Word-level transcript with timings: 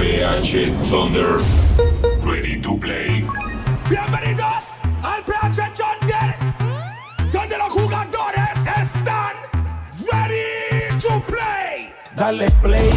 PH 0.00 0.72
Thunder. 0.84 1.44
Ready 2.22 2.58
to 2.62 2.74
play. 2.78 3.22
Bienvenidos 3.90 4.80
al 5.02 5.22
PH 5.24 5.74
Thunder, 5.76 6.34
donde 7.30 7.58
los 7.58 7.68
jugadores 7.68 8.56
están 8.64 9.36
ready 10.10 10.98
to 11.00 11.22
play. 11.26 11.92
Dale 12.16 12.50
play, 12.62 12.90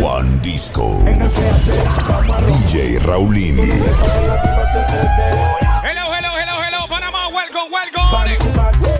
Juan 0.00 0.40
Disco. 0.40 0.98
en 1.06 1.22
el 1.22 1.30
PH. 1.30 1.70
Vamos 2.08 2.44
DJ 2.44 2.98
Raulini. 3.04 3.70
Hello, 5.84 6.12
hello, 6.12 6.32
hello, 6.36 6.60
hello, 6.60 6.88
Panamá, 6.88 7.28
welcome, 7.28 7.70
welcome. 7.70 8.49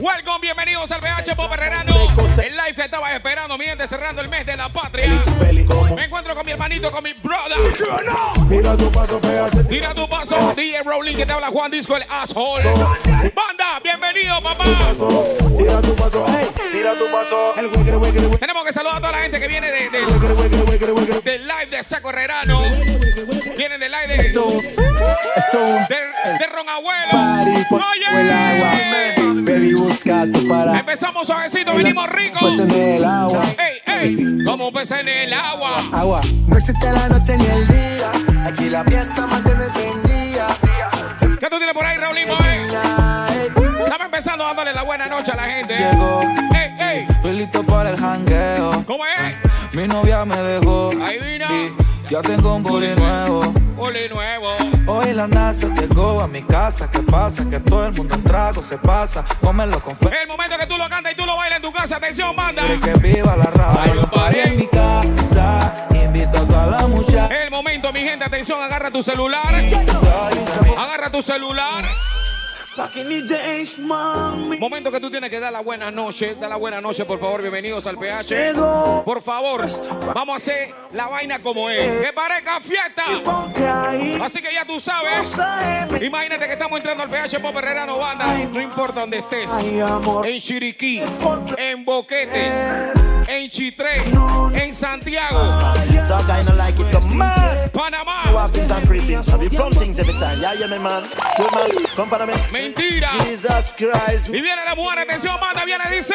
Welcome, 0.00 0.40
bienvenidos 0.40 0.90
al 0.92 1.00
PH 1.00 1.36
Pop. 1.36 1.52
El 1.52 2.56
live 2.56 2.74
que 2.74 2.82
estaba 2.82 3.14
esperando, 3.14 3.58
mi 3.58 3.66
gente, 3.66 3.86
cerrando 3.86 4.22
el 4.22 4.30
mes 4.30 4.46
de 4.46 4.56
la 4.56 4.70
patria. 4.70 5.10
Me 5.94 6.04
encuentro 6.04 6.34
con 6.34 6.46
mi 6.46 6.52
hermanito, 6.52 6.90
con 6.90 7.04
mi 7.04 7.12
brother. 7.12 7.58
Tira 8.48 8.78
tu 8.78 8.90
paso, 8.90 9.20
PH. 9.20 9.64
Tira 9.68 9.94
tu 9.94 10.08
paso, 10.08 10.54
DJ 10.56 10.82
Rowling, 10.84 11.16
que 11.16 11.26
te 11.26 11.32
habla 11.34 11.48
Juan 11.48 11.70
Disco, 11.70 11.96
el 11.96 12.04
asshole. 12.08 12.64
Banda, 13.34 13.78
bienvenido, 13.82 14.40
papá. 14.42 14.64
Tira 15.58 15.82
tu 15.82 15.94
paso. 15.94 16.24
Tira 16.72 16.94
tu 16.94 17.10
paso. 17.10 17.54
Tenemos 18.40 18.64
que 18.64 18.72
saludar 18.72 18.96
a 18.96 19.00
toda 19.00 19.12
la 19.12 19.18
gente 19.18 19.38
que 19.38 19.48
viene 19.48 19.70
de, 19.70 19.90
del 21.22 21.46
live 21.46 21.66
de 21.70 21.82
Saco 21.82 22.08
Herrerano. 22.08 22.62
Viene 23.54 23.76
del 23.76 23.92
live 23.92 24.16
de, 24.16 24.16
de, 24.16 24.38
de 26.38 26.46
Ron 26.46 26.68
Abuelo. 26.70 27.12
Oye, 27.70 29.19
Baby, 29.60 29.74
busca 29.74 30.26
tu 30.32 30.48
para. 30.48 30.78
empezamos 30.78 31.26
suavecito, 31.26 31.74
venimos 31.74 32.08
ricos. 32.08 32.40
Pues 32.40 32.58
en 32.60 32.70
el 32.70 33.04
agua. 33.04 33.42
Ey, 33.58 34.16
ey, 34.16 34.44
como 34.46 34.72
pez 34.72 34.90
en 34.92 35.06
el 35.06 35.32
agua. 35.34 35.76
Agua. 35.92 36.20
No 36.46 36.56
existe 36.56 36.90
la 36.90 37.08
noche 37.08 37.36
ni 37.36 37.44
el 37.44 37.68
día. 37.68 38.10
Aquí 38.46 38.70
la 38.70 38.82
fiesta 38.84 39.26
mantiene 39.26 39.64
encendida. 39.64 40.46
¿Qué 41.38 41.46
tú 41.50 41.56
tienes 41.58 41.74
por 41.74 41.84
ahí, 41.84 41.98
Raulito? 41.98 42.38
Ya, 42.72 43.26
ey. 43.34 43.48
Estamos 43.82 44.06
empezando 44.06 44.44
dándole 44.44 44.72
la 44.72 44.82
buena 44.82 45.06
noche 45.08 45.32
a 45.32 45.36
la 45.36 45.42
gente. 45.44 45.76
Llegó, 45.76 46.20
Ey, 46.54 46.74
ey, 46.78 47.06
estoy 47.10 47.32
listo 47.36 47.62
para 47.62 47.90
el 47.90 47.98
jangueo. 47.98 48.82
¿cómo 48.86 49.04
es? 49.04 49.36
Mi 49.74 49.86
novia 49.86 50.24
me 50.24 50.36
dejó. 50.36 50.90
Ahí 51.02 51.18
vino. 51.18 51.46
y 51.54 51.72
ya 52.10 52.20
tengo 52.22 52.56
un 52.56 52.62
booty 52.62 52.94
nuevo. 52.96 53.54
Oli 53.78 54.08
nuevo. 54.08 54.48
Hoy 54.86 55.12
la 55.12 55.28
NASA 55.28 55.68
llegó 55.68 56.20
a 56.20 56.26
mi 56.26 56.42
casa. 56.42 56.90
¿Qué 56.90 56.98
pasa? 56.98 57.48
Que 57.48 57.60
todo 57.60 57.86
el 57.86 57.94
mundo 57.94 58.16
en 58.16 58.22
trago 58.24 58.62
se 58.62 58.76
pasa. 58.76 59.24
Cómelo 59.40 59.80
con 59.80 59.96
fe. 59.96 60.10
El 60.22 60.28
momento 60.28 60.58
que 60.58 60.66
tú 60.66 60.76
lo 60.76 60.88
cantas 60.88 61.12
y 61.12 61.16
tú 61.16 61.24
lo 61.24 61.36
bailas 61.36 61.58
en 61.58 61.62
tu 61.62 61.72
casa. 61.72 61.96
Atención, 61.96 62.34
banda. 62.34 62.62
Y 62.66 62.78
que 62.80 62.94
viva 62.94 63.36
la 63.36 63.44
raza. 63.44 63.82
Hay 63.84 63.98
un 63.98 64.04
party. 64.06 64.38
en 64.40 64.56
mi 64.56 64.66
casa. 64.66 65.86
Invito 65.94 66.38
a 66.38 66.46
toda 66.46 66.66
la 66.66 66.86
muchacha. 66.88 67.42
El 67.42 67.50
momento, 67.50 67.92
mi 67.92 68.00
gente. 68.00 68.24
Atención, 68.24 68.60
agarra 68.60 68.90
tu 68.90 69.02
celular. 69.02 69.54
Agarra 70.76 71.10
tu 71.10 71.22
celular. 71.22 71.84
Back 72.80 72.96
in 72.96 73.10
the 73.10 73.20
days, 73.28 73.78
mami. 73.78 74.56
Momento 74.58 74.90
que 74.90 74.98
tú 74.98 75.10
tienes 75.10 75.28
que 75.28 75.38
dar 75.38 75.52
la 75.52 75.60
buena 75.60 75.90
noche. 75.90 76.34
Da 76.40 76.48
la 76.48 76.56
buena 76.56 76.80
noche, 76.80 77.04
por 77.04 77.18
favor. 77.18 77.42
Bienvenidos 77.42 77.86
al 77.86 77.98
PH. 77.98 78.54
Por 79.04 79.20
favor, 79.20 79.66
vamos 80.14 80.32
a 80.32 80.36
hacer 80.36 80.74
la 80.94 81.08
vaina 81.08 81.38
como 81.40 81.68
es. 81.68 82.06
Que 82.06 82.10
parezca 82.14 82.58
fiesta. 82.62 83.04
Así 84.24 84.40
que 84.40 84.54
ya 84.54 84.64
tú 84.64 84.80
sabes. 84.80 85.36
Imagínate 86.00 86.46
que 86.46 86.54
estamos 86.54 86.78
entrando 86.78 87.02
al 87.02 87.10
PH 87.10 87.38
Pop 87.40 87.54
Herrerano 87.54 87.98
Banda. 87.98 88.24
No 88.50 88.62
importa 88.62 89.00
dónde 89.00 89.18
estés. 89.18 89.50
En 89.60 90.40
Chiriquí, 90.40 91.02
en 91.58 91.84
Boquete, 91.84 92.50
en 93.50 93.56
Chitré, 93.56 93.96
en 94.54 94.74
Santiago, 94.74 95.40
Panamá. 97.72 98.22
have 98.22 98.52
things 98.52 98.70
and 98.70 98.86
free 98.86 99.00
things. 99.00 99.26
Have 99.26 99.42
you 99.42 99.50
from 99.50 99.72
things 99.72 99.98
every 99.98 100.14
time? 100.14 100.38
Yeah, 100.40 100.54
yeah, 100.54 100.66
me 100.68 100.78
man. 100.78 101.02
Good 101.36 101.52
man, 101.52 101.86
come 101.96 102.08
for 102.08 102.26
me. 102.26 102.34
Mentira. 102.52 103.08
Jesus 103.08 103.74
Christ. 103.74 104.28
Y 104.28 104.40
viene 104.40 104.64
la 104.64 104.74
mujer, 104.74 105.00
atención, 105.00 105.38
banda, 105.40 105.64
viene, 105.64 105.84
dice. 105.90 106.14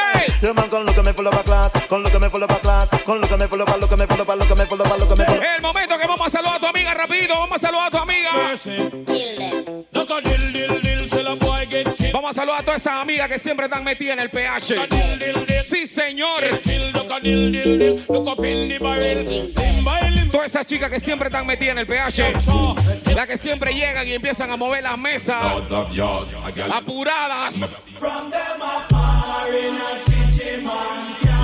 El 5.27 5.61
momento 5.61 5.97
que 5.99 6.07
vamos 6.07 6.27
a 6.27 6.29
saludar 6.29 6.55
a 6.55 6.59
tu 6.59 6.67
amiga 6.67 6.93
rápido. 6.93 7.35
Vamos 7.35 7.57
a 7.57 7.59
saludar 7.59 7.87
a 7.87 7.91
tu 7.91 7.97
amiga. 7.97 8.31
Vamos 12.25 12.39
a 12.39 12.41
saludar 12.41 12.61
a 12.61 12.63
todas 12.63 12.81
esas 12.81 12.93
amigas 12.99 13.29
que 13.29 13.37
siempre 13.37 13.67
están 13.67 13.83
metidas 13.83 14.13
en 14.13 14.19
el 14.19 14.31
PH. 14.31 14.87
Sí, 15.61 15.85
señor. 15.85 16.43
Todas 20.31 20.45
esas 20.47 20.65
chicas 20.65 20.89
que 20.89 20.99
siempre 20.99 21.27
están 21.27 21.45
metidas 21.45 21.73
en 21.73 21.77
el 21.77 21.85
PH. 21.85 22.33
Las 23.13 23.27
que 23.27 23.37
siempre 23.37 23.75
llegan 23.75 24.07
y 24.07 24.13
empiezan 24.13 24.49
a 24.49 24.57
mover 24.57 24.81
las 24.81 24.97
mesas. 24.97 25.71
Apuradas. 26.73 27.85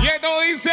Y 0.02 0.06
esto 0.08 0.40
dice. 0.40 0.70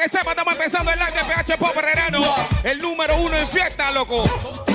Que 0.00 0.08
sepa, 0.08 0.30
estamos 0.30 0.54
empezando 0.54 0.90
el 0.90 0.98
live 0.98 1.12
de 1.12 1.24
PH 1.24 1.58
Pop 1.58 1.76
Herrerano. 1.76 2.34
El 2.64 2.78
número 2.78 3.16
uno 3.18 3.36
en 3.36 3.48
fiesta, 3.48 3.90
loco. 3.90 4.69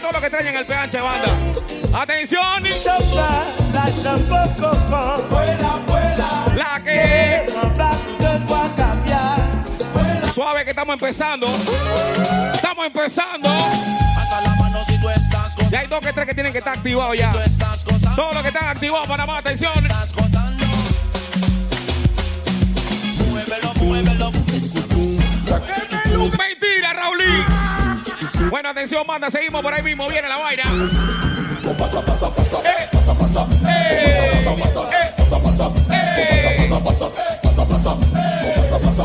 Todo 0.00 0.12
lo 0.12 0.20
que 0.20 0.30
traigan 0.30 0.56
el 0.56 0.64
PH, 0.64 1.00
banda. 1.00 2.00
Atención, 2.00 2.62
la 6.56 6.82
que 6.84 7.46
suave 10.34 10.64
que 10.64 10.70
estamos 10.70 10.94
empezando. 10.94 11.46
Estamos 12.54 12.86
empezando. 12.86 13.48
Y 15.70 15.74
hay 15.74 15.86
dos 15.86 16.00
que 16.00 16.12
tres 16.12 16.26
que 16.26 16.34
tienen 16.34 16.52
que 16.52 16.58
estar 16.58 16.76
activados 16.76 17.18
ya. 17.18 17.32
Todos 18.14 18.34
los 18.34 18.42
que 18.42 18.48
están 18.48 18.68
activados, 18.68 19.08
Panamá, 19.08 19.38
atención. 19.38 19.72
Mentira, 26.38 26.92
Raulín. 26.92 27.77
Bueno, 28.50 28.70
atención, 28.70 29.06
manda, 29.06 29.30
seguimos 29.30 29.62
por 29.62 29.72
ahí 29.72 29.82
mismo. 29.82 30.08
Viene 30.08 30.28
la 30.28 30.38
vaina. 30.38 30.62
Eh, 30.62 30.68
eh, 33.64 33.88
eh, 34.18 34.44
eh. 34.44 35.18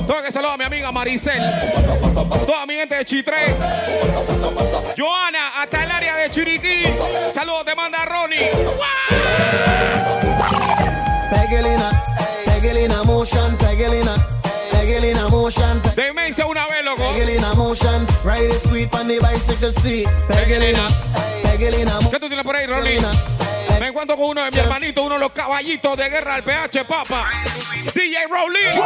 Tengo 0.08 0.22
que 0.22 0.32
saludar 0.32 0.54
a 0.54 0.58
mi 0.58 0.64
amiga 0.66 0.92
Maricel. 0.92 1.42
Toda 2.46 2.66
mi 2.66 2.76
gente 2.76 2.96
de 2.96 3.06
Chitré. 3.06 3.56
Joana, 4.98 5.62
hasta 5.62 5.84
el 5.84 5.92
área 5.92 6.18
de 6.18 6.30
Chiriquí. 6.30 6.86
Saludos, 7.34 7.66
te 7.66 7.76
manda 7.76 8.06
Ronnie. 8.06 8.52
Pegelina, 11.32 12.04
Pegelina 12.46 13.04
motion, 13.04 13.58
Pegelina, 13.58 14.28
Demencia 15.96 16.46
una 16.46 16.68
vez, 16.68 16.84
loco. 16.84 17.02
Pegelina 17.02 17.54
motion, 17.56 18.06
ride 18.24 18.54
it 18.54 18.60
sweet 18.60 18.94
on 18.94 19.08
the 19.08 19.20
bicycle 19.20 19.72
seat. 19.72 20.08
Pegelina, 20.28 20.88
Pegelina 21.44 21.98
¿Qué 22.12 22.20
tú 22.20 22.28
tienes 22.28 22.46
por 22.46 22.56
ahí, 22.56 22.68
Ronnie? 22.68 23.00
Me 23.80 23.88
encuentro 23.88 24.16
con 24.16 24.28
uno 24.28 24.44
de 24.44 24.52
mi 24.52 24.60
hermanito, 24.60 25.04
uno 25.04 25.16
de 25.16 25.20
los 25.20 25.32
caballitos 25.32 25.98
de 25.98 26.10
guerra 26.10 26.36
del 26.36 26.44
PH, 26.44 26.86
papa. 26.86 27.28
DJ 27.96 28.28
Rowling. 28.30 28.82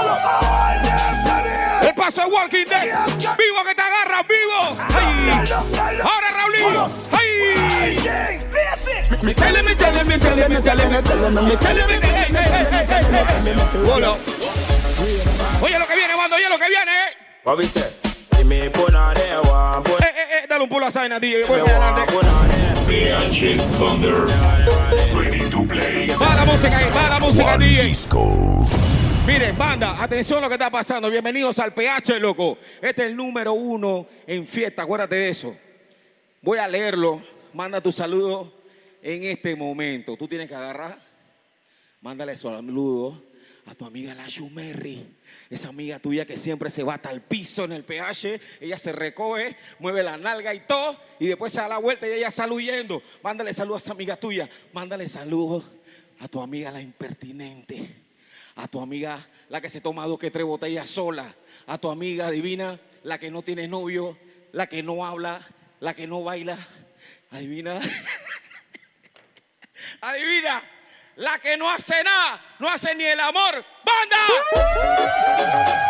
El 1.81 1.94
paso 1.94 2.21
de 2.21 2.27
Walking 2.27 2.65
Dead. 2.65 2.86
Vivo 3.18 3.63
que 3.65 3.75
te 3.75 3.81
agarras, 3.81 4.25
vivo. 4.27 4.77
Ay. 4.95 6.00
Ahora 6.01 6.31
Raulín. 6.31 6.92
Ay. 7.12 7.98
Métele, 9.21 9.62
métele, 9.62 10.04
métele, 10.06 10.48
métele, 10.48 10.88
métele, 10.88 10.89
métele, 10.89 11.42
métele. 11.42 11.83
Ey, 11.83 12.00
ey, 12.00 12.15
ey, 12.15 12.77
ey, 12.80 13.06
ey, 13.13 13.48
ey. 13.48 13.86
Bolo. 13.86 14.37
Oye 15.59 15.80
lo 15.80 15.88
que 15.88 15.95
viene, 15.95 16.15
mando, 16.15 16.36
oye 16.36 16.50
lo 16.50 16.57
que 16.59 16.68
viene. 16.68 16.92
eh. 16.92 17.18
What 17.44 17.57
we 17.57 17.65
say? 17.65 17.92
Me 18.45 18.69
one 18.69 18.95
Eh, 18.95 20.04
eh, 20.04 20.44
eh, 20.44 20.48
dale 20.48 20.63
un 20.63 20.69
pulo 20.69 20.86
a 20.86 20.92
Zaina, 20.92 21.19
DJ. 21.19 21.45
Voy 21.45 21.62
para 21.62 21.89
adelante. 21.89 22.13
PH 22.88 23.57
Thunder. 23.77 24.27
Ready 25.15 25.50
to 25.50 25.63
play. 25.63 26.09
Va 26.09 26.36
la 26.36 26.45
música 26.45 26.77
ahí, 26.77 26.89
va 26.95 27.09
la 27.09 27.19
música, 27.19 27.44
Juan 27.44 27.59
DJ. 27.59 27.83
Disco. 27.83 28.68
Miren, 29.25 29.57
banda, 29.57 30.01
atención 30.01 30.39
a 30.39 30.42
lo 30.44 30.48
que 30.48 30.56
está 30.56 30.69
pasando. 30.69 31.09
Bienvenidos 31.09 31.57
al 31.59 31.74
PH, 31.74 32.19
loco. 32.19 32.59
Este 32.81 33.04
es 33.04 33.09
el 33.09 33.15
número 33.15 33.54
uno 33.54 34.07
en 34.27 34.48
fiesta, 34.48 34.83
acuérdate 34.83 35.15
de 35.15 35.30
eso. 35.30 35.57
Voy 36.42 36.59
a 36.59 36.68
leerlo. 36.68 37.21
Manda 37.54 37.81
tu 37.81 37.92
saludo 37.92 38.54
en 39.01 39.24
este 39.24 39.56
momento. 39.56 40.15
Tú 40.15 40.27
tienes 40.27 40.48
que 40.48 40.56
agarrar, 40.56 41.00
mándale 42.01 42.38
saludo 42.38 43.27
a 43.68 43.75
tu 43.75 43.86
amiga 43.86 44.16
la 44.16 44.28
Shumerry. 44.28 45.06
Esa 45.50 45.69
amiga 45.69 46.00
tuya 46.00 46.25
que 46.25 46.38
siempre 46.38 46.69
se 46.69 46.84
va 46.84 46.96
hasta 46.96 47.12
el 47.12 47.22
piso 47.22 47.66
en 47.66 47.74
el 47.74 47.84
PH. 47.84 48.40
Ella 48.62 48.80
se 48.80 48.92
recoge, 48.92 49.58
mueve 49.80 50.04
la 50.04 50.18
nalga 50.18 50.54
y 50.54 50.62
todo. 50.62 51.00
Y 51.19 51.28
después 51.28 51.54
se 51.54 51.60
da 51.60 51.68
la 51.68 51.78
vuelta 51.78 52.08
y 52.08 52.12
ella 52.12 52.31
sale 52.31 52.54
huyendo. 52.54 53.02
Mándale 53.22 53.54
saludos 53.54 53.81
a 53.81 53.86
esa 53.86 53.94
amiga 53.94 54.16
tuya. 54.16 54.50
Mándale 54.74 55.08
saludos 55.08 55.66
a 56.19 56.28
tu 56.28 56.42
amiga 56.42 56.72
la 56.72 56.81
impertinente 56.81 58.08
a 58.58 58.68
tu 58.68 58.81
amiga 58.81 59.28
la 59.50 59.62
que 59.62 59.69
se 59.69 59.81
toma 59.81 60.08
dos 60.08 60.18
que 60.18 60.31
tres 60.31 60.46
botellas 60.46 60.90
sola, 60.90 61.36
a 61.68 61.78
tu 61.78 61.90
amiga 61.90 62.31
divina 62.31 62.80
la 63.04 63.19
que 63.19 63.31
no 63.31 63.42
tiene 63.42 63.68
novio, 63.68 64.18
la 64.52 64.68
que 64.68 64.84
no 64.84 65.06
habla, 65.06 65.48
la 65.80 65.94
que 65.94 66.08
no 66.08 66.24
baila. 66.24 66.58
Adivina. 67.31 67.80
Adivina. 70.02 70.64
La 71.18 71.40
que 71.40 71.58
no 71.58 71.68
hace 71.68 72.04
nada, 72.04 72.40
no 72.60 72.69
hace 72.69 72.94
ni 72.94 73.04
el 73.04 73.19
amor. 73.19 73.66
¡Banda! 73.84 74.18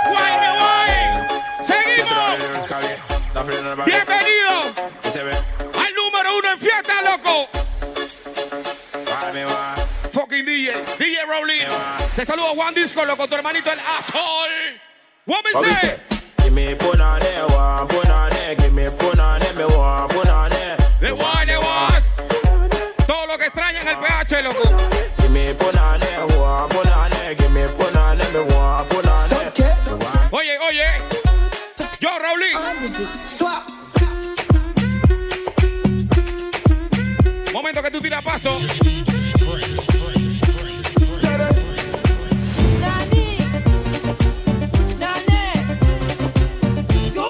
¡Guay, 0.10 0.40
me 0.40 0.50
voy! 0.58 1.66
¡Seguimos! 1.66 2.08
Bienvenido 3.86 4.50
al 5.84 5.94
número 5.96 6.38
uno 6.38 6.52
en 6.54 6.60
fiesta, 6.60 7.02
loco. 7.02 7.50
Fucking 10.14 10.46
DJ, 10.46 10.72
DJ 10.98 11.26
Rowling. 11.26 11.66
Te 12.16 12.26
saludo 12.26 12.56
Juan 12.56 12.74
Disco, 12.74 13.04
loco, 13.04 13.28
tu 13.28 13.36
hermanito 13.36 13.70
el 13.70 13.80
asshole. 13.80 14.80
What 15.26 15.44
me 15.44 15.52
say? 15.70 16.00
Give 16.42 16.54
me 16.54 16.74
put 16.76 17.02
on 17.02 17.20
there, 17.20 17.44
one, 17.48 17.86
put 17.90 18.08
on 18.10 18.30
give 18.58 18.72
me 18.72 18.90
put 18.92 19.20
on 19.20 19.42
me 19.42 19.66
one, 19.76 20.08
put 20.08 20.30
on 20.30 20.50
there. 20.52 20.78
The 21.02 21.14
one, 21.14 21.48
the 21.48 21.58
was. 21.60 22.16
Todo 23.06 23.28
lo 23.28 23.38
que 23.38 23.48
extrañan 23.48 23.86
el 23.86 23.98
PH, 23.98 24.42
loco. 24.42 24.87
Paso. 38.28 38.52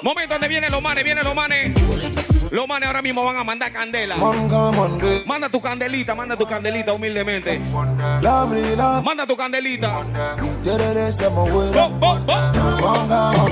Momento 0.02 0.34
donde 0.34 0.48
vienen 0.48 0.72
los 0.72 0.82
manes, 0.82 1.04
vienen 1.04 1.24
los 1.24 1.34
manes. 1.34 2.50
Los 2.50 2.66
manes 2.66 2.86
ahora 2.88 3.02
mismo 3.02 3.24
van 3.24 3.36
a 3.36 3.44
mandar 3.44 3.70
candela. 3.70 4.16
Manda 5.26 5.48
tu 5.48 5.60
candelita, 5.60 6.14
manda 6.16 6.36
tu 6.36 6.46
candelita 6.46 6.92
humildemente. 6.92 7.60
Manda 7.60 9.26
tu 9.26 9.36
candelita. 9.36 9.98
Oh, 9.98 10.04
oh, 12.00 12.18
oh. 12.26 13.48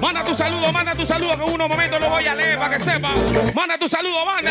Manda 0.00 0.24
tu 0.24 0.34
saludo, 0.34 0.72
manda 0.72 0.94
tu 0.94 1.06
saludo, 1.06 1.36
que 1.36 1.44
en 1.44 1.52
unos 1.54 1.68
momentos 1.68 2.00
lo 2.00 2.08
voy 2.10 2.26
a 2.26 2.34
leer 2.34 2.58
para 2.58 2.76
que 2.76 2.84
sepa. 2.84 3.10
Manda 3.54 3.76
tu 3.78 3.88
saludo, 3.88 4.24
manda. 4.24 4.50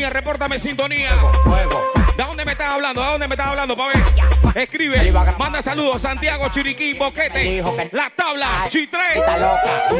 Sintonía, 0.00 0.10
repórtame 0.10 0.58
sintonía. 0.58 1.10
¿De 2.16 2.24
dónde 2.24 2.44
me 2.44 2.52
estás 2.52 2.72
hablando? 2.72 3.02
¿De 3.02 3.06
dónde 3.08 3.28
me 3.28 3.34
estás 3.34 3.48
hablando, 3.48 3.76
pa' 3.76 3.88
ver? 3.88 4.02
Escribe, 4.54 5.12
manda 5.38 5.60
saludos, 5.60 6.00
Santiago, 6.00 6.48
Chiriquí, 6.48 6.94
Boquete, 6.94 7.62
La 7.92 8.10
Tabla, 8.10 8.64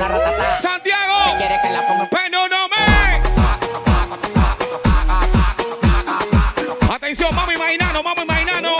ratata. 0.08 0.58
Santiago, 0.58 1.36
Quiere 1.36 1.58
que 1.62 1.70
la 1.70 1.86
ponga 1.86 2.08
pero 2.10 2.48
no 2.48 2.68
me. 2.68 3.20
Atención, 6.94 7.36
vamos 7.36 7.54
imaginando, 7.54 8.02
vamos 8.02 8.24
imaginando. 8.24 8.76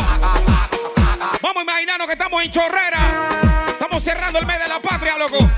Vamos 1.42 1.62
imaginando 1.62 2.06
que 2.06 2.12
estamos 2.14 2.42
en 2.42 2.50
Chorrera. 2.50 3.28
Estamos 3.68 4.02
cerrando 4.02 4.38
el 4.38 4.46
mes 4.46 4.58
de 4.58 4.68
la 4.68 4.80
patria, 4.80 5.18
loco. 5.18 5.50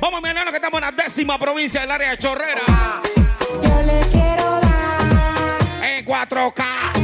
Vamos 0.00 0.18
imaginando 0.18 0.50
que 0.50 0.56
estamos 0.56 0.78
en 0.78 0.84
la 0.84 0.92
décima 0.92 1.38
provincia 1.38 1.80
del 1.82 1.90
área 1.92 2.10
de 2.10 2.18
Chorrera. 2.18 2.62
trocar. 6.26 6.95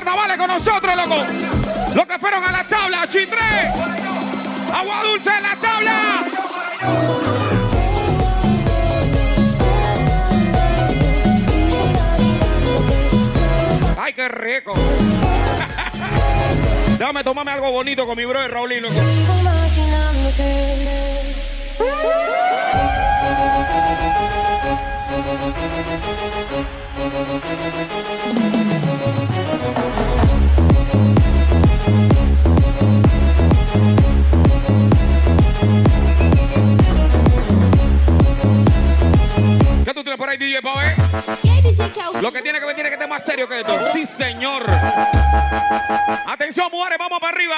Carnavales 0.00 0.38
con 0.38 0.48
nosotros, 0.48 0.96
loco. 0.96 1.16
Los 1.94 2.06
que 2.06 2.18
fueron 2.18 2.42
a 2.42 2.52
la 2.52 2.64
tabla, 2.64 3.06
Chitré. 3.06 3.68
Agua 4.72 5.02
dulce 5.04 5.30
en 5.30 5.42
la 5.42 5.56
tabla. 5.56 6.24
Ay, 13.98 14.14
qué 14.14 14.28
rico. 14.28 14.72
Déjame 16.98 17.22
tomarme 17.24 17.52
algo 17.52 17.70
bonito 17.70 18.06
con 18.06 18.16
mi 18.16 18.24
brother 18.24 18.50
Raulín, 18.50 18.82
loco. 18.82 18.94
Lo 42.20 42.32
que 42.32 42.42
tiene 42.42 42.58
que 42.58 42.66
ver 42.66 42.74
tiene 42.74 42.90
que 42.90 42.94
estar 42.94 43.08
más 43.08 43.24
serio 43.24 43.48
que 43.48 43.60
esto. 43.60 43.78
Sí, 43.92 44.04
señor. 44.04 44.62
Atención, 46.26 46.68
muere, 46.72 46.96
vamos 46.98 47.20
para 47.20 47.36
arriba. 47.36 47.56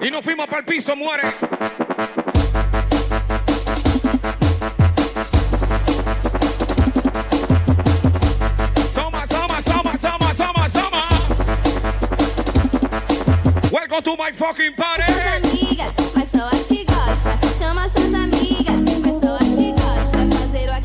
Y 0.00 0.10
nos 0.10 0.24
fuimos 0.24 0.46
para 0.46 0.58
el 0.58 0.64
piso, 0.64 0.96
muere. 0.96 1.22
Soma, 8.92 9.26
soma, 9.28 9.62
soma, 9.62 9.98
soma, 10.34 10.68
soma. 10.68 11.08
Welcome 13.70 14.02
to 14.02 14.16
my 14.16 14.32
fucking 14.32 14.74
party. 14.74 15.04
amigas, 15.36 15.92
pessoas 16.14 16.64
que 16.68 16.84
gosta. 16.84 17.38
Chama 17.58 17.88
suas 17.88 18.12
amigas, 18.12 18.29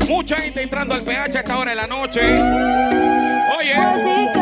Mucha 0.08 0.36
gente 0.36 0.62
entrando 0.62 0.94
al 0.94 1.02
PH 1.02 1.36
a 1.36 1.40
esta 1.40 1.58
hora 1.58 1.70
de 1.70 1.76
la 1.76 1.86
noche. 1.86 2.20
Oye. 3.58 3.72
El 3.72 4.32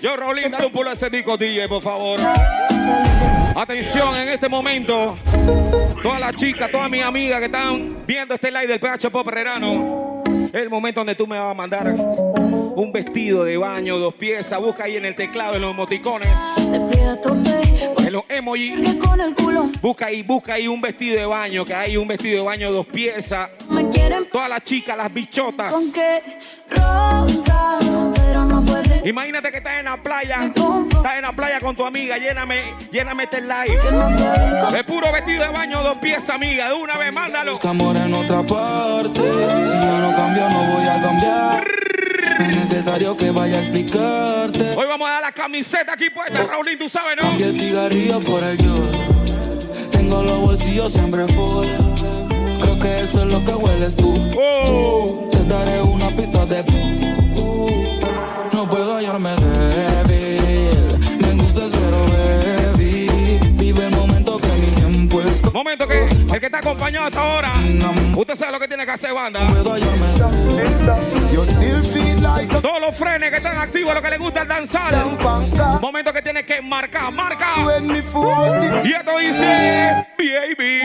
Yo, 0.00 0.16
Raulín, 0.16 0.50
dale 0.50 0.70
un 0.72 0.88
a 0.88 0.92
ese 0.92 1.10
disco, 1.10 1.36
DJ, 1.36 1.68
por 1.68 1.82
favor. 1.82 2.18
Atención 3.54 4.16
en 4.16 4.28
este 4.28 4.48
momento. 4.48 5.16
Todas 6.02 6.20
las 6.20 6.36
chicas, 6.36 6.70
todas 6.70 6.90
mis 6.90 7.02
amigas 7.02 7.40
que 7.40 7.46
están 7.46 8.04
viendo 8.06 8.34
este 8.34 8.50
live 8.50 8.66
del 8.66 8.80
PH 8.80 9.10
Pop 9.10 9.26
Herrerano. 9.28 10.22
Es 10.52 10.62
el 10.62 10.70
momento 10.70 11.00
donde 11.00 11.14
tú 11.14 11.26
me 11.26 11.38
vas 11.38 11.50
a 11.50 11.54
mandar 11.54 11.88
un 11.88 12.92
vestido 12.92 13.44
de 13.44 13.56
baño, 13.56 13.98
dos 13.98 14.14
piezas. 14.14 14.60
Busca 14.60 14.84
ahí 14.84 14.96
en 14.96 15.04
el 15.04 15.14
teclado, 15.14 15.56
en 15.56 15.62
los 15.62 15.72
emoticones, 15.72 16.30
en 17.80 18.12
los 18.12 18.24
emojis. 18.28 18.74
Busca 19.80 20.06
ahí, 20.06 20.22
busca 20.22 20.54
ahí 20.54 20.68
un 20.68 20.80
vestido 20.80 21.16
de 21.18 21.26
baño, 21.26 21.64
que 21.64 21.74
hay 21.74 21.96
un 21.96 22.08
vestido 22.08 22.38
de 22.38 22.42
baño, 22.42 22.72
dos 22.72 22.86
piezas. 22.86 23.50
Me 23.68 23.88
quieren 23.90 24.28
Todas 24.30 24.48
las 24.48 24.62
chicas, 24.62 24.96
las 24.96 25.12
bichotas. 25.12 25.72
con 25.72 25.92
que 25.92 26.22
ronca. 26.70 28.07
Imagínate 29.04 29.50
que 29.50 29.58
estás 29.58 29.78
en 29.78 29.84
la 29.84 29.96
playa, 30.02 30.44
estás 30.44 31.16
en 31.16 31.22
la 31.22 31.32
playa 31.32 31.60
con 31.60 31.76
tu 31.76 31.84
amiga, 31.84 32.18
lléname, 32.18 32.74
lléname 32.90 33.24
este 33.24 33.40
live. 33.40 33.78
De 34.72 34.84
puro 34.84 35.12
vestido 35.12 35.44
de 35.44 35.50
baño, 35.50 35.82
dos 35.82 35.98
piezas, 35.98 36.30
amiga. 36.30 36.68
De 36.68 36.74
una 36.74 36.96
vez, 36.96 37.12
mándalo. 37.12 37.52
Busca 37.52 37.70
amor 37.70 37.96
en 37.96 38.12
otra 38.14 38.42
parte. 38.42 39.20
Si 39.20 39.86
yo 39.86 39.98
no 39.98 40.12
cambio, 40.14 40.48
no 40.50 40.62
voy 40.64 40.86
a 40.86 41.00
cambiar. 41.00 41.64
No 42.38 42.44
es 42.44 42.54
necesario 42.54 43.16
que 43.16 43.30
vaya 43.30 43.56
a 43.56 43.60
explicarte. 43.60 44.74
Hoy 44.76 44.86
vamos 44.86 45.08
a 45.08 45.12
dar 45.12 45.22
la 45.22 45.32
camiseta 45.32 45.94
aquí 45.94 46.10
puesta, 46.10 46.44
Raulín, 46.44 46.78
tú 46.78 46.88
sabes, 46.88 47.16
¿no? 47.16 47.22
Cambia 47.22 47.52
cigarrillo 47.52 48.20
por 48.20 48.44
el 48.44 48.58
yo. 48.58 49.88
Tengo 49.90 50.22
los 50.22 50.40
bolsillos 50.40 50.92
siempre 50.92 51.26
full. 51.28 51.66
Creo 52.60 52.78
que 52.78 53.00
eso 53.00 53.22
es 53.22 53.32
lo 53.32 53.44
que 53.44 53.52
hueles 53.52 53.96
tú. 53.96 54.14
Oh. 54.38 55.28
Te 55.32 55.44
daré 55.44 55.82
una 55.82 56.10
pista 56.14 56.46
de. 56.46 56.87
Que 65.86 66.08
el 66.34 66.40
que 66.40 66.46
está 66.46 66.58
acompañado 66.58 67.06
hasta 67.06 67.20
ahora, 67.20 67.52
usted 68.16 68.34
sabe 68.34 68.52
lo 68.52 68.60
que 68.60 68.66
tiene 68.68 68.84
que 68.84 68.90
hacer, 68.92 69.14
banda. 69.14 69.40
Todos 72.60 72.80
los 72.80 72.96
frenes 72.96 73.30
que 73.30 73.36
están 73.36 73.56
activos, 73.58 73.94
lo 73.94 74.02
que 74.02 74.10
les 74.10 74.18
gusta 74.18 74.42
el 74.42 74.48
danzar. 74.48 74.92
Momento 75.80 76.12
que 76.12 76.20
tiene 76.20 76.44
que 76.44 76.60
marcar, 76.60 77.12
marca. 77.12 77.54
Y 78.84 78.92
esto 78.92 79.18
dice, 79.18 80.06
baby. 80.18 80.80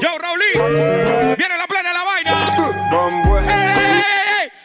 Yo, 0.00 0.18
Raulín. 0.18 1.36
Viene 1.38 1.56
la 1.58 1.66
plena 1.66 1.92
la 1.92 2.04
vaina. 2.04 3.71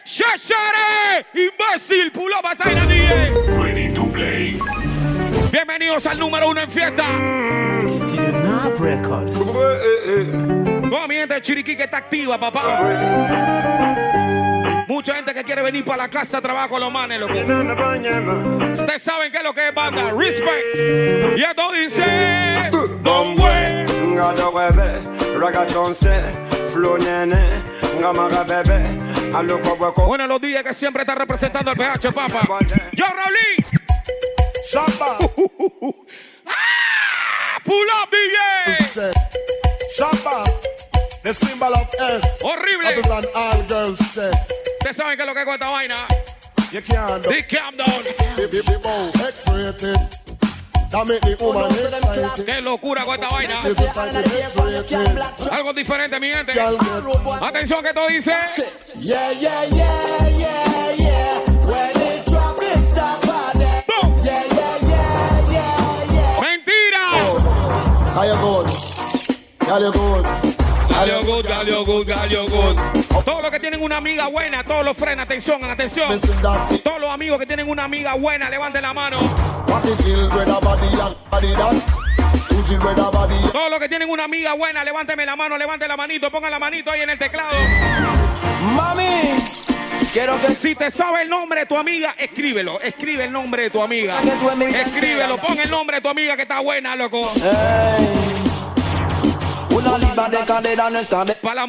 ¡Shashare! 0.08 1.26
¡Imbécil! 1.34 2.10
¡Pulo 2.12 2.36
pasaina, 2.42 2.86
DJ! 2.86 3.30
Ready 3.62 3.92
to 3.92 4.06
play. 4.10 4.58
Bienvenidos 5.52 6.06
al 6.06 6.18
número 6.18 6.48
uno 6.48 6.62
en 6.62 6.70
fiesta. 6.70 7.04
Studio 7.86 8.32
Knob 8.40 8.80
Records. 8.80 9.36
Toda 10.88 11.06
mi 11.06 11.14
gente 11.14 11.34
de 11.34 11.42
Chiriquí 11.42 11.76
que 11.76 11.82
está 11.82 11.98
activa, 11.98 12.40
papá. 12.40 12.80
Mucha 14.88 15.14
gente 15.14 15.34
que 15.34 15.44
quiere 15.44 15.60
venir 15.60 15.84
para 15.84 16.04
la 16.04 16.08
casa, 16.08 16.40
trabajo 16.40 16.78
los 16.78 16.90
manes, 16.90 17.20
loco. 17.20 17.34
Ustedes 17.34 19.02
saben 19.02 19.30
qué 19.30 19.36
es 19.36 19.44
lo 19.44 19.52
que 19.52 19.68
es 19.68 19.74
banda. 19.74 20.10
Respect. 20.16 21.36
Y 21.36 21.42
esto 21.42 21.70
dice. 21.72 22.70
Don 23.02 23.36
Güey. 23.36 23.84
Ngada 24.14 24.48
webe, 24.48 25.38
raga 25.38 25.66
jonse, 25.70 26.22
flow 26.72 26.96
nene, 26.96 27.62
aloko 28.02 28.44
weko. 28.48 29.07
Bueno, 30.06 30.26
los 30.26 30.40
días 30.40 30.62
que 30.62 30.72
siempre 30.72 31.02
está 31.02 31.14
representando 31.14 31.70
al 31.70 31.76
PH, 31.76 32.12
papá. 32.12 32.40
Yo, 32.92 33.04
Raulín. 33.06 33.64
Shabba. 34.70 35.18
¡Ah! 36.46 37.58
Pull 37.64 37.86
up, 38.02 38.10
DJ. 38.10 39.12
Shabba. 39.96 40.44
The 41.22 41.32
symbol 41.34 41.74
of 41.74 41.88
S. 41.98 42.42
Horrible. 42.42 42.84
That 42.84 42.98
is 42.98 43.10
an 43.10 43.26
all 43.34 43.62
girls 43.66 43.98
chest. 44.14 44.52
Ustedes 44.78 44.96
saben 44.96 45.16
qué 45.16 45.22
es 45.22 45.26
lo 45.26 45.34
que 45.34 45.42
es 45.42 45.48
esta 45.48 45.68
vaina. 45.68 46.06
You 46.70 46.82
can't 46.82 47.26
bip, 47.26 48.84
oh, 48.84 49.10
X-rated. 49.26 50.17
That 50.90 51.06
make 51.06 51.20
the 51.20 51.36
woman 51.38 51.70
excited. 51.70 52.46
Qué 52.46 52.60
locura 52.62 53.04
con 53.04 53.14
esta 53.14 53.28
vaina. 53.28 53.60
Algo 55.50 55.72
diferente, 55.74 56.18
mi 56.18 56.28
gente. 56.30 56.52
Atención 57.40 57.82
que 57.82 57.92
todo 57.92 58.08
dice. 58.08 58.32
Yeah, 58.98 59.32
yeah, 59.32 59.64
yeah, 59.64 60.28
yeah, 60.38 60.92
yeah. 60.96 61.40
When 61.66 61.90
it 62.00 62.24
drop, 62.26 62.58
it 62.62 62.84
stop 62.86 63.20
party. 63.20 63.66
¡Bum! 63.86 64.24
Yeah, 64.24 64.44
yeah, 64.50 64.78
yeah, 64.80 65.50
yeah, 65.52 66.04
yeah. 66.10 66.40
¡Mentira! 66.40 67.04
How 68.14 68.24
you 68.24 68.36
good? 68.40 68.66
How 69.68 69.78
you 69.78 69.92
good? 69.92 70.57
Galio 70.98 71.24
good, 71.24 71.46
galio 71.46 71.84
good, 71.84 72.08
galio 72.08 72.44
good. 72.48 72.76
Todos 73.24 73.40
los 73.40 73.52
que 73.52 73.60
tienen 73.60 73.80
una 73.84 73.98
amiga 73.98 74.26
buena, 74.26 74.64
todos 74.64 74.84
los 74.84 74.96
frenan, 74.96 75.20
atención, 75.20 75.62
atención. 75.62 76.08
Todos 76.82 77.00
los 77.00 77.08
amigos 77.08 77.38
que 77.38 77.46
tienen 77.46 77.70
una 77.70 77.84
amiga 77.84 78.14
buena, 78.14 78.50
levanten 78.50 78.82
la 78.82 78.92
mano. 78.92 79.16
Todos 83.52 83.70
los 83.70 83.78
que 83.78 83.88
tienen 83.88 84.10
una 84.10 84.24
amiga 84.24 84.54
buena, 84.54 84.82
levánteme 84.82 85.24
la 85.24 85.36
mano, 85.36 85.56
levanten 85.56 85.86
la 85.86 85.96
manito, 85.96 86.32
pongan 86.32 86.50
la 86.50 86.58
manito 86.58 86.90
ahí 86.90 87.02
en 87.02 87.10
el 87.10 87.18
teclado. 87.18 87.56
Mami, 88.60 89.36
quiero 90.12 90.40
que 90.40 90.52
Si 90.56 90.74
te 90.74 90.90
sabe 90.90 91.22
el 91.22 91.28
nombre 91.28 91.60
de 91.60 91.66
tu 91.66 91.76
amiga, 91.76 92.16
escríbelo. 92.18 92.80
Escribe 92.80 93.22
el 93.22 93.30
nombre 93.30 93.62
de 93.62 93.70
tu 93.70 93.80
amiga. 93.80 94.20
Escríbelo, 94.20 95.36
pon 95.36 95.60
el 95.60 95.70
nombre 95.70 95.98
de 95.98 96.02
tu 96.02 96.08
amiga 96.08 96.34
que 96.34 96.42
está 96.42 96.58
buena, 96.58 96.96
loco. 96.96 97.30
una 97.34 98.37
Para 101.42 101.66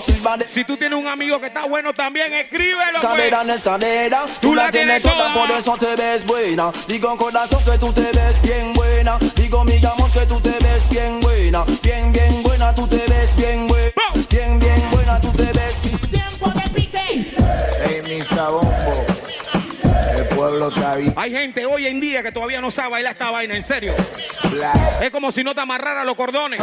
silbas 0.00 0.38
de 0.38 0.46
si 0.46 0.64
tú 0.64 0.76
tienes 0.76 0.98
un 0.98 1.06
amigo 1.06 1.40
que 1.40 1.46
está 1.46 1.64
bueno 1.64 1.92
también, 1.92 2.32
escríbelo, 2.32 3.00
pues. 3.00 3.02
cadera 3.02 3.44
no 3.44 3.52
es 3.52 3.64
cadera. 3.64 4.24
Tú 4.40 4.54
la 4.54 4.70
tienes 4.70 5.02
toda. 5.02 5.34
por 5.34 5.50
eso 5.50 5.76
te 5.76 5.96
ves 5.96 6.24
buena. 6.24 6.70
Digo 6.86 7.16
corazón 7.16 7.64
que 7.64 7.78
tú 7.78 7.92
te 7.92 8.10
ves 8.12 8.40
bien 8.42 8.72
buena. 8.72 9.18
Digo 9.34 9.64
mi 9.64 9.76
amor 9.84 10.10
que 10.12 10.26
tú 10.26 10.40
te 10.40 10.50
ves 10.50 10.88
bien 10.88 11.20
buena. 11.20 11.64
Bien, 11.82 12.12
bien 12.12 12.42
buena, 12.42 12.74
tú 12.74 12.86
te 12.86 13.04
ves 13.08 13.34
bien 13.36 13.66
buena. 13.66 13.92
Bien, 14.30 14.58
bien 14.58 14.90
buena, 14.90 15.20
tú 15.20 15.30
te 15.32 15.44
ves 15.52 15.80
Hey, 17.86 18.00
Mr. 18.02 18.50
Bombo. 18.50 19.06
El 20.16 20.26
pueblo 20.28 20.68
está 20.68 20.96
bien. 20.96 21.12
Hay 21.16 21.30
gente 21.30 21.66
hoy 21.66 21.86
en 21.86 22.00
día 22.00 22.22
que 22.22 22.32
todavía 22.32 22.60
no 22.60 22.70
sabe 22.70 22.90
bailar 22.90 23.12
esta 23.12 23.30
vaina, 23.30 23.56
en 23.56 23.62
serio. 23.62 23.94
black. 24.50 25.02
Es 25.02 25.10
como 25.10 25.32
si 25.32 25.42
no 25.44 25.54
te 25.54 25.60
amarrara 25.60 26.04
los 26.04 26.14
cordones. 26.14 26.62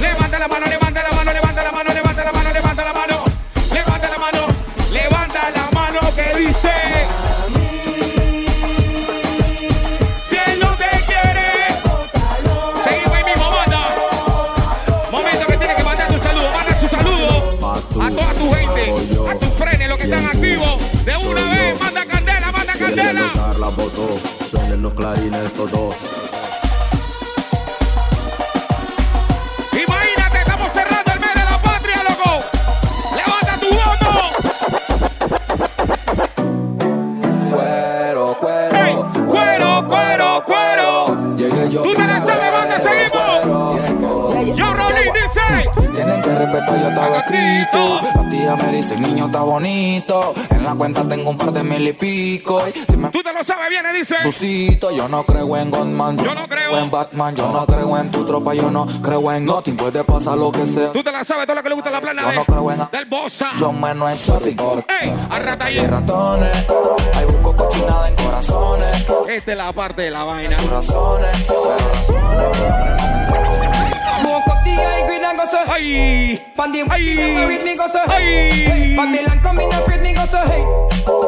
Levanta 0.00 0.38
la 0.38 0.48
mano, 0.48 0.66
levanta 0.66 1.02
la 1.02 1.10
mano, 1.12 1.32
levanta 1.32 1.62
la 1.62 1.72
mano, 1.72 1.92
levanta 1.92 2.24
la 2.24 2.32
mano, 2.32 2.52
levanta 2.52 2.84
la 2.84 2.92
mano. 2.92 3.24
Levanta 3.72 4.08
la 4.08 4.18
mano, 4.18 4.46
levanta 4.92 5.50
la 5.50 5.70
mano 5.72 6.00
que 6.14 6.34
dice. 6.38 6.72
Si 10.28 10.36
él 10.36 10.58
no 10.60 10.70
te 10.74 10.88
quiere, 11.06 11.46
seguimos 12.84 13.14
ahí 13.14 13.24
mismo, 13.24 13.50
banda. 13.50 13.80
Momento 15.10 15.46
que 15.46 15.56
tienes 15.56 15.76
que 15.76 15.82
mandar 15.84 16.08
tu 16.08 16.18
saludo, 16.22 16.50
manda 16.52 16.78
tu 16.80 16.88
saludo 16.88 17.28
a 18.02 18.10
toda 18.10 18.34
tu 18.34 18.52
gente, 18.54 18.84
a 19.30 19.38
tus 19.38 19.50
frenes, 19.50 19.88
los 19.88 19.98
que 19.98 20.04
están 20.04 20.26
activos. 20.26 21.04
De 21.04 21.16
una 21.16 21.48
vez, 21.50 21.80
manda 21.80 22.04
candela, 22.06 22.52
manda 22.52 22.72
candela. 22.74 23.32
la 23.58 23.70
foto, 23.70 24.18
suenen 24.50 24.82
los 24.82 24.94
clarines 24.94 25.52
todos. 25.54 25.96
Respetar, 46.50 46.80
yo 46.80 46.88
estaba 46.88 47.16
escrito. 47.18 48.00
Las 48.14 48.30
tías 48.30 48.62
me 48.62 48.72
dicen, 48.72 49.02
niño, 49.02 49.26
está 49.26 49.40
bonito. 49.40 50.32
En 50.50 50.64
la 50.64 50.74
cuenta 50.74 51.06
tengo 51.06 51.30
un 51.30 51.38
par 51.38 51.52
de 51.52 51.62
mil 51.62 51.86
y 51.88 51.92
pico. 51.92 52.62
Y 52.68 52.78
si 52.90 52.96
me 52.96 53.10
Tú 53.10 53.22
te 53.22 53.32
lo 53.32 53.44
sabes, 53.44 53.68
viene, 53.68 53.92
dice. 53.92 54.16
suscito, 54.22 54.90
yo 54.90 55.08
no 55.08 55.24
creo 55.24 55.56
en 55.56 55.70
Godman. 55.70 56.16
Yo 56.18 56.34
no 56.34 56.48
creo. 56.48 56.76
en 56.78 56.90
Batman. 56.90 57.34
Yo 57.36 57.50
no 57.50 57.66
creo 57.66 57.98
en 57.98 58.10
tu 58.10 58.24
tropa. 58.24 58.54
Yo 58.54 58.70
no 58.70 58.86
creo 59.02 59.30
en 59.32 59.44
Nothing. 59.46 59.76
Puede 59.76 60.02
pasar 60.04 60.38
lo 60.38 60.50
que 60.50 60.66
sea. 60.66 60.92
Tú 60.92 61.02
te 61.02 61.12
la 61.12 61.22
sabes, 61.24 61.46
todo 61.46 61.56
lo 61.56 61.62
que 61.62 61.68
le 61.68 61.74
gusta 61.74 61.90
la 61.90 62.00
plana 62.00 62.22
Yo 62.22 62.28
de, 62.30 62.36
no 62.36 62.44
creo 62.44 62.72
en- 62.72 62.88
del 62.90 63.04
Bossa. 63.06 63.48
Yo 63.58 63.72
menos 63.72 64.10
en 64.10 64.18
sorry. 64.18 64.56
Ey, 65.02 65.12
a 65.30 65.38
rata 65.38 65.66
Hay 65.66 65.78
ahí. 65.78 65.86
ratones. 65.86 66.66
Hay 67.14 67.24
busco 67.26 67.54
cochinada 67.56 68.08
en 68.08 68.14
corazones. 68.16 69.06
Esta 69.28 69.52
es 69.52 69.56
la 69.58 69.72
parte 69.72 70.02
de 70.02 70.10
la 70.10 70.24
vaina. 70.24 70.56
Sus 70.56 70.70
razones. 70.70 71.46
Pero 71.46 71.62
razones. 71.94 73.07
High 74.78 75.06
grade 75.06 75.22
and 75.22 75.36
go 75.38 75.44
so 75.44 75.58
with 77.46 77.64
me 77.64 77.76
go 77.76 77.86
so 77.88 78.00
hey. 78.08 78.94
Babylon 78.96 79.40
come 79.42 79.60
in 79.60 79.72
afraid 79.72 80.02
me 80.02 80.12
go 80.12 80.24
so 80.24 80.38
hey. 80.46 80.64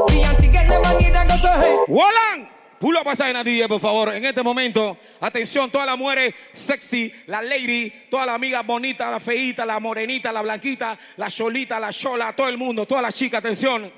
Beyonce 0.09 0.53
get 0.53 0.71
and 0.71 1.29
go 1.29 1.37
so 1.37 1.49
hey. 1.59 1.75
¡Wolan! 1.89 2.49
Pulo 2.81 3.05
pasaje 3.05 3.35
DJ, 3.45 3.69
por 3.69 3.79
favor. 3.79 4.15
En 4.15 4.25
este 4.25 4.43
momento, 4.43 4.97
atención, 5.21 5.71
todas 5.71 5.87
las 5.87 5.99
mujeres 5.99 6.35
sexy, 6.55 7.13
la 7.27 7.43
lady, 7.43 7.93
todas 8.11 8.25
las 8.25 8.35
amigas 8.35 8.67
bonitas, 8.67 9.11
la 9.11 9.21
feita, 9.21 9.67
la 9.67 9.79
morenita, 9.79 10.33
la 10.33 10.41
blanquita, 10.41 10.99
la 11.19 11.31
cholita, 11.31 11.79
la 11.79 11.93
chola, 11.93 12.35
todo 12.35 12.49
el 12.49 12.57
mundo, 12.57 12.87
todas 12.87 13.03
las 13.03 13.15
chicas, 13.15 13.41
atención. 13.41 13.93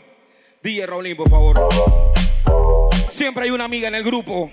DJ 0.61 0.87
Raulín, 0.87 1.17
por 1.17 1.31
favor. 1.31 1.69
Siempre 3.09 3.45
hay 3.45 3.51
una 3.53 3.65
amiga 3.65 3.87
en 3.87 3.95
el 3.95 4.03
grupo. 4.03 4.51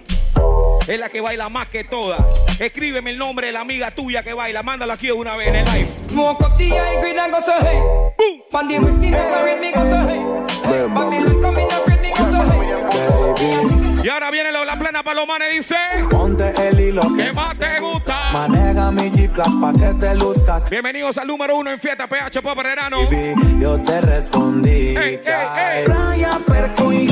Es 0.89 0.99
la 0.99 1.07
que 1.07 1.21
baila 1.21 1.49
más 1.49 1.67
que 1.67 1.83
todas. 1.83 2.19
Escríbeme 2.59 3.11
el 3.11 3.17
nombre 3.19 3.45
de 3.45 3.53
la 3.53 3.61
amiga 3.61 3.91
tuya 3.91 4.23
que 4.23 4.33
baila. 4.33 4.63
Mándalo 4.63 4.93
aquí 4.93 5.05
de 5.05 5.13
una 5.13 5.35
vez 5.35 5.53
en 5.53 5.67
el 5.67 5.71
live. 5.71 5.89
Smoke 6.09 6.41
up 6.41 6.57
the 6.57 6.69
high 6.69 6.99
grade 6.99 7.19
and 7.19 7.31
go 7.31 7.39
so 7.39 7.51
hey. 7.61 7.79
Boom. 8.17 8.41
Them 8.67 8.85
afraid 9.13 9.59
me 9.61 9.71
go 9.71 9.81
so 9.81 10.07
hey. 10.07 10.25
hey. 10.63 10.87
Babylon 10.91 11.53
me 11.53 11.69
go 12.09 12.31
so 12.31 12.43
hey. 12.43 14.01
Y 14.03 14.09
ahora 14.09 14.31
viene 14.31 14.51
la 14.51 14.79
plena 14.79 15.03
palomana 15.03 15.47
y 15.51 15.57
dice: 15.57 15.75
Ponte 16.09 16.53
el 16.67 16.79
hilo 16.79 17.03
¿Qué 17.15 17.25
que 17.25 17.33
más 17.33 17.55
te 17.55 17.79
gusta? 17.79 18.31
maneja 18.31 18.91
mi 18.91 19.11
G-Class 19.11 19.55
pa' 19.61 19.73
que 19.73 19.93
te 19.93 20.15
luzcas. 20.15 20.67
Bienvenidos 20.71 21.19
al 21.19 21.27
número 21.27 21.55
uno 21.55 21.69
en 21.69 21.79
Fiesta 21.79 22.07
PH 22.07 22.41
Pop 22.41 22.57
Herrano. 22.65 23.05
Baby, 23.05 23.35
yo 23.59 23.79
te 23.83 24.01
respondí. 24.01 24.97
Ey, 24.97 25.21
ey, 25.23 25.81
ey. 25.81 25.85
Raya, 25.85 26.39
Perco 26.47 26.91
y 26.91 27.09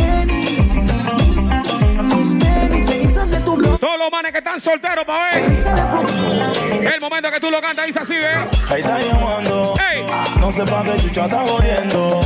Todos 3.87 3.99
los 3.99 4.11
manes 4.11 4.33
que 4.33 4.39
están 4.39 4.59
solteros, 4.59 5.05
pa' 5.05 5.29
ver. 5.31 6.93
El 6.93 6.99
momento 6.99 7.31
que 7.31 7.39
tú 7.39 7.49
lo 7.49 7.61
cantas 7.61 7.85
dice 7.85 7.99
así, 7.99 8.15
¿eh? 8.15 8.45
Ahí 8.67 8.81
está 8.81 8.99
llamando. 8.99 9.75
¡Ey! 9.89 10.05
No 10.41 10.51
sé 10.51 10.65
pa' 10.65 10.83
qué 10.83 10.97
chucha 11.03 11.23
está 11.23 11.47
jodiendo. 11.47 12.19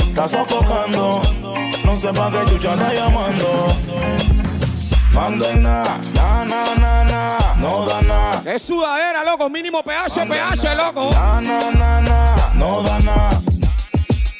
Está 0.00 0.26
sofocando. 0.26 1.22
No 1.84 1.96
sé 1.96 2.12
pa' 2.12 2.28
qué 2.32 2.50
chucha 2.50 2.72
está 2.72 2.92
llamando. 2.92 3.76
Mando 5.12 5.48
en 5.48 5.62
nada, 5.62 5.98
na, 6.12 6.44
na, 6.44 6.74
na, 6.74 7.04
na. 7.04 7.38
No 7.58 7.86
da 7.86 8.02
nada. 8.02 8.42
Es 8.44 8.62
sudadera, 8.62 9.22
loco. 9.22 9.48
Mínimo 9.48 9.84
PH, 9.84 10.26
PH, 10.26 10.74
loco. 10.74 11.10
Na, 11.12 11.40
na, 11.40 11.70
na, 11.70 12.00
na. 12.00 12.50
No 12.54 12.82
da 12.82 12.98
nada. 12.98 13.51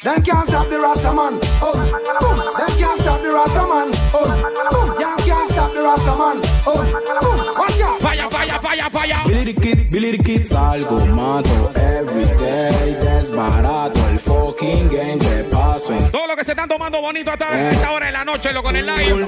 Them 0.02 0.20
can't 0.24 0.48
stop 0.48 0.68
the 0.68 0.80
Rasta 0.80 1.12
man. 1.12 1.38
Oh, 1.62 1.78
boom. 1.78 2.36
Them 2.58 2.76
can't 2.76 3.00
stop 3.00 3.22
the 3.22 3.30
Rasta 3.30 3.62
man. 3.70 3.88
Oh, 4.12 4.26
boom. 4.26 4.98
Them 4.98 5.16
can't 5.18 5.50
stop 5.52 5.72
the 5.72 5.80
Rasta 5.80 6.16
man. 6.18 6.42
Oh, 6.66 6.82
boom. 6.82 7.52
Watch 7.56 7.80
out. 7.82 8.00
Falla, 8.00 8.28
falla, 8.28 8.58
falla, 8.60 8.90
falla. 8.90 9.22
Billy 9.24 9.52
the 9.52 9.60
Kid, 9.60 9.90
Billy 9.92 10.16
the 10.16 10.18
Kid, 10.18 10.42
salgo, 10.44 11.06
mato, 11.06 11.70
everyday, 11.76 12.96
desbarato, 12.98 14.00
el 14.08 14.18
fucking 14.18 14.88
game, 14.88 15.18
que 15.20 15.44
paso 15.44 15.92
en 15.92 16.10
Todo 16.10 16.26
lo 16.26 16.34
que 16.34 16.42
se 16.42 16.50
están 16.50 16.68
tomando 16.68 17.00
bonito 17.00 17.30
hasta 17.30 17.52
esta 17.70 17.92
hora 17.92 18.06
de 18.06 18.12
la 18.12 18.24
noche, 18.24 18.52
loco, 18.52 18.70
en 18.70 18.76
el 18.76 18.86
live. 18.86 19.24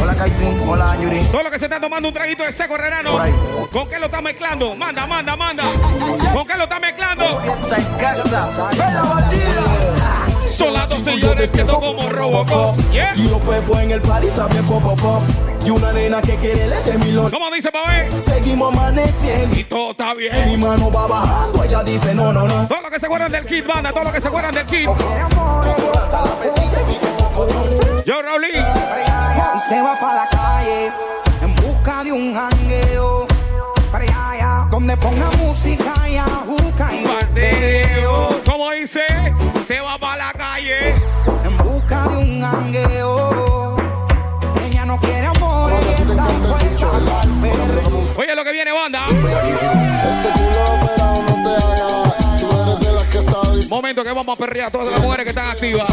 Hola, 0.00 0.14
Caitlyn. 0.14 0.68
Hola, 0.68 0.96
Yuri. 1.02 1.20
Todo 1.24 1.42
lo 1.42 1.50
que 1.50 1.58
se 1.58 1.66
está 1.66 1.78
tomando 1.78 2.08
un 2.08 2.14
traguito 2.14 2.44
de 2.44 2.52
seco, 2.52 2.78
Renano. 2.78 3.18
¿Con 3.70 3.88
qué 3.90 3.98
lo 3.98 4.06
está 4.06 4.22
mezclando? 4.22 4.74
Manda, 4.74 5.06
manda, 5.06 5.36
manda. 5.36 5.64
¿Con 6.32 6.46
qué 6.46 6.56
lo 6.56 6.62
está 6.62 6.80
mezclando? 6.80 7.24
Está 7.24 7.76
en 7.76 7.98
casa. 7.98 8.70
¡Vela, 8.70 9.02
bandida! 9.02 9.65
Son 10.50 10.72
las 10.72 10.88
12 10.88 11.14
y 11.16 11.20
yo 11.20 11.34
despierto 11.34 11.78
como 11.80 12.08
Robocop. 12.08 12.76
Yeah. 12.90 13.12
Y 13.14 13.28
yo 13.28 13.38
fue, 13.40 13.56
fue 13.62 13.82
en 13.82 13.90
el 13.90 14.00
party 14.00 14.28
también 14.28 14.64
pop, 14.64 14.82
pop, 14.82 14.98
pop. 15.00 15.22
Y 15.64 15.70
una 15.70 15.92
nena 15.92 16.22
que 16.22 16.36
quiere 16.36 16.66
le 16.68 16.80
de 16.82 16.96
mi 16.98 17.12
lo- 17.12 17.30
¿Cómo 17.30 17.50
dice, 17.50 17.70
Babé? 17.70 18.10
Seguimos 18.12 18.72
amaneciendo. 18.72 19.54
Y 19.56 19.64
todo 19.64 19.90
está 19.90 20.14
Mi 20.14 20.22
bien. 20.28 20.60
mano 20.60 20.90
va 20.90 21.06
bajando. 21.06 21.62
Ella 21.64 21.82
dice 21.82 22.14
no, 22.14 22.32
no, 22.32 22.46
no. 22.46 22.66
Todo 22.68 22.80
lo 22.82 22.90
que 22.90 22.98
se 22.98 23.06
acuerdan 23.06 23.32
del 23.32 23.44
kit, 23.44 23.66
banda. 23.66 23.90
Todo 23.92 24.04
lo 24.04 24.12
que 24.12 24.20
se 24.20 24.28
acuerdan 24.28 24.54
del 24.54 24.64
kit. 24.66 24.88
Mi. 24.88 24.94
Yo, 28.06 28.22
Raulín. 28.22 28.52
Se 29.68 29.82
va 29.82 29.98
pa' 29.98 30.14
la 30.14 30.28
calle 30.30 30.92
en 31.42 31.54
busca 31.56 32.04
de 32.04 32.12
un 32.12 32.34
jangueo. 32.34 33.26
Para 33.90 34.04
allá, 34.04 34.66
donde 34.70 34.96
ponga 34.96 35.30
música 35.32 36.08
y 36.08 36.16
ajuca 36.16 36.88
y. 36.94 37.04
¿Cómo 38.48 38.70
dice? 38.70 39.00
Se 39.66 39.80
va 39.80 39.98
para 39.98 40.26
la 40.26 40.32
calle. 40.32 40.90
En 41.42 41.58
busca 41.58 42.06
de 42.06 42.16
un 42.18 42.40
jangueo. 42.40 43.76
Ella 44.64 44.84
no 44.84 44.96
quiere 45.00 45.26
amor 45.26 45.72
y 45.72 46.02
está 46.02 46.24
puesta 46.24 46.90
perreo. 47.42 48.14
Oye, 48.16 48.36
lo 48.36 48.44
que 48.44 48.52
viene, 48.52 48.70
banda. 48.70 49.06
Ese 49.08 50.28
culo 50.34 50.64
operado 50.72 51.22
no 51.22 51.42
te 51.42 51.64
haga. 51.64 52.38
Tú 52.38 52.62
eres 52.62 52.78
de 52.78 52.92
las 52.92 53.04
que 53.08 53.22
sabes. 53.22 53.68
Momento 53.68 54.04
que 54.04 54.12
vamos 54.12 54.38
a 54.38 54.40
perrear 54.40 54.68
a 54.68 54.70
todas 54.70 54.92
las 54.92 55.00
mujeres 55.00 55.24
que 55.24 55.30
están 55.30 55.50
activas. 55.50 55.86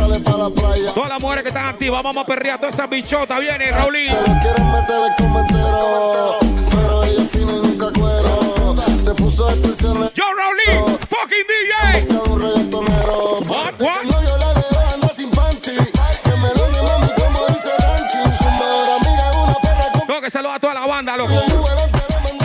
Todas 0.93 1.09
las 1.09 1.19
mujeres 1.19 1.41
que 1.41 1.49
están 1.49 1.65
activas, 1.65 2.03
vamos 2.03 2.23
a 2.23 2.27
perrear 2.27 2.57
a 2.57 2.59
todas 2.59 2.75
esas 2.75 2.87
bichotas. 2.87 3.39
Viene, 3.39 3.71
Raulín. 3.71 4.05
Meter 4.05 5.01
el 5.01 5.25
comentero. 5.25 6.37
Pero 6.69 7.03
ella 7.05 7.23
fina 7.23 7.53
y 7.53 7.55
nunca 7.55 7.87
cuero. 7.91 8.62
Se 9.03 9.13
puso 9.15 9.49
expresiones. 9.49 10.13
Yo, 10.13 10.23
Raulín. 10.33 10.97
Fucking 11.09 11.45
DJ. 11.49 12.31
un 12.31 12.41
reggaetonero. 12.41 13.39
What, 13.49 13.73
what? 13.79 14.03
No, 14.05 14.23
yo 14.23 14.37
la 14.37 14.53
dejo 14.53 14.93
andar 14.93 15.13
sin 15.13 15.29
panty. 15.29 15.71
Que 15.71 16.31
me 16.31 16.47
lo 16.55 16.71
llame 16.71 16.81
mami 16.83 17.07
como 17.17 17.45
dice 17.47 17.69
ranking. 17.79 18.37
Tu 18.37 18.45
mejor 18.45 18.89
amiga 19.01 19.29
es 19.29 19.35
una 19.35 19.55
perra 19.55 19.91
con 19.91 20.07
Tengo 20.07 20.21
que 20.21 20.27
a 20.37 20.59
toda 20.59 20.73
la 20.73 20.87
banda, 20.87 21.17
loco. 21.17 21.33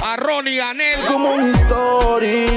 A 0.03 0.17
Ronnie, 0.17 0.61
a 0.61 0.75
Nel, 0.75 1.05
como 1.07 1.35
un 1.35 1.55
story. 1.55 2.48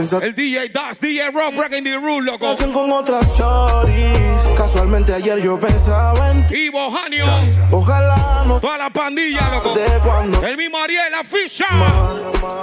El 0.00 0.34
DJ 0.34 0.70
Das, 0.70 0.98
DJ 0.98 1.30
Rock, 1.30 1.56
Breaking 1.56 1.84
the 1.84 1.94
Rule, 1.96 2.22
loco. 2.24 2.48
hacen 2.48 2.72
con 2.72 2.90
otras 2.90 3.36
shorties. 3.36 4.48
Casualmente 4.56 5.12
ayer 5.12 5.42
yo 5.42 5.60
pensaba 5.60 6.30
en 6.30 6.46
ti. 6.46 6.56
Y 6.56 6.68
Bojanio, 6.70 7.26
Ojalá 7.70 8.44
no 8.46 8.58
toda 8.58 8.78
la 8.78 8.88
pandilla, 8.90 9.50
loco. 9.50 9.74
te 9.74 9.84
cuando. 10.00 10.42
El 10.42 10.56
mismo 10.56 10.78
Ariel, 10.78 11.12
la 11.12 11.22
ficha. 11.22 11.66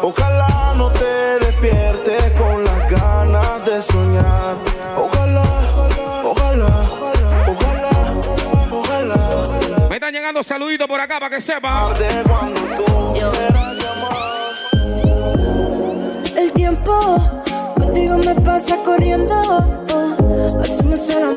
Ojalá 0.01 0.73
no 0.77 0.89
te 0.89 1.05
despiertes 1.45 2.35
con 2.39 2.63
las 2.63 2.89
ganas 2.89 3.63
de 3.65 3.81
soñar. 3.83 4.57
Ojalá, 4.97 5.43
ojalá, 6.23 6.67
ojalá, 7.47 8.19
ojalá. 8.71 9.87
Me 9.89 9.95
están 9.97 10.11
llegando 10.11 10.41
saluditos 10.41 10.87
por 10.87 10.99
acá 10.99 11.19
para 11.19 11.35
que 11.35 11.39
sepan. 11.41 11.93
Cuando 12.27 12.61
tú 12.75 13.15
llamar. 13.15 14.36
El 16.47 16.53
tiempo 16.53 16.93
contigo 17.77 18.17
me 18.19 18.33
pasa 18.35 18.77
corriendo. 18.81 19.35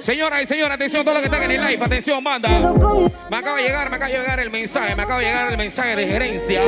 Señoras 0.03 0.43
y 0.43 0.47
señores, 0.47 0.75
atención 0.75 1.03
a 1.03 1.05
todos 1.05 1.15
los 1.15 1.23
que 1.23 1.35
están 1.35 1.51
en 1.51 1.61
el 1.61 1.67
live. 1.67 1.85
Atención, 1.85 2.23
banda. 2.23 2.49
Me 3.31 3.37
acaba 3.37 3.57
de 3.59 3.63
llegar, 3.63 3.91
me 3.91 3.97
acaba 3.97 4.11
de 4.11 4.19
llegar 4.19 4.41
el 4.41 4.51
mensaje, 4.51 4.97
me 4.97 5.03
acaba 5.03 5.21
de 5.21 5.27
llegar 5.27 5.51
el 5.51 5.59
mensaje 5.59 5.97
de 5.97 6.07
gerencia. 6.07 6.63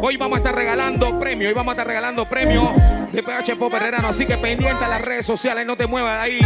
Hoy 0.00 0.16
vamos 0.16 0.36
a 0.36 0.38
estar 0.38 0.54
regalando 0.54 1.18
premios, 1.18 1.48
hoy 1.48 1.54
vamos 1.54 1.70
a 1.70 1.74
estar 1.74 1.86
regalando 1.86 2.28
premios 2.28 2.68
de 3.12 3.22
PH 3.22 3.56
Pop 3.56 3.72
Herrerano, 3.74 4.08
así 4.08 4.26
que 4.26 4.36
pendiente 4.38 4.84
a 4.84 4.88
las 4.88 5.00
redes 5.00 5.26
sociales, 5.26 5.66
no 5.66 5.76
te 5.76 5.86
muevas 5.86 6.16
de 6.16 6.20
ahí. 6.20 6.40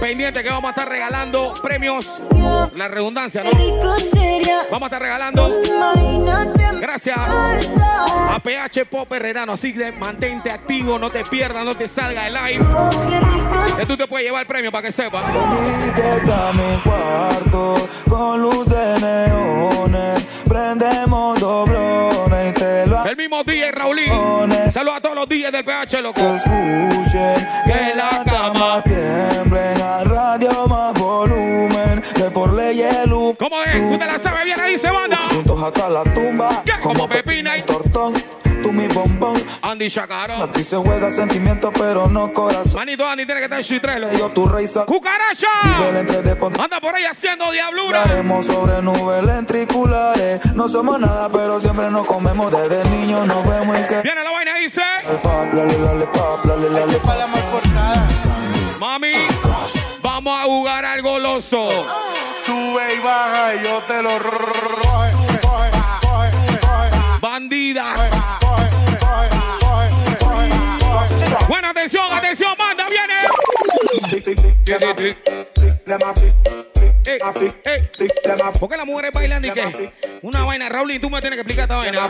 Pendiente 0.00 0.42
que 0.42 0.48
vamos 0.48 0.68
a 0.68 0.70
estar 0.70 0.88
regalando 0.88 1.54
premios, 1.62 2.20
la 2.74 2.88
redundancia, 2.88 3.44
¿no? 3.44 3.50
Vamos 4.70 4.82
a 4.82 4.86
estar 4.86 5.02
regalando, 5.02 5.60
gracias 6.80 7.18
a 7.18 8.40
PH 8.42 8.86
Pop 8.86 9.12
Herrerano, 9.12 9.52
así 9.52 9.74
que 9.74 9.92
mantente 9.92 10.50
activo, 10.50 10.98
no 10.98 11.10
te 11.10 11.24
pierdas, 11.24 11.64
no 11.64 11.74
te 11.76 11.86
salga 11.88 12.24
de 12.24 12.30
live, 12.30 12.64
que 13.76 13.86
tú 13.86 13.96
te 13.96 14.06
puedes 14.06 14.26
llevar 14.26 14.42
el 14.42 14.46
premio 14.46 14.70
para 14.70 14.82
que 14.82 14.92
sepas. 14.92 15.24
A 15.24 16.52
mi 16.52 16.80
cuarto 16.82 17.88
con 18.08 18.42
luz 18.42 18.66
de 18.66 19.00
neones. 19.00 20.24
Prendemos 20.48 21.40
doblones 21.40 22.50
y 22.50 22.54
te 22.54 22.86
lo 22.86 23.04
El 23.04 23.16
mismo 23.16 23.42
DJ 23.44 23.72
Raulín, 23.72 24.12
saludos 24.72 24.96
a 24.96 25.00
todos 25.00 25.14
los 25.16 25.28
DJs 25.28 25.52
del 25.52 25.64
PH, 25.64 26.02
loco. 26.02 26.20
se 26.20 26.36
escuchen. 26.36 27.48
Que 27.66 27.94
la 27.96 28.24
cama 28.24 28.82
tiemblen 28.82 29.80
al 29.80 30.04
radio 30.06 30.66
más 30.66 30.92
volumen. 30.94 32.02
Que 32.14 32.24
por 32.30 32.52
ley 32.52 32.80
el 32.80 33.10
¿Cómo 33.10 33.62
es? 33.64 33.72
¿Tú 33.72 33.98
te 33.98 34.06
la 34.06 34.18
sabes 34.18 34.44
bien 34.44 34.60
ahí, 34.60 34.72
dice 34.72 34.90
banda? 34.90 35.16
Juntos 35.30 35.62
hasta 35.62 35.88
la 35.88 36.02
tumba. 36.04 36.62
¿Qué? 36.64 36.72
Como 36.82 37.08
pepina 37.08 37.56
y- 37.56 37.62
tortón. 37.62 38.14
Andy 39.80 39.90
Chacarón. 39.90 40.42
A 40.42 40.52
ti 40.52 40.62
se 40.62 40.76
juega 40.76 41.10
sentimiento, 41.10 41.72
pero 41.72 42.06
no 42.06 42.30
corazón. 42.34 42.74
Manito 42.74 43.06
Andy 43.06 43.24
tiene 43.24 43.40
que 43.40 43.44
estar 43.44 43.60
en 43.60 43.64
Chitrelo. 43.64 44.12
Yo 44.12 44.28
tu 44.28 44.46
rey 44.46 44.66
¡Cucaracha! 44.84 45.48
Anda 46.62 46.80
por 46.82 46.94
ahí 46.94 47.04
haciendo 47.06 47.50
diablura. 47.50 48.02
Hablaremos 48.02 48.44
sobre 48.44 48.82
nubes 48.82 49.24
lentriculares. 49.24 50.44
No 50.54 50.68
somos 50.68 51.00
nada, 51.00 51.30
pero 51.30 51.58
siempre 51.62 51.90
nos 51.90 52.04
comemos 52.04 52.52
desde 52.52 52.90
niños. 52.90 53.26
Nos 53.26 53.42
vemos 53.48 53.78
y 53.78 53.84
que. 53.84 54.02
Viene 54.02 54.22
la 54.22 54.30
vaina 54.30 54.58
y 54.58 54.64
dice, 54.64 54.82
mami, 58.78 59.12
vamos 60.02 60.40
a 60.40 60.44
jugar 60.44 60.84
al 60.84 61.00
goloso. 61.00 61.68
Sube 62.42 62.94
y 62.96 62.98
baja 62.98 63.54
y 63.54 63.64
yo 63.64 63.82
te 63.88 64.02
lo 64.02 64.10
coge, 64.10 65.12
coge, 65.40 65.70
coge, 66.02 66.60
coge. 66.60 67.18
bandidas. 67.22 68.49
Buena 71.50 71.70
atención, 71.70 72.04
atención, 72.12 72.54
manda, 72.56 72.88
viene. 72.88 73.14
Ey, 77.04 77.18
ey. 77.64 77.88
¿Por 78.60 78.68
qué 78.68 78.76
las 78.76 78.86
mujeres 78.86 79.10
bailan 79.12 79.44
y 79.44 79.50
qué? 79.50 79.92
Una 80.22 80.44
vaina, 80.44 80.68
Raúl, 80.68 80.92
y 80.92 81.00
tú 81.00 81.10
me 81.10 81.20
tienes 81.20 81.38
que 81.38 81.40
explicar 81.40 81.64
esta 81.64 81.74
vaina. 81.74 82.06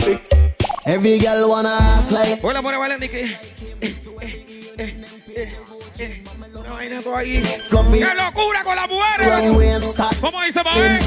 Every 0.84 1.18
girl 1.18 1.44
wanna 1.44 2.02
like 2.10 2.36
¿Por 2.36 2.50
qué 2.50 2.54
las 2.54 2.62
mujeres 2.62 2.80
bailan 2.80 3.02
y 3.02 3.08
qué? 3.08 3.38
Eh, 3.80 3.96
eh, 4.76 5.04
eh, 5.36 5.56
¡Qué 6.78 8.14
locura 8.14 8.62
con 8.64 8.76
las 8.76 8.88
mujeres! 8.88 9.28
¿Cómo 10.20 10.42
dice, 10.42 10.60
abroad. 10.60 11.00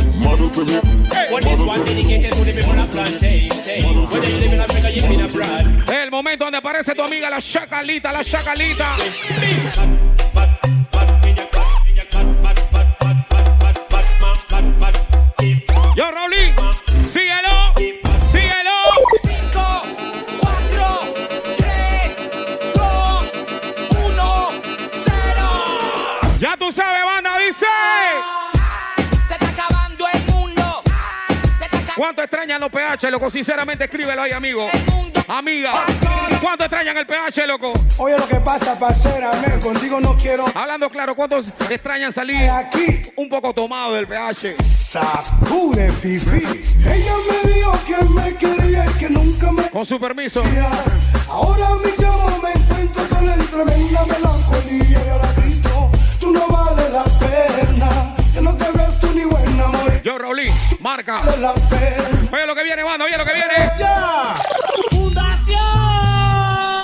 El 5.91 6.11
momento 6.11 6.45
donde 6.45 6.57
aparece 6.57 6.93
tu 6.93 7.03
amiga 7.03 7.29
la 7.29 7.41
chacalita, 7.41 8.11
la 8.11 8.23
chacalita. 8.23 8.95
Yo, 15.95 16.11
Raulín, 16.11 16.53
síguelo. 17.07 18.02
Ya 26.53 26.57
tú 26.57 26.71
sabes, 26.71 27.03
banda, 27.03 27.31
dice. 27.39 27.65
Se 29.27 29.33
está 29.33 29.49
acabando 29.49 30.05
el 30.13 30.31
mundo. 30.31 30.83
¿Cuánto 31.95 32.21
extrañan 32.21 32.61
los 32.61 32.69
PH, 32.69 33.09
loco? 33.09 33.31
Sinceramente, 33.31 33.85
escríbelo 33.85 34.21
ahí, 34.21 34.31
amigo. 34.33 34.69
Amiga, 35.27 35.83
¿cuánto 36.41 36.65
extrañan 36.65 36.95
el 36.97 37.07
PH, 37.07 37.47
loco? 37.47 37.73
Oye, 37.97 38.15
lo 38.19 38.27
que 38.27 38.35
pasa, 38.35 38.77
parcera, 38.77 39.31
men, 39.41 39.59
contigo 39.61 39.99
no 39.99 40.15
quiero. 40.15 40.45
Hablando 40.53 40.91
claro, 40.91 41.15
¿cuántos 41.15 41.47
extrañan 41.71 42.13
salir 42.13 42.47
aquí 42.47 43.01
un 43.15 43.29
poco 43.29 43.51
tomado 43.51 43.93
del 43.93 44.05
PH? 44.05 44.55
Sacude, 44.61 45.91
pipí. 46.03 46.43
Ella 46.85 47.13
me 47.31 47.51
dijo 47.51 47.71
que 47.87 48.05
me 48.09 48.35
quería 48.35 48.85
y 48.85 48.99
que 48.99 49.09
nunca 49.09 49.51
me. 49.51 49.69
Con 49.71 49.87
su 49.87 49.99
permiso. 49.99 50.43
Ahora 51.27 51.69
mi 51.83 51.89
llamo 51.97 52.41
me 52.43 52.51
encuentro 52.51 53.07
sola 53.07 53.33
en 53.33 53.47
tremenda 53.47 54.05
melancolía 54.05 55.03
y 55.03 55.09
ahora 55.09 55.33
no 56.33 56.47
vales 56.47 56.91
la 56.91 57.03
pena, 57.03 57.89
que 58.33 58.41
no 58.41 58.55
te 58.55 58.71
ves 58.71 58.99
tú 58.99 59.11
ni 59.13 59.23
buena 59.23 59.65
amor. 59.65 60.01
Yo, 60.03 60.17
Raulín, 60.17 60.53
marca. 60.79 61.19
Vale 61.19 61.37
la 61.37 61.53
pena. 61.53 62.03
Oye 62.31 62.45
lo 62.45 62.55
que 62.55 62.63
viene, 62.63 62.83
banda, 62.83 63.05
oye 63.05 63.17
lo 63.17 63.25
que 63.25 63.33
viene. 63.33 63.71
Ya. 63.79 64.35
Fundación. 64.89 65.57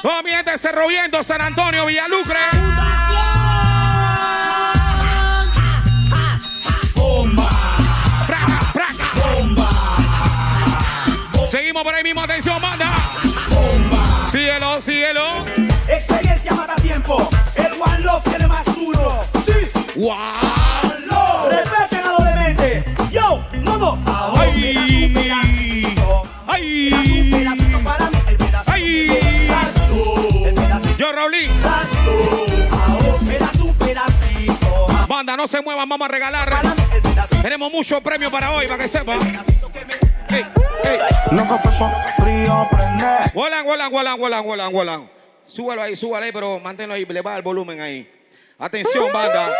Toda 0.02 0.22
mi 0.24 0.32
gente 0.32 0.52
de 0.52 0.58
Cerro 0.58 0.88
Viento, 0.88 1.24
San 1.24 1.42
Antonio, 1.42 1.86
Villalucre. 1.86 2.40
Praca, 8.28 8.60
praca. 8.74 9.06
Seguimos 11.50 11.84
por 11.84 11.96
ahí 11.96 12.04
mismo, 12.04 12.22
atención, 12.22 12.62
banda. 12.62 12.94
Síguelo, 14.32 14.80
síguelo. 14.82 15.46
Experiencia 15.88 16.54
mata 16.54 16.76
tiempo. 16.76 17.28
El 17.56 17.74
One 17.82 18.00
Love 18.02 18.24
tiene 18.24 18.48
más 18.48 18.66
duro. 18.76 19.20
¡Wow! 20.00 20.16
Respeten 21.50 22.00
a 22.06 22.12
los 22.18 22.24
dementes. 22.24 22.86
Yo, 23.12 23.44
modo. 23.66 24.00
Ahora 24.06 24.44
un 24.48 25.14
pedacito. 25.14 26.24
¡Ay! 26.48 26.90
Un 26.94 27.32
pedacito 27.32 27.80
para 27.84 28.10
mí. 28.10 28.18
El 28.30 28.38
pedacito 28.38 28.72
¡Ay! 28.72 29.12
tú. 29.90 30.46
El 30.46 30.56
pedacito 30.56 30.98
Yo, 30.98 31.12
Raulín. 31.12 31.52
Ahora 32.72 33.52
un 33.62 33.74
pedacito. 33.76 34.88
Banda, 35.10 35.36
no 35.36 35.50
se 35.50 35.62
muevan, 35.62 35.90
vamos 35.90 36.08
a 36.08 36.12
regalar. 36.12 36.50
Tenemos 37.42 37.70
muchos 37.70 38.00
premios 38.00 38.32
para 38.32 38.52
hoy, 38.52 38.68
para 38.68 38.82
que 38.82 38.88
sepan. 38.88 39.20
Loco, 41.32 41.60
frío, 42.18 42.68
prende. 42.72 43.06
Volan, 43.34 43.66
volan, 43.66 43.92
volan, 43.92 44.18
volan, 44.18 44.46
volan, 44.46 44.72
volan. 44.72 45.12
Súbalo 45.46 45.82
ahí, 45.82 45.98
súbalo 45.98 46.24
ahí, 46.24 46.32
pero 46.32 46.58
manténlo 46.58 46.94
ahí, 46.94 47.06
le 47.06 47.22
va 47.22 47.36
el 47.36 47.42
volumen 47.42 47.82
ahí. 47.82 48.10
Atención, 48.62 49.12
banda. 49.14 49.54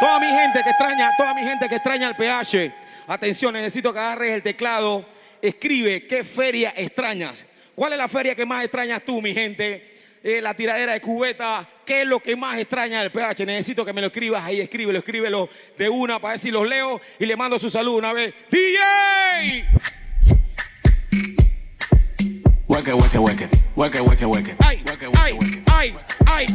Toda 0.00 0.20
mi 0.20 0.28
gente 0.28 0.62
que 0.62 0.70
extraña, 0.70 1.10
toda 1.16 1.34
mi 1.34 1.42
gente 1.42 1.68
que 1.68 1.74
extraña 1.74 2.08
el 2.08 2.14
PH. 2.14 2.72
Atención, 3.08 3.52
necesito 3.52 3.92
que 3.92 3.98
agarres 3.98 4.32
el 4.32 4.42
teclado. 4.42 5.04
Escribe 5.42 6.06
qué 6.06 6.22
feria 6.22 6.72
extrañas. 6.76 7.44
¿Cuál 7.74 7.92
es 7.92 7.98
la 7.98 8.08
feria 8.08 8.34
que 8.34 8.46
más 8.46 8.64
extrañas 8.64 9.02
tú, 9.04 9.20
mi 9.20 9.34
gente? 9.34 9.96
Eh, 10.22 10.40
la 10.40 10.54
tiradera 10.54 10.92
de 10.92 11.00
cubeta. 11.00 11.68
¿Qué 11.84 12.02
es 12.02 12.06
lo 12.06 12.20
que 12.20 12.36
más 12.36 12.58
extraña 12.58 13.00
del 13.00 13.10
PH? 13.10 13.44
Necesito 13.44 13.84
que 13.84 13.92
me 13.92 14.00
lo 14.00 14.08
escribas 14.08 14.44
ahí. 14.44 14.60
Escríbelo, 14.60 14.98
escríbelo 14.98 15.48
de 15.76 15.88
una 15.88 16.20
para 16.20 16.32
ver 16.32 16.40
si 16.40 16.50
los 16.50 16.66
leo 16.66 17.00
y 17.18 17.26
le 17.26 17.34
mando 17.34 17.58
su 17.58 17.68
saludo 17.68 17.96
una 17.96 18.12
vez. 18.12 18.34
DJ. 18.50 19.64
Hueque, 22.68 22.92
hueque, 22.92 23.18
hueque. 23.18 23.48
Hueque, 23.74 24.00
hueque, 24.00 24.26
hueque. 24.26 24.56
Ay, 24.58 24.82
ay, 24.86 25.56
ay, 25.66 25.96
ay. 26.26 26.46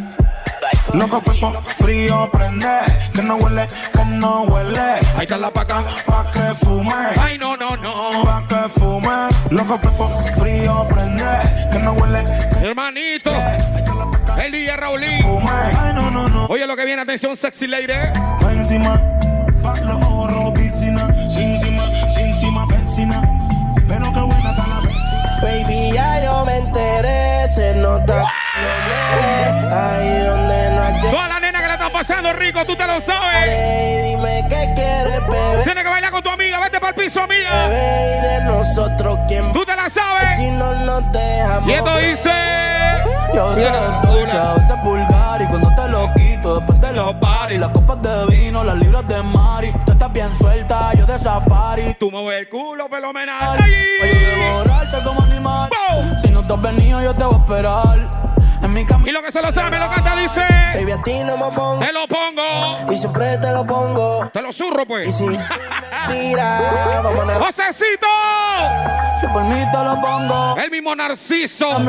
Loco, 0.94 1.22
fefo, 1.22 1.52
frío, 1.78 2.30
prende. 2.32 2.68
Que 3.14 3.22
no 3.22 3.36
huele, 3.38 3.68
que 3.92 4.06
no 4.06 4.44
huele. 4.44 4.80
Ahí 5.16 5.22
está 5.22 5.38
la 5.38 5.52
paca. 5.52 5.84
Pa' 6.06 6.32
que 6.32 6.56
fume. 6.66 6.94
Ay, 7.20 7.38
no, 7.38 7.58
no, 7.58 7.76
no. 7.76 8.12
Pa' 8.24 8.44
que 8.48 8.70
fume. 8.70 9.30
Loco, 9.50 9.80
fefo, 9.80 10.10
frío, 10.38 10.88
prende. 10.90 11.24
Que 11.72 11.80
no 11.80 11.94
huele, 11.94 12.24
que 12.24 12.66
Hermanito, 12.66 13.32
el 14.38 14.52
DJ 14.52 14.78
Raulín. 14.78 15.22
fume. 15.24 15.52
Ay, 15.80 15.94
no, 15.94 16.12
no, 16.12 16.28
no. 16.28 16.46
Oye 16.46 16.68
lo 16.68 16.76
que 16.76 16.86
viene, 16.86 17.02
atención, 17.02 17.36
sexy 17.36 17.68
lady. 17.68 17.94
Pa' 18.40 18.52
encima, 18.52 19.02
pa' 19.62 19.76
los 19.82 20.04
ojos, 20.06 20.52
piscina. 20.54 21.08
Sin 21.30 21.56
encima, 21.56 21.86
sin 22.08 22.26
encima, 22.28 22.66
vecina. 22.66 23.22
Pero 23.88 24.14
qué 24.14 24.20
buena 24.20 24.50
está 24.52 24.68
la 24.68 24.80
vecina. 24.82 25.04
Baby, 25.42 25.92
ya 25.94 26.24
yo 26.24 26.46
me 26.46 26.58
enteré, 26.58 27.48
se 27.50 27.76
nota 27.76 28.24
no 28.62 29.76
hay 29.76 30.13
Toda 31.02 31.28
la 31.28 31.40
nena 31.40 31.60
que 31.62 31.68
la 31.68 31.74
está 31.74 31.90
pasando 31.90 32.34
rico, 32.34 32.64
tú 32.66 32.76
te 32.76 32.86
lo 32.88 33.02
sabes. 33.02 33.46
que 33.46 34.04
dime 34.10 34.46
qué 34.50 34.72
quieres, 34.76 35.20
bebé. 35.28 35.64
Tienes 35.64 35.84
que 35.84 35.90
bailar 35.90 36.12
con 36.12 36.24
tu 36.24 36.30
amiga, 36.30 36.60
vete 36.60 36.80
para 36.80 36.90
el 36.90 36.96
piso, 36.96 37.22
amiga. 37.22 37.68
Bebé, 37.68 38.22
de 38.22 38.42
nosotros 38.46 39.20
quién 39.28 39.52
Tú 39.54 39.66
te 39.66 39.76
la 39.76 39.90
sabes. 39.90 40.38
si 40.38 40.50
no 40.52 40.74
nos 40.74 41.12
dejamos. 41.12 41.70
Y 41.70 41.74
esto 41.74 41.98
dice. 41.98 42.32
Yo 43.34 43.56
sé 43.56 43.62
Mira, 43.62 44.02
ducha, 44.04 44.24
una. 44.24 44.52
a 44.52 44.54
veces 44.56 44.76
vulgar 44.84 45.42
y 45.42 45.46
cuando 45.48 45.74
te 45.74 45.90
lo 45.90 46.14
quito 46.14 46.56
después 46.60 46.80
de 46.82 46.94
los 46.94 47.14
paris, 47.16 47.60
las 47.60 47.70
copas 47.70 48.02
de 48.02 48.26
vino, 48.28 48.64
las 48.64 48.76
libras 48.78 49.08
de 49.08 49.24
mari, 49.24 49.74
tú 49.86 49.92
estás 49.92 50.14
bien 50.14 50.36
suelta, 50.36 50.92
yo 50.94 51.06
de 51.06 51.18
safari. 51.18 51.94
Tú 52.00 52.12
mueves 52.12 52.42
el 52.42 52.50
culo 52.50 52.88
fenomenal. 52.88 53.58
Oye, 53.60 54.14
devorarte 54.14 54.98
como 55.04 55.22
animal. 55.24 55.70
Si 56.22 56.30
no 56.30 56.46
te 56.46 56.54
has 56.54 56.62
venido, 56.62 57.02
yo 57.02 57.14
te 57.16 57.24
voy 57.24 57.36
a 57.36 57.38
esperar. 57.40 58.23
Y 59.06 59.12
lo 59.12 59.22
que 59.22 59.32
se 59.32 59.42
lo 59.42 59.52
sabe, 59.52 59.78
lo 59.78 59.88
canta, 59.90 60.16
dice. 60.16 60.42
baby, 60.74 60.92
a 60.92 61.02
ti 61.04 61.24
no 61.24 61.38
me 61.38 61.56
pongo. 61.56 61.80
Te 61.86 61.94
lo 61.94 62.08
pongo. 62.08 62.92
Y 62.92 62.96
siempre 62.96 63.38
te 63.38 63.52
lo 63.52 63.66
pongo. 63.66 64.30
Te 64.34 64.42
lo 64.42 64.52
zurro, 64.52 64.82
Y 64.82 64.86
pues. 64.86 65.16
si 65.16 65.26
tira, 66.08 66.60
vamos 67.04 67.30
a. 67.60 67.74
Si 69.20 69.28
por 69.28 69.44
mí 69.44 69.64
te 69.72 69.78
lo 69.78 70.02
pongo. 70.02 70.58
El 70.58 70.72
mismo 70.72 70.96
Narciso. 70.96 71.80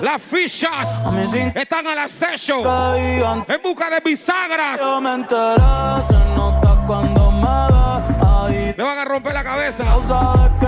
Las 0.00 0.22
fichas 0.22 0.88
A 1.06 1.10
mí 1.10 1.26
sí 1.26 1.40
están 1.54 1.86
al 1.86 1.98
acecho. 1.98 2.60
te 2.62 3.02
digan. 3.02 3.44
En 3.48 3.62
busca 3.62 3.88
de 3.90 4.00
bisagras. 4.00 4.78
Yo 4.78 5.00
me 5.00 5.14
enteré, 5.14 5.62
se 6.06 6.14
nota 6.36 6.84
cuando 6.86 7.30
me 7.30 7.68
ve. 7.68 8.26
Ahí 8.26 8.74
Le 8.76 8.82
van 8.84 8.98
a 8.98 9.04
romper 9.04 9.32
la 9.32 9.44
cabeza 9.44 9.84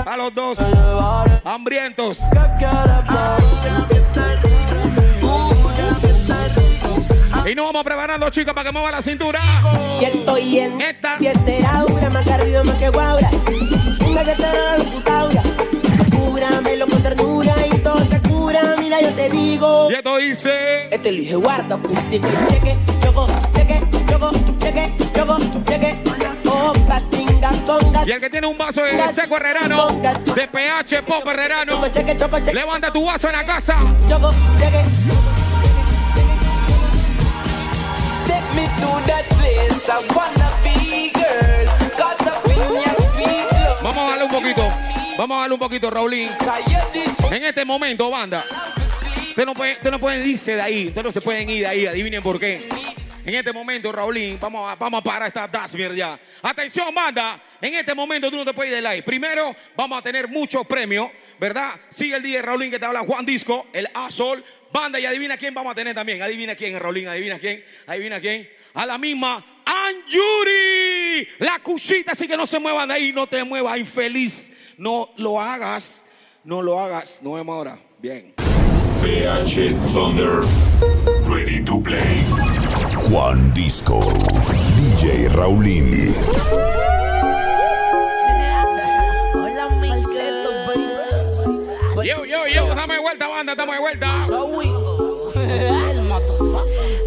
a 0.07 0.16
los 0.16 0.35
dos. 0.35 0.59
Hambrientos. 1.44 2.18
¿Qué 7.40 7.44
quieres, 7.44 7.53
Y 7.53 7.55
nos 7.55 7.66
vamos 7.66 7.85
preparando, 7.85 8.31
chicas, 8.31 8.55
para 8.55 8.68
que 8.68 8.72
mueva 8.72 8.90
la 8.90 9.03
cintura. 9.03 9.40
Y 10.00 10.05
estoy 10.05 10.59
en 10.59 10.81
Esta. 10.81 11.18
Aura, 11.72 12.11
más 12.11 12.24
que 12.24 12.33
arriba, 12.33 12.64
más 12.64 12.76
que 12.76 12.88
guaura. 12.90 13.31
Una 14.07 14.24
que 14.24 14.35
te. 14.35 16.16
Cúbramelo 16.16 16.87
con 16.87 17.03
ternura 17.03 17.55
y 17.66 17.79
todo 17.79 18.05
se 18.11 18.20
cura. 18.20 18.76
Mira, 18.79 19.00
yo 19.00 19.12
te 19.14 19.29
digo. 19.31 19.90
Y 19.90 19.94
esto 19.94 20.16
dice. 20.16 20.88
Este 20.94 21.12
lo 21.12 21.18
dije 21.18 21.35
guarda, 21.37 21.74
acústico 21.76 22.29
y 22.29 22.53
cheque, 22.53 22.76
choco, 23.03 23.26
cheque, 23.55 23.81
choco, 24.09 24.31
cheque, 24.59 24.92
choco, 25.14 25.38
cheque. 25.64 26.00
Conga. 27.66 28.03
Y 28.05 28.11
el 28.11 28.20
que 28.20 28.31
tiene 28.31 28.46
un 28.46 28.59
vaso 28.59 28.83
de 28.83 28.96
seco 29.12 29.37
herrerano, 29.37 29.87
de 29.88 30.48
PH 30.48 31.03
Pop 31.03 31.26
herrerano, 31.26 31.81
levanta 32.53 32.92
tu 32.92 33.05
vaso 33.05 33.29
en 33.29 33.37
la 33.37 33.44
casa. 33.44 33.76
Choco, 34.09 34.33
cheque. 34.59 35.30
Me 38.54 38.66
to 38.66 38.90
that 39.06 39.24
place 39.28 39.88
I 39.88 39.98
wanna 40.14 40.50
be, 40.62 41.10
girl. 41.10 41.66
Caught 41.96 42.26
up 42.26 42.46
in 42.46 42.56
your 42.56 43.00
sweet 43.10 43.46
love. 43.52 43.82
Vamos 43.82 43.98
a 43.98 44.10
darle 44.10 44.24
un 44.24 44.30
poquito. 44.30 44.68
Vamos 45.18 45.36
a 45.36 45.40
darle 45.40 45.54
un 45.54 45.60
poquito, 45.60 45.90
Raulín. 45.90 46.28
En 47.30 47.44
este 47.44 47.64
momento, 47.64 48.10
banda. 48.10 48.44
Ustedes 49.28 49.46
no, 49.46 49.54
pueden, 49.54 49.76
ustedes 49.76 49.92
no 49.92 49.98
pueden 49.98 50.28
irse 50.28 50.56
de 50.56 50.62
ahí. 50.62 50.88
Ustedes 50.88 51.04
no 51.04 51.12
se 51.12 51.20
pueden 51.20 51.48
ir 51.50 51.60
de 51.60 51.66
ahí. 51.66 51.86
Adivinen 51.86 52.22
por 52.22 52.38
qué. 52.40 52.68
En 53.24 53.35
este 53.35 53.52
momento, 53.52 53.92
Raulín, 53.92 54.38
vamos 54.40 54.70
a, 54.70 54.74
vamos 54.76 55.00
a 55.00 55.04
parar 55.04 55.28
esta 55.28 55.46
Dasmier 55.46 55.94
ya. 55.94 56.18
Atención, 56.42 56.94
banda. 56.94 57.42
En 57.61 57.74
este 57.74 57.94
momento 57.94 58.30
tú 58.30 58.37
no 58.37 58.44
te 58.44 58.54
puedes 58.54 58.72
ir 58.72 58.83
de 58.83 58.88
live. 58.88 59.02
Primero, 59.02 59.54
vamos 59.76 59.98
a 59.98 60.02
tener 60.02 60.26
muchos 60.28 60.66
premios, 60.66 61.11
¿verdad? 61.38 61.72
Sigue 61.90 62.16
el 62.16 62.22
día 62.22 62.40
Raulín 62.40 62.70
que 62.70 62.78
te 62.78 62.87
habla 62.87 63.00
Juan 63.00 63.26
Disco, 63.26 63.66
el 63.72 63.87
Azol. 63.92 64.42
Banda, 64.72 64.98
y 65.00 65.04
adivina 65.04 65.37
quién 65.37 65.52
vamos 65.52 65.72
a 65.72 65.74
tener 65.74 65.94
también. 65.94 66.22
Adivina 66.22 66.54
quién, 66.54 66.78
Raulín. 66.78 67.09
Adivina 67.09 67.38
quién. 67.38 67.62
Adivina 67.87 68.20
quién. 68.20 68.48
A 68.72 68.87
la 68.87 68.96
misma 68.96 69.44
Anjuri. 69.66 71.28
La 71.40 71.59
cuchita, 71.59 72.12
así 72.12 72.26
que 72.26 72.37
no 72.37 72.46
se 72.46 72.59
muevan 72.59 72.88
de 72.88 72.94
ahí. 72.94 73.12
No 73.12 73.26
te 73.26 73.44
muevas, 73.44 73.78
infeliz. 73.78 74.50
No 74.78 75.11
lo 75.16 75.40
hagas. 75.40 76.06
No 76.44 76.62
lo 76.62 76.80
hagas. 76.80 77.20
Nos 77.22 77.35
vemos 77.35 77.52
ahora. 77.52 77.78
Bien. 77.98 78.33
PH 79.02 79.74
Thunder. 79.92 80.42
Ready 81.28 81.64
to 81.64 81.80
play. 81.83 82.30
Juan 83.11 83.53
Disco. 83.53 83.99
DJ 84.77 85.29
Raulín. 85.31 86.14
Yo, 92.05 92.25
yo, 92.25 92.46
yo, 92.46 92.75
dame 92.75 93.01
vuelta, 93.01 93.27
banda, 93.27 93.53
estamos 93.53 93.75
de 93.75 93.81
vuelta. 93.81 94.27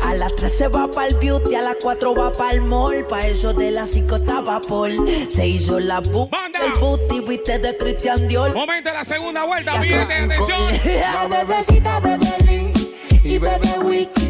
A 0.02 0.14
las 0.16 0.36
3 0.36 0.52
se 0.52 0.68
va 0.68 0.92
para 0.92 1.08
el 1.08 1.16
beauty, 1.16 1.56
a 1.56 1.62
las 1.62 1.78
4 1.82 2.14
va 2.14 2.32
para 2.34 2.52
el 2.52 2.62
mall. 2.62 3.06
Pa' 3.10 3.22
eso 3.22 3.54
de 3.54 3.72
las 3.72 3.92
5 3.92 4.18
estaba 4.18 4.60
Paul. 4.60 5.08
Se 5.30 5.48
hizo 5.48 5.80
la 5.80 6.02
bu 6.02 6.30
el 6.54 6.80
booty, 6.82 7.22
viste 7.22 7.60
de 7.60 7.78
Christian 7.78 8.28
Dior. 8.28 8.54
Momento 8.54 8.90
de 8.90 8.96
la 8.96 9.06
segunda 9.06 9.46
vuelta, 9.46 9.80
fíjate, 9.80 10.14
atención. 10.14 10.60
La 11.14 11.28
bebecita, 11.46 12.00
bebé 12.02 12.36
Link 12.46 12.78
y 13.24 13.38
bebé 13.38 13.80
Wick. 13.82 14.23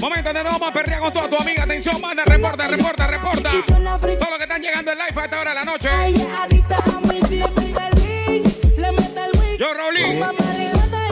Momento 0.00 0.32
donde 0.32 0.42
vamos 0.42 0.68
a 0.68 0.72
perrear 0.72 1.00
con 1.00 1.12
toda 1.12 1.28
tu 1.28 1.36
amiga. 1.36 1.64
Atención, 1.64 2.00
banda, 2.00 2.24
reporta, 2.24 2.66
reporta, 2.66 3.06
reporta. 3.06 3.50
Todo 3.68 4.30
lo 4.30 4.36
que 4.36 4.42
están 4.42 4.62
llegando 4.62 4.92
en 4.92 4.98
live 4.98 5.20
a 5.20 5.24
esta 5.24 5.40
hora 5.40 5.50
de 5.50 5.56
la 5.56 5.64
noche. 5.64 5.88
Yo, 9.58 9.74
Raulín. 9.74 10.22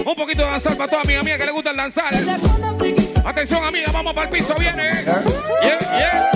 Un 0.06 0.14
poquito 0.14 0.44
de 0.44 0.50
danzar 0.50 0.76
para 0.76 0.90
toda 0.90 1.04
mi 1.04 1.14
amiga 1.14 1.38
que 1.38 1.46
le 1.46 1.52
gusta 1.52 1.70
el 1.70 1.76
danzar. 1.76 2.12
Atención, 3.24 3.64
amiga, 3.64 3.90
vamos 3.92 4.12
para 4.12 4.28
el 4.28 4.36
piso, 4.36 4.54
viene. 4.58 5.02
Yeah, 5.62 5.78
yeah. 5.80 6.30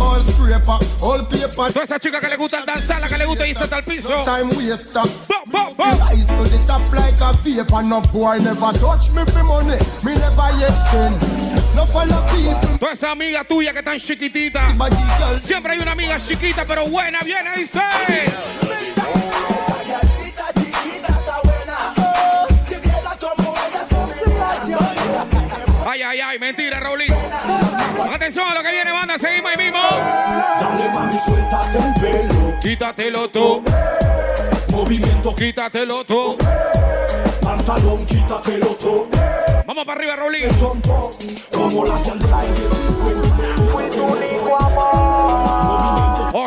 All 0.00 0.20
scraper, 0.22 0.78
all 1.02 1.22
paper. 1.26 1.72
Toda 1.72 1.84
esa 1.84 1.98
chica 1.98 2.20
que 2.20 2.28
le 2.28 2.36
gusta 2.36 2.64
danzar, 2.64 3.00
la 3.00 3.08
que 3.08 3.18
le 3.18 3.26
gusta 3.26 3.46
irse 3.46 3.64
hasta 3.64 3.78
el 3.78 3.84
piso. 3.84 4.08
Time 4.22 4.50
waster. 4.54 5.02
Rise 5.78 6.26
to 6.26 6.44
the 6.44 6.58
top 6.66 6.80
like 6.92 7.20
a 7.20 7.32
vapor. 7.44 7.82
No 7.82 8.00
boy 8.00 8.38
never 8.38 8.72
touch 8.78 9.10
me 9.12 9.24
for 9.26 9.44
money. 9.44 9.76
Me 10.02 10.14
never 10.14 10.50
yet 10.58 10.72
ken. 10.90 11.18
No 11.74 11.84
follow 11.86 12.22
people. 12.30 12.78
Toda 12.78 12.92
esa 12.92 13.10
amiga 13.10 13.44
tuya 13.44 13.72
que 13.72 13.82
tan 13.82 13.98
chiquitita. 13.98 14.74
Siempre 15.42 15.72
hay 15.72 15.78
una 15.78 15.92
amiga 15.92 16.18
chiquita 16.18 16.64
pero 16.66 16.88
buena, 16.88 17.20
viene, 17.20 17.56
dice. 17.56 17.80
Ay, 25.86 26.02
ay, 26.02 26.20
ay, 26.20 26.38
mentira, 26.38 26.78
Raulín. 26.80 27.12
Atención 28.20 28.46
a 28.46 28.54
lo 28.54 28.62
que 28.62 28.70
viene, 28.70 28.92
banda, 28.92 29.18
seguimos 29.18 29.50
ahí 29.50 29.56
mismo. 29.56 29.78
Dale 29.80 30.90
mami, 30.90 31.18
suéltate 31.18 31.78
el 31.78 31.94
pelo. 32.02 32.60
Quítatelo 32.60 33.30
tú. 33.30 33.62
Movimiento, 34.70 35.34
quítatelo 35.34 36.04
tú. 36.04 36.36
Pantalón, 37.40 38.04
quítatelo 38.04 38.76
tú. 38.76 39.08
Vamos 39.66 39.86
para 39.86 39.98
arriba, 39.98 40.16
Raulín. 40.16 40.50
Como 41.50 41.86
la 41.86 41.94
que 42.02 42.10
Fue 43.72 43.84
tu 43.88 44.04
único 44.04 44.36
amor. 44.36 44.39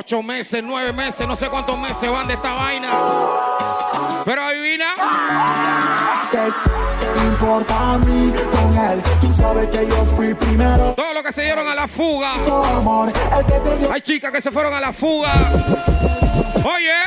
Ocho 0.04 0.22
meses, 0.22 0.62
nueve 0.62 0.92
meses, 0.92 1.26
no 1.26 1.34
sé 1.34 1.48
cuántos 1.48 1.80
meses 1.80 2.12
van 2.12 2.28
de 2.28 2.34
esta 2.34 2.54
vaina. 2.56 2.90
Pero 4.26 4.44
adivina. 4.44 4.96
¿Qué 6.30 7.24
importa 7.24 7.94
a 7.94 7.98
mí 8.00 8.34
con 8.52 8.78
él? 8.78 9.02
Tú 9.22 9.32
sabes 9.32 9.70
que 9.70 9.88
yo 9.88 10.04
fui 10.04 10.34
primero. 10.34 10.94
Todo 10.94 11.14
lo 11.14 11.24
que 11.24 11.32
se 11.32 11.44
dieron 11.44 11.66
a 11.70 11.74
la 11.74 11.88
fuga. 11.88 12.34
Amor. 12.34 13.14
Hay 13.94 14.02
chicas 14.02 14.34
que 14.34 14.42
se 14.42 14.52
fueron 14.52 14.74
a 14.74 14.82
la 14.82 14.92
fuga. 14.92 15.32
Oye. 16.66 17.00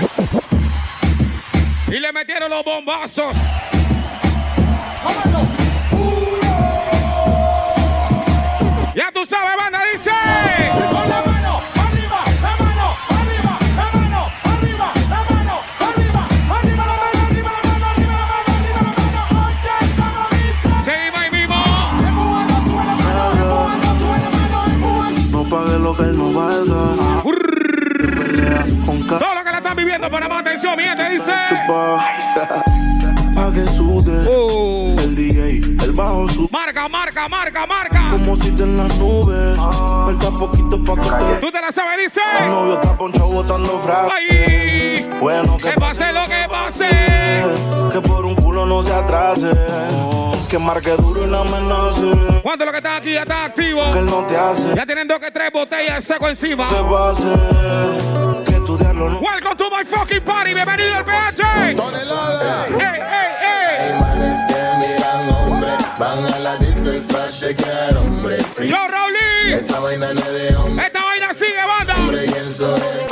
Y 1.88 2.00
le 2.00 2.12
metieron 2.14 2.48
los 2.48 2.64
bombazos. 2.64 3.36
Ya 8.94 9.12
tú 9.12 9.26
sabes, 9.26 9.54
banda, 9.58 9.82
dice. 9.92 10.15
Que 30.06 30.10
para 30.12 30.28
más 30.28 30.40
atención, 30.40 30.76
mi 30.76 30.84
gente 30.84 31.10
dice. 31.10 31.32
Pa' 31.66 33.52
que 33.52 33.66
sude. 33.70 35.02
El 35.02 35.16
DJ, 35.16 35.84
el 35.84 35.92
bajo 35.92 36.28
sube. 36.28 36.48
Marca, 36.50 36.88
marca, 36.88 37.28
marca, 37.28 37.66
marca. 37.66 38.08
Como 38.10 38.36
si 38.36 38.50
te 38.52 38.62
en 38.62 38.76
las 38.76 38.96
nubes. 38.98 39.58
Falta 39.58 40.30
poquito 40.30 40.82
pa' 40.82 40.94
que 40.94 41.24
te. 41.24 41.34
Tú 41.40 41.50
te 41.50 41.60
la 41.60 41.72
sabes, 41.72 41.98
dice. 41.98 42.20
Tu 42.38 42.44
novio 42.48 42.74
está 42.74 42.96
ponchado 42.96 43.26
botando 43.28 43.80
frases. 43.80 44.12
Ay. 44.16 45.08
Bueno, 45.20 45.56
Que 45.56 45.72
pase 45.72 46.12
lo 46.12 46.24
que 46.24 46.46
pase. 46.48 46.88
Que 47.92 48.00
por 48.00 48.24
un 48.24 48.34
culo 48.36 48.64
no 48.64 48.82
se 48.82 48.92
atrase. 48.92 49.50
Que 50.48 50.58
marque 50.58 50.90
duro 50.96 51.24
y 51.24 51.30
no 51.30 51.40
amenace. 51.40 52.06
¿Cuántos 52.42 52.58
de 52.58 52.64
los 52.66 52.72
que 52.72 52.78
están 52.78 52.96
aquí 52.96 53.12
ya 53.12 53.22
están 53.22 53.44
activos? 53.44 53.92
Que 53.92 53.98
él 53.98 54.06
no 54.06 54.24
te 54.24 54.36
hace. 54.36 54.74
Ya 54.74 54.86
tienen 54.86 55.08
dos 55.08 55.18
que 55.18 55.30
tres 55.30 55.50
botellas 55.52 56.04
seco 56.04 56.28
encima. 56.28 56.68
Que 56.68 56.76
pase. 56.76 58.25
Estudiarlo 58.96 59.10
no. 59.10 59.20
Welcome 59.20 59.56
to 59.58 59.70
my 59.70 59.84
fucking 59.84 60.22
party. 60.22 60.54
Bienvenido 60.54 60.94
al 60.96 61.04
PH. 61.04 61.76
Tonelada. 61.76 62.66
Ey, 62.66 62.74
ey, 62.80 63.30
ey. 63.42 63.92
Hay 63.92 64.00
manes 64.00 64.38
que 64.48 64.60
miran 64.78 65.28
hombre, 65.28 65.76
van 65.98 66.24
a 66.24 66.38
la 66.38 66.56
disco 66.86 66.90
es 66.90 67.02
pa' 67.04 67.28
chequear 67.30 67.96
hombre. 67.96 68.38
free. 68.38 68.68
Yo, 68.68 68.76
Raulín. 68.76 69.58
Esta 69.58 69.80
vaina 69.80 70.12
no 70.12 70.20
es 70.20 70.32
de 70.32 70.56
hombre, 70.56 70.86
Esta 70.86 71.02
vaina 71.02 71.34
sigue, 71.34 71.66
banda. 71.66 71.94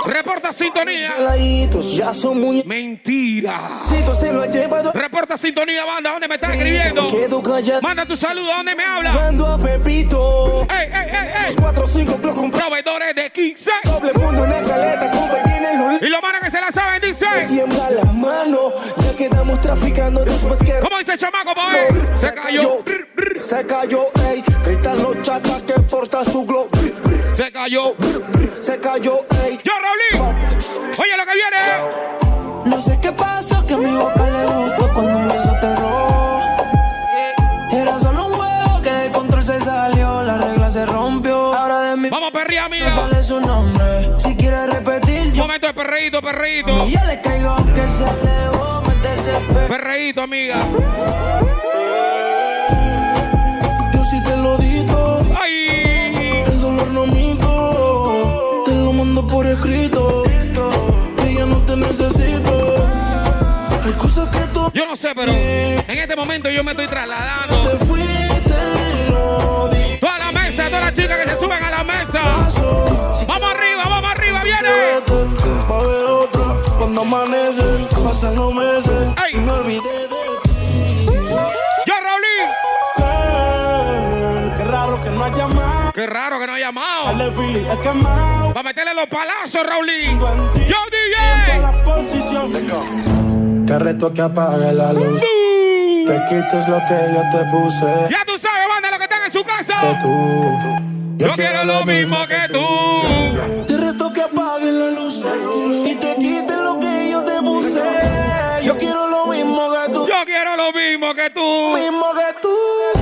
Reporta 0.06 0.52
sintonía. 0.52 1.14
Peladitos 1.16 1.96
ya 1.96 2.12
son 2.12 2.40
muy. 2.40 2.62
Mentira. 2.64 3.80
Si 3.84 4.02
tú 4.04 4.14
se 4.14 4.32
lo 4.32 4.42
has 4.42 4.54
llevado. 4.54 4.92
Reporta 4.92 5.36
sintonía, 5.36 5.84
banda. 5.84 6.10
¿Dónde 6.10 6.28
me 6.28 6.34
estás 6.34 6.52
escribiendo? 6.52 7.08
Quedo 7.10 7.42
callado. 7.42 7.82
Manda 7.82 8.06
tu 8.06 8.16
saludo. 8.16 8.46
¿Dónde 8.46 8.74
me 8.74 8.84
habla? 8.84 9.12
Jugando 9.12 9.46
a 9.46 9.58
Pepito. 9.58 10.66
Ey, 10.70 10.88
ey, 10.92 11.08
ey, 11.10 11.48
ey. 11.48 11.54
4 11.54 11.86
5 11.86 12.16
plus 12.16 12.34
con 12.34 12.50
Proveedores 12.50 13.14
de 13.14 13.30
15. 13.30 13.70
doble 13.84 14.12
fondo, 14.12 14.42
una 14.42 14.62
caleta, 14.62 15.10
compa 15.10 15.38
y 15.44 15.48
viene 15.48 15.96
el 16.00 16.06
Y 16.06 16.10
los 16.10 16.22
manos 16.22 16.40
que 16.42 16.50
se 16.50 16.60
la 16.60 16.70
saben, 16.70 17.00
dice. 17.00 17.26
Tiembla 17.48 17.90
la 17.90 18.04
mano, 18.12 18.72
ya 18.96 19.16
quedamos 19.16 19.60
traficando 19.60 20.24
después 20.24 20.60
que. 20.60 20.78
¿Cómo 20.80 20.98
dice 20.98 21.12
el 21.12 21.18
chamaco, 21.18 21.54
pa' 21.54 21.70
ver? 21.70 22.18
Se 22.18 22.34
cayó. 22.34 22.82
Se 23.40 23.63
cayó, 23.66 24.06
ey. 24.30 24.42
Gritan 24.64 25.02
los 25.02 25.20
chatas 25.22 25.62
que 25.62 25.74
porta 25.74 26.24
su 26.24 26.44
glow. 26.46 26.68
Se 27.32 27.50
cayó. 27.52 27.94
Se 28.60 28.78
cayó, 28.78 29.20
ey. 29.44 29.58
Yo, 29.62 29.72
Raulín. 29.80 30.36
Oye, 31.00 31.16
lo 31.16 31.26
que 31.26 31.34
viene. 31.34 32.64
No 32.66 32.80
sé 32.80 32.98
qué 33.00 33.12
pasó, 33.12 33.64
que 33.66 33.74
a 33.74 33.76
mi 33.76 33.94
boca 33.94 34.26
le 34.26 34.46
gustó 34.46 34.92
cuando 34.94 35.18
un 35.18 35.28
beso 35.28 35.50
te 35.60 35.76
robó. 35.76 36.40
Era 37.72 37.98
solo 37.98 38.26
un 38.26 38.32
juego 38.34 38.80
que 38.82 38.90
de 38.90 39.10
control 39.10 39.42
se 39.42 39.60
salió, 39.60 40.22
la 40.22 40.38
regla 40.38 40.70
se 40.70 40.86
rompió. 40.86 41.54
Ahora 41.54 41.80
de 41.80 41.96
mi 41.96 42.08
Vamos, 42.08 42.30
perría 42.30 42.68
mía. 42.68 42.86
no 42.88 42.94
sale 42.94 43.22
su 43.22 43.40
nombre. 43.40 44.12
Si 44.16 44.34
quiere 44.36 44.66
repetir, 44.66 45.32
yo 45.32 45.42
Momento 45.42 45.66
de 45.66 45.74
perreíto, 45.74 46.22
perreíto. 46.22 46.86
y 46.86 46.92
yo 46.92 47.00
le 47.06 47.20
caigo 47.20 47.50
aunque 47.50 47.88
se 47.88 48.04
alejó, 48.04 48.82
me 48.86 49.08
desespero. 49.08 49.68
Perreíto, 49.68 50.22
amiga. 50.22 50.56
Por 59.34 59.46
escrito. 59.48 60.22
Que 61.16 61.34
ya 61.34 61.44
no 61.44 61.56
te 61.66 61.76
necesito. 61.76 62.74
Hay 63.84 63.92
cosas 63.92 64.28
que 64.30 64.38
tú 64.54 64.70
Yo 64.72 64.86
no 64.86 64.94
sé, 64.96 65.12
pero 65.14 65.32
en 65.32 65.98
este 65.98 66.16
momento 66.16 66.48
yo 66.50 66.62
me 66.62 66.70
estoy 66.70 66.86
trasladando. 66.86 67.70
te 67.70 67.84
fuiste. 67.84 68.54
No 69.10 69.68
Toda 70.00 70.18
la 70.18 70.32
mesa, 70.32 70.66
todas 70.68 70.84
las 70.84 70.94
chicas 70.94 71.18
que 71.18 71.30
se 71.30 71.38
suben 71.38 71.62
a 71.62 71.70
la 71.70 71.84
mesa. 71.84 72.22
Vamos 73.26 73.50
arriba, 73.50 73.82
vamos 73.88 74.10
arriba, 74.12 74.42
viene. 74.44 74.68
amanecer, 77.00 77.88
pasan 78.04 78.36
los 78.36 78.54
meses 78.54 79.08
y 79.32 79.36
me 79.36 79.50
olvidé 79.52 80.08
de 80.08 80.14
¡Yo, 81.86 81.94
Raulín! 82.06 82.48
Qué 84.56 84.64
raro 84.64 85.02
que 85.02 85.10
no 85.10 85.24
ha 85.24 85.28
llamado. 85.36 85.92
Qué 85.92 86.06
raro 86.06 86.38
que 86.38 86.46
no 86.46 86.54
ha 86.54 86.58
llamado. 86.58 88.43
Va 88.54 88.60
a 88.60 88.62
meterle 88.62 88.94
los 88.94 89.06
palazos, 89.06 89.66
Raulín. 89.66 90.20
¡Yo, 90.68 90.76
DJ! 90.92 91.26
Te 93.66 93.78
reto 93.80 94.14
que 94.14 94.22
apague 94.22 94.72
la 94.72 94.92
luz. 94.92 95.20
Te 96.06 96.24
quites 96.28 96.68
lo 96.68 96.78
que 96.86 96.94
yo 97.14 97.22
te 97.32 97.44
puse. 97.50 97.86
Ya 98.10 98.24
tú 98.24 98.38
sabes, 98.38 98.68
banda, 98.68 98.92
lo 98.92 98.98
que 98.98 99.04
están 99.04 99.24
en 99.24 99.32
su 99.32 99.42
casa. 99.42 99.74
Que 99.80 99.98
tú. 100.02 100.54
Yo 101.16 101.34
quiero 101.34 101.64
lo 101.64 101.82
mismo 101.84 102.16
que 102.28 102.52
tú. 102.52 103.66
Te 103.66 103.76
reto 103.76 104.12
que 104.12 104.20
apagues 104.20 104.72
la 104.72 104.90
luz 104.90 105.24
y 105.84 105.94
te 105.96 106.14
quites 106.14 106.56
lo 106.56 106.78
que 106.78 107.10
yo 107.10 107.24
te 107.24 107.42
puse. 107.42 107.82
Yo 108.62 108.78
quiero 108.78 109.08
lo 109.08 109.26
mismo 109.26 109.68
que 109.72 109.92
tú. 109.92 110.06
Yo 110.06 110.24
quiero 110.26 110.56
lo 110.56 110.72
mismo 110.72 111.12
que 111.12 111.30
tú. 111.30 111.74
Mismo 111.74 112.06
que 112.12 112.40
tú. 112.40 112.93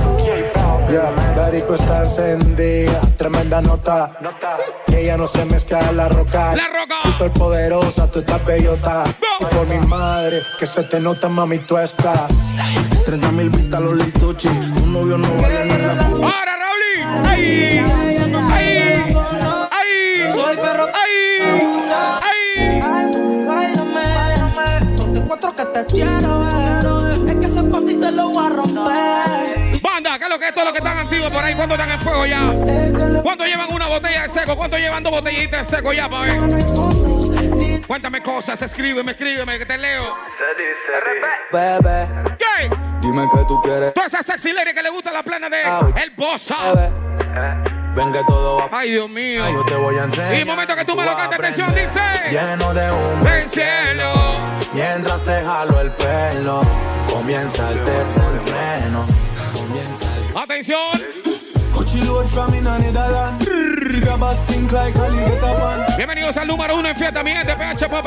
Yeah, 0.93 1.09
la 1.35 1.49
disco 1.49 1.73
está 1.73 2.03
encendida, 2.03 3.01
tremenda 3.17 3.63
nota. 3.63 4.11
Que 4.85 5.01
ella 5.01 5.17
no 5.17 5.25
se 5.25 5.43
mezcla 5.45 5.79
en 5.89 5.97
la 5.97 6.07
roca. 6.07 6.55
La 6.55 6.67
roca. 6.67 7.01
Super 7.01 7.31
poderosa, 7.31 8.11
tú 8.11 8.19
estás 8.19 8.45
bellota. 8.45 9.03
Y 9.39 9.45
por 9.45 9.67
mi 9.67 9.79
madre, 9.87 10.39
que 10.59 10.67
se 10.67 10.83
te 10.83 10.99
nota, 10.99 11.29
mami, 11.29 11.57
tú 11.57 11.79
estás. 11.79 12.29
30 13.07 13.31
mil 13.31 13.49
vistas 13.49 13.81
los 13.81 13.95
lituchi. 13.95 14.49
Un 14.49 14.93
novio 14.93 15.17
no 15.17 15.29
vale 15.41 15.65
ni 15.65 15.77
la. 15.79 15.93
Ahora, 16.05 16.57
Raulín. 16.61 17.27
¡Ay! 17.27 17.79
¡Ay! 18.51 18.91
¡Ay! 19.71 20.31
Soy 20.31 20.57
perro. 20.57 20.85
¡Ay! 20.93 21.11
¡Ay! 22.21 23.47
Bailame, 23.47 24.95
ponte 24.95 25.21
cuatro 25.25 25.55
que 25.55 25.65
te 25.65 25.85
quiero 25.87 26.39
ver. 26.41 26.53
Es 26.53 26.83
que 26.83 26.92
Banda, 30.53 30.53
¿qué 30.53 30.59
es 30.59 30.65
lo 30.65 30.71
que 30.71 30.77
están 30.77 30.97
activos 30.97 31.31
por 31.33 31.43
ahí? 31.43 31.55
¿Cuánto 31.55 31.75
están 31.75 31.91
en 31.91 31.99
fuego 31.99 32.25
ya? 32.25 33.21
¿Cuánto 33.21 33.45
llevan 33.45 33.73
una 33.73 33.87
botella 33.87 34.23
de 34.23 34.29
seco? 34.29 34.55
¿Cuánto 34.55 34.77
llevan 34.77 35.03
dos 35.03 35.11
botellitas 35.11 35.69
de 35.69 35.77
seco 35.77 35.93
ya, 35.93 36.09
pa' 36.09 36.21
ver? 36.21 37.83
Cuéntame 37.87 38.21
cosas, 38.21 38.61
escríbeme, 38.61 39.11
escríbeme, 39.11 39.57
que 39.57 39.65
te 39.65 39.77
leo. 39.77 40.15
Bebé, 41.51 42.07
¿Qué? 42.37 42.69
dime 43.01 43.27
que 43.31 43.45
tú 43.47 43.61
quieres. 43.61 43.93
Toda 43.93 44.07
esa 44.07 44.23
sexy 44.23 44.53
lady 44.53 44.73
que 44.73 44.83
le 44.83 44.89
gusta 44.89 45.11
la 45.11 45.23
plena 45.23 45.49
de 45.49 45.61
El 46.01 46.11
Bossa. 46.11 46.55
Ven 47.95 48.11
que 48.11 48.23
todo 48.25 48.57
va 48.57 48.69
Ay, 48.71 48.91
Dios 48.91 49.09
mío. 49.09 49.47
Yo 49.51 49.65
te 49.65 49.75
voy 49.75 49.97
a 49.97 50.05
enseñar. 50.05 50.33
Y 50.33 50.37
el 50.37 50.45
momento 50.45 50.75
que 50.75 50.85
tú 50.85 50.95
me 50.95 51.05
lo 51.05 51.15
cantes, 51.15 51.39
atención, 51.39 51.75
dice. 51.75 51.99
Lleno 52.29 52.73
de 52.73 52.91
humo 52.91 53.25
cielo. 53.45 54.13
Mientras 54.73 55.23
te 55.23 55.39
jalo 55.43 55.81
el 55.81 55.91
pelo, 55.91 56.61
comienza 57.11 57.69
el 57.69 57.83
desenfreno. 57.83 59.05
Atención. 60.35 60.91
Cochiload 61.73 62.27
from 62.27 62.53
in 62.53 62.63
Netherlands. 62.63 63.43
Grab 64.01 64.21
a 64.23 64.35
stink 64.35 64.71
like 64.71 64.95
a 64.95 65.09
little 65.09 65.35
tapan. 65.39 65.85
Bienvenidos 65.97 66.37
al 66.37 66.47
número 66.47 66.77
uno 66.77 66.87
en 66.89 66.95
fiesta, 66.95 67.23
mi 67.23 67.31
gente, 67.31 67.55
PH. 67.55 67.87
Long 67.89 68.03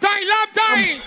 time, 0.00 0.26
long 0.26 0.48
time. 0.54 1.00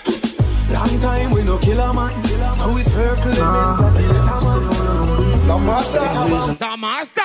Long 0.70 1.00
time 1.00 1.30
we 1.34 1.42
no 1.44 1.56
kill 1.58 1.80
a 1.80 1.92
man. 1.94 2.10
So 2.56 2.70
we 2.72 2.82
circle 2.82 3.32
the 3.32 3.40
best 3.40 3.80
of 3.80 3.94
the 3.94 4.00
little 4.00 4.40
man. 4.44 4.68
The 5.46 5.56
master. 5.56 6.00
The 6.58 6.76
master. 6.76 7.22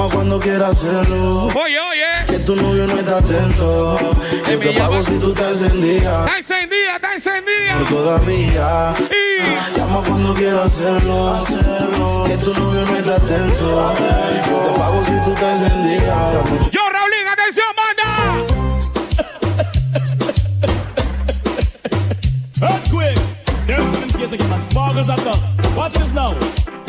Llama 0.00 0.14
cuando 0.14 0.40
quieras 0.40 0.72
hacerlo. 0.72 1.48
Oye, 1.48 1.78
oye. 1.78 2.24
Que 2.26 2.38
tu 2.38 2.56
novio 2.56 2.86
no 2.86 3.00
está 3.00 3.18
atento. 3.18 3.96
Yo 4.48 4.58
te 4.58 4.72
pago 4.72 5.02
si 5.02 5.12
tú 5.18 5.34
te 5.34 5.46
encendías. 5.46 6.26
Está 6.26 6.38
encendida, 6.38 6.94
está 6.94 7.14
encendida. 7.14 7.82
Y 7.82 7.84
todavía. 7.84 8.94
Y 9.10 9.76
Llama 9.78 10.00
cuando 10.06 10.32
quieras 10.32 10.68
hacerlo. 10.68 11.34
hacerlo. 11.34 12.24
Que 12.26 12.36
tu 12.38 12.54
novio 12.54 12.80
no 12.86 12.96
está 12.96 13.16
atento. 13.16 13.94
Yo 14.48 14.72
te 14.72 14.78
pago 14.78 15.04
si 15.04 15.12
tú 15.22 15.34
te 15.34 15.50
encendías. 15.50 16.70
yo, 16.70 16.80
Raulín, 16.90 17.28
atención, 17.30 17.66
banda. 17.76 18.46
Earthquake! 22.62 23.18
There's 23.66 24.30
been 24.30 25.10
at 25.10 25.26
us. 25.26 25.76
Watch 25.76 25.92
this 25.92 26.12
now. 26.14 26.34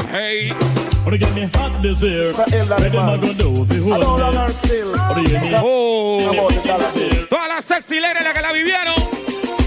Hey. 0.10 0.54
Wanna 1.04 1.18
get 1.18 1.34
me 1.34 1.50
hot 1.54 1.82
this 1.82 2.02
year. 2.04 2.32
What 2.34 2.54
am 2.54 2.72
I 2.72 2.90
gonna 2.90 3.34
do? 3.34 3.66
Behold 3.66 4.00
me. 4.00 4.22
Wanna 5.10 5.24
get 5.28 5.42
me 5.42 5.54
Oh. 5.56 6.50
Todas 7.30 7.48
las 7.50 7.66
sexy 7.66 8.00
ladies, 8.00 8.24
la 8.24 8.34
que 8.34 8.42
la 8.42 8.52
vivieron 8.54 8.94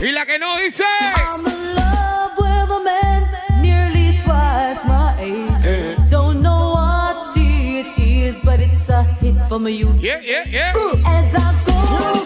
y 0.00 0.12
la 0.12 0.24
que 0.26 0.38
no 0.38 0.56
dice. 0.58 0.84
I'm 0.84 1.46
in 1.46 1.74
love 1.74 2.32
with 2.38 2.70
a 2.70 2.80
man 2.84 3.28
nearly 3.60 4.18
twice 4.22 4.78
my 4.86 5.14
age. 5.20 6.10
Don't 6.10 6.40
know 6.40 6.74
what 6.74 7.36
it 7.36 7.86
is, 7.98 8.36
but 8.44 8.60
it's 8.60 8.88
a 8.88 9.02
hit 9.20 9.34
from 9.48 9.66
you. 9.68 9.92
Yeah, 10.00 10.20
yeah, 10.20 10.44
yeah. 10.48 10.72
As 11.04 11.34
I 11.34 11.52
go 11.66 11.74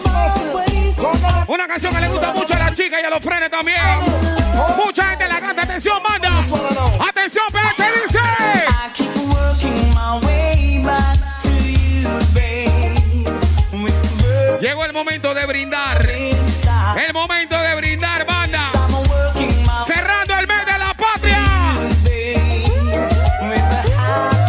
my 0.05 0.53
way, 0.53 0.95
Una 1.47 1.67
canción 1.67 1.93
que 1.93 2.01
le 2.01 2.07
gusta 2.09 2.31
mucho 2.33 2.53
a 2.53 2.59
las 2.59 2.73
chicas 2.73 2.99
y 3.01 3.05
a 3.05 3.09
los 3.09 3.21
frenes 3.23 3.49
también. 3.49 3.79
Mucha 4.77 5.03
gente 5.09 5.27
la 5.27 5.39
canta. 5.39 5.63
Atención, 5.63 5.97
banda. 6.03 6.29
Atención, 7.09 7.45
PH 7.51 7.83
dice. 8.03 8.18
Llegó 14.59 14.83
el 14.83 14.91
momento 14.91 15.33
de 15.33 15.45
brindar. 15.45 16.05
El 16.05 17.13
momento 17.13 17.57
de 17.57 17.75
brindar, 17.75 18.25
banda. 18.25 18.59
Cerrando 19.85 20.37
el 20.37 20.47
mes 20.47 20.65
de 20.65 20.77
la 20.77 20.93
patria. 20.95 21.37
a. 23.97 24.39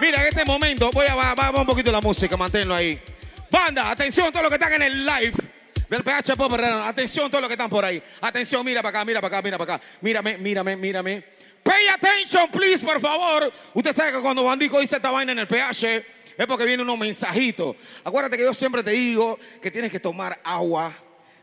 Mira, 0.00 0.20
en 0.20 0.26
este 0.26 0.44
momento, 0.44 0.90
voy 0.92 1.06
a 1.06 1.14
bajar 1.14 1.54
un 1.54 1.64
poquito 1.64 1.90
la 1.90 2.00
música, 2.00 2.36
manténlo 2.36 2.74
ahí. 2.74 3.00
Banda, 3.50 3.90
atención, 3.90 4.32
todos 4.32 4.42
los 4.42 4.50
que 4.50 4.56
están 4.56 4.72
en 4.74 4.82
el 4.82 5.06
live 5.06 5.43
del 5.88 6.02
PH 6.02 6.32
Herrero. 6.32 6.82
Atención, 6.82 7.30
todos 7.30 7.42
los 7.42 7.48
que 7.48 7.54
están 7.54 7.70
por 7.70 7.84
ahí. 7.84 8.02
Atención, 8.20 8.64
mira 8.64 8.82
para 8.82 8.98
acá, 8.98 9.04
mira 9.04 9.20
para 9.20 9.36
acá, 9.36 9.42
mira 9.42 9.58
para 9.58 9.74
acá. 9.74 9.84
Mírame, 10.00 10.38
mírame, 10.38 10.76
mírame. 10.76 11.24
Pay 11.62 11.88
attention, 11.88 12.50
please, 12.50 12.84
por 12.84 13.00
favor. 13.00 13.52
Usted 13.72 13.92
sabe 13.92 14.12
que 14.12 14.20
cuando 14.20 14.44
Bandico 14.44 14.80
dice 14.80 14.96
esta 14.96 15.10
vaina 15.10 15.32
en 15.32 15.38
el 15.38 15.46
PH 15.46 16.04
es 16.36 16.46
porque 16.46 16.64
vienen 16.64 16.86
unos 16.86 16.98
mensajitos. 16.98 17.76
Acuérdate 18.02 18.36
que 18.36 18.42
yo 18.42 18.52
siempre 18.52 18.82
te 18.82 18.90
digo 18.90 19.38
que 19.62 19.70
tienes 19.70 19.90
que 19.90 20.00
tomar 20.00 20.40
agua, 20.44 20.94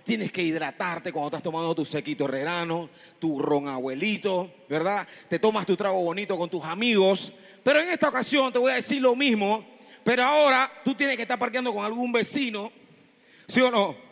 Tienes 0.04 0.32
que 0.32 0.42
hidratarte 0.42 1.12
cuando 1.12 1.28
estás 1.28 1.44
tomando 1.44 1.76
tu 1.76 1.86
sequito 1.86 2.26
herrerano, 2.26 2.90
tu 3.20 3.40
ron 3.40 3.68
abuelito, 3.68 4.52
¿verdad? 4.68 5.08
Te 5.30 5.38
tomas 5.38 5.66
tu 5.66 5.78
trago 5.78 6.02
bonito 6.02 6.36
con 6.38 6.50
tus 6.50 6.64
amigos. 6.64 7.32
Pero 7.64 7.80
en 7.80 7.90
esta 7.90 8.10
ocasión 8.10 8.52
te 8.52 8.58
voy 8.58 8.72
a 8.72 8.76
decir 8.76 9.02
lo 9.02 9.16
mismo, 9.16 9.64
pero 10.04 10.24
ahora 10.24 10.72
tú 10.84 10.96
tienes 10.96 11.16
que 11.16 11.22
estar 11.22 11.38
parqueando 11.38 11.72
con 11.72 11.86
algún 11.86 12.12
vecino, 12.12 12.72
¿sí 13.48 13.62
o 13.62 13.70
no? 13.70 14.11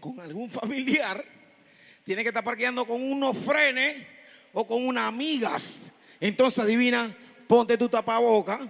Con 0.00 0.20
algún 0.20 0.50
familiar. 0.50 1.24
Tienes 2.04 2.22
que 2.22 2.28
estar 2.28 2.44
parqueando 2.44 2.86
con 2.86 3.02
unos 3.02 3.36
frenes 3.36 4.06
o 4.52 4.66
con 4.66 4.86
unas 4.86 5.04
amigas. 5.08 5.92
Entonces, 6.20 6.64
adivina, 6.64 7.16
ponte 7.46 7.76
tu 7.76 7.88
tapaboca, 7.88 8.68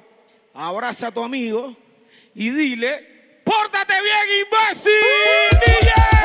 abraza 0.53 1.09
a 1.09 1.13
tu 1.13 1.23
amigo 1.23 1.77
y 2.35 2.51
dile, 2.51 3.41
¡pórtate 3.45 3.95
bien, 4.03 4.47
imbécil! 4.47 6.18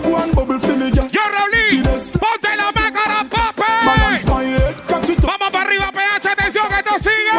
Go 0.00 0.16
and 0.16 0.34
bubble 0.34 0.58
for 0.58 0.76
me, 0.76 0.90
girl. 0.90 1.08
Yo, 1.08 1.20
Raulín, 1.20 1.82
ponte 2.18 2.56
la 2.56 2.72
máscara, 2.72 3.24
papi. 3.30 3.62
Vamos 5.26 5.50
para 5.50 5.64
arriba, 5.66 5.90
PH, 5.92 6.28
atención, 6.28 6.68
que 6.68 6.78
esto 6.78 6.94
sigue. 6.98 7.32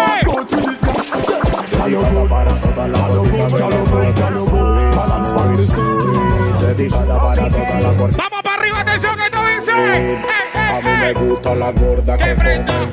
Vamos 8.18 8.42
para 8.44 8.56
arriba, 8.56 8.80
atención, 8.82 9.16
que 9.16 9.26
esto 9.26 9.46
dice. 9.46 9.72
Eh, 9.72 10.14
eh, 10.14 10.20
eh. 10.56 10.98
me 11.00 11.14
gusta 11.14 11.56
la 11.56 11.72
gorda 11.72 12.18
que 12.18 12.36
fonda, 12.36 12.92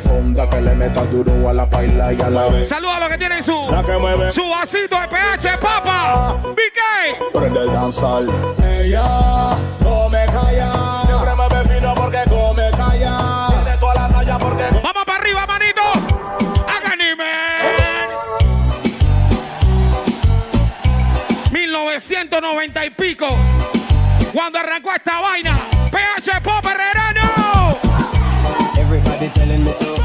que 0.52 0.60
le 0.60 0.74
meta 0.74 1.00
duro 1.06 1.48
a 1.48 1.52
la 1.54 1.68
paila 1.68 2.12
y 2.12 2.20
a 2.20 2.28
la 2.28 2.64
Saludos 2.66 2.94
a 2.96 3.00
los 3.00 3.08
que 3.08 3.18
tienen 3.18 3.42
su, 3.42 3.68
La 3.70 3.82
que 3.82 3.96
mueve. 3.96 4.32
su 4.32 4.46
vasito 4.48 5.00
de 5.00 5.08
PH, 5.08 5.58
papa. 5.58 6.36
BK. 6.42 7.32
Prende 7.32 7.60
el 7.60 7.72
danzal. 7.72 8.28
Ella 8.62 9.56
come 9.82 10.26
calla. 10.26 10.72
Siempre 11.06 11.34
me 11.36 11.48
ve 11.48 11.74
fino 11.74 11.94
porque 11.94 12.18
come 12.28 12.70
calla. 12.76 13.46
Tiene 13.48 13.76
toda 13.78 13.94
la 13.94 14.08
talla 14.08 14.38
porque. 14.38 14.64
Vamos 14.82 15.04
para 15.06 15.18
arriba, 15.18 15.46
manito. 15.46 15.82
Haga 16.68 16.92
anime. 16.92 17.32
1990 21.50 22.84
y 22.84 22.90
pico. 22.90 23.26
Cuando 24.34 24.58
arrancó 24.58 24.92
esta 24.94 25.20
vaina. 25.20 25.58
PH 25.90 26.40
Pop 26.42 26.64
Herrerano. 26.66 27.78
Everybody 28.76 29.28
telling 29.30 29.64
me 29.64 29.72
to. 29.72 30.01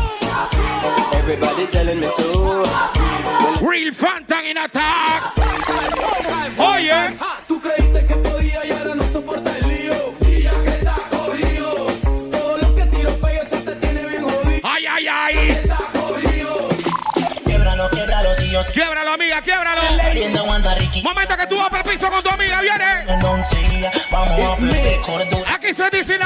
Everybody 1.30 1.68
telling 1.68 2.00
me 2.00 2.08
to. 2.08 3.68
Real 3.68 3.94
Phantom 3.94 4.46
in 4.46 4.56
attack. 4.56 5.34
Oh, 6.58 6.74
Oye. 6.74 7.18
Oh, 7.20 7.36
Tú 7.50 7.60
creíste 7.60 8.06
que 8.06 8.16
podía 8.16 8.66
y 8.66 8.72
ahora 8.72 8.96
no 8.96 9.04
quiebralo, 18.78 19.12
amiga, 19.12 19.42
quiebralo. 19.42 19.82
Momento 21.04 21.38
que 21.38 21.48
tú 21.48 21.58
vas 21.58 21.70
para 21.70 21.84
el 21.84 21.90
piso 21.90 22.10
con 22.10 22.22
tu 22.24 22.30
amiga, 22.30 22.62
viene. 22.62 23.06
Aquí 25.48 25.74
se 25.74 25.90
dice 25.90 26.18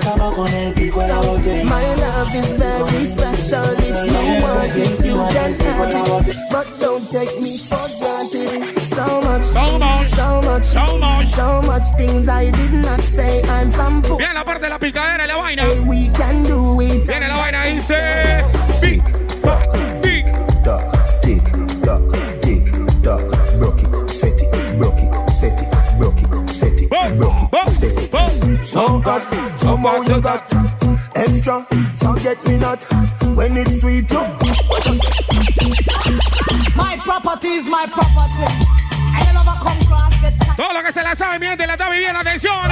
cama 0.00 0.30
con 0.34 0.48
el 0.54 0.72
pico 0.72 1.00
de 1.00 1.08
la 1.08 1.20
botella. 1.20 1.64
My 1.64 1.94
love 2.00 2.34
is 2.34 2.58
very 2.58 3.06
special. 3.06 3.64
If 3.78 4.10
you 4.10 4.42
want 4.42 4.76
it, 4.76 5.04
you 5.04 5.14
can 5.28 5.60
have 5.60 6.28
it. 6.28 6.36
But 6.50 6.66
don't 6.80 7.04
take 7.10 7.40
me 7.40 7.52
for 7.68 7.86
granted. 8.00 8.88
So 8.88 9.20
much, 9.20 9.44
so 9.44 9.78
much, 9.78 10.08
so 10.08 10.40
much, 10.42 10.64
so 10.64 10.98
much, 10.98 11.28
so 11.28 11.62
much 11.62 11.84
things 11.98 12.28
I 12.28 12.50
did 12.50 12.72
not 12.72 13.00
say. 13.00 13.42
I'm 13.42 13.70
from 13.70 14.02
Viene 14.02 14.34
la 14.34 14.44
parte 14.44 14.64
de 14.64 14.70
la 14.70 14.78
picadera 14.78 15.24
y 15.24 15.28
la 15.28 15.36
vaina. 15.36 15.64
Hey, 15.64 15.80
we 15.80 16.08
can 16.08 16.42
do 16.44 16.80
it. 16.80 17.06
Viene 17.06 17.28
la 17.28 17.36
vaina 17.36 17.64
dice. 17.66 18.69
It. 28.60 28.64
So 28.64 29.00
hot, 29.00 29.58
somehow 29.58 30.02
you 30.02 30.20
got 30.20 30.44
extra. 31.14 31.66
Forget 31.96 32.46
me 32.46 32.56
not 32.58 32.84
when 33.34 33.56
it's 33.56 33.80
sweet. 33.80 34.10
You 34.10 34.20
My 36.76 36.96
property 37.02 37.48
is 37.48 37.66
my 37.66 37.86
property. 37.86 38.46
I 39.12 39.32
never 39.32 39.56
come 39.58 39.80
cross 39.86 40.14
this 40.22 40.36
time. 40.36 40.56
Todo 40.56 40.72
lo 40.74 40.82
que 40.82 40.92
se 40.92 41.02
la 41.02 41.14
sabe, 41.14 41.38
mi 41.38 41.46
gente, 41.46 41.66
la 41.66 41.74
está 41.74 41.90
viviendo. 41.90 42.20
Atención. 42.20 42.68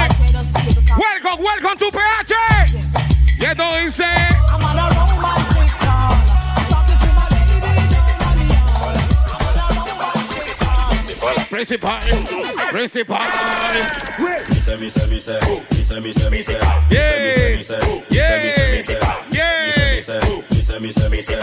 Welcome, 0.97 1.43
welcome 1.43 1.77
to 1.77 1.91
PH. 1.91 2.33
Y 3.39 3.45
esto 3.45 3.63
dice. 3.83 4.05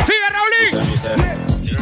Sigue, 0.05 0.29
Raulín. 0.31 0.91
me 0.91 0.97
say, 0.97 1.17
me 1.17 1.27
say. 1.57 1.77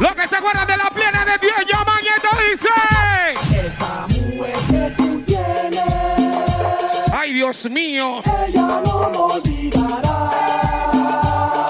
Lo 0.00 0.14
que 0.14 0.28
se 0.28 0.36
acuerdan 0.36 0.66
de 0.66 0.76
la 0.76 0.90
plena 0.90 1.24
de 1.24 1.38
Dios, 1.38 1.56
llaman 1.66 1.98
y 2.02 2.08
esto 2.08 2.28
dice. 2.50 3.66
Esa 3.66 4.06
mujer 4.08 4.58
que 4.68 5.02
tú 5.02 5.22
tienes, 5.22 7.12
Ay, 7.12 7.32
Dios 7.32 7.68
mío. 7.70 8.20
ella 8.46 8.82
no 8.84 9.10
me 9.10 9.18
olvidará. 9.18 10.05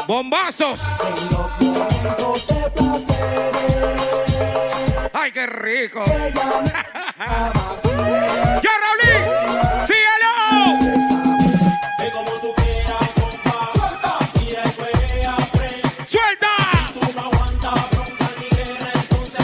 Bombazos. 0.06 0.80
Ay, 5.12 5.32
qué 5.32 5.46
rico. 5.48 6.04
¡Ya, 8.62 8.70
Raulín! 8.82 9.22
¡Síguelo! 9.84 10.32
Ve 14.78 15.26
aprende. 15.26 15.90
¡Suelta! 16.06 16.54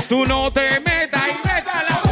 Tú 0.09 0.25
no 0.25 0.53
te 0.53 0.79
metas 0.79 1.23
y 1.29 1.35
métala. 1.49 2.03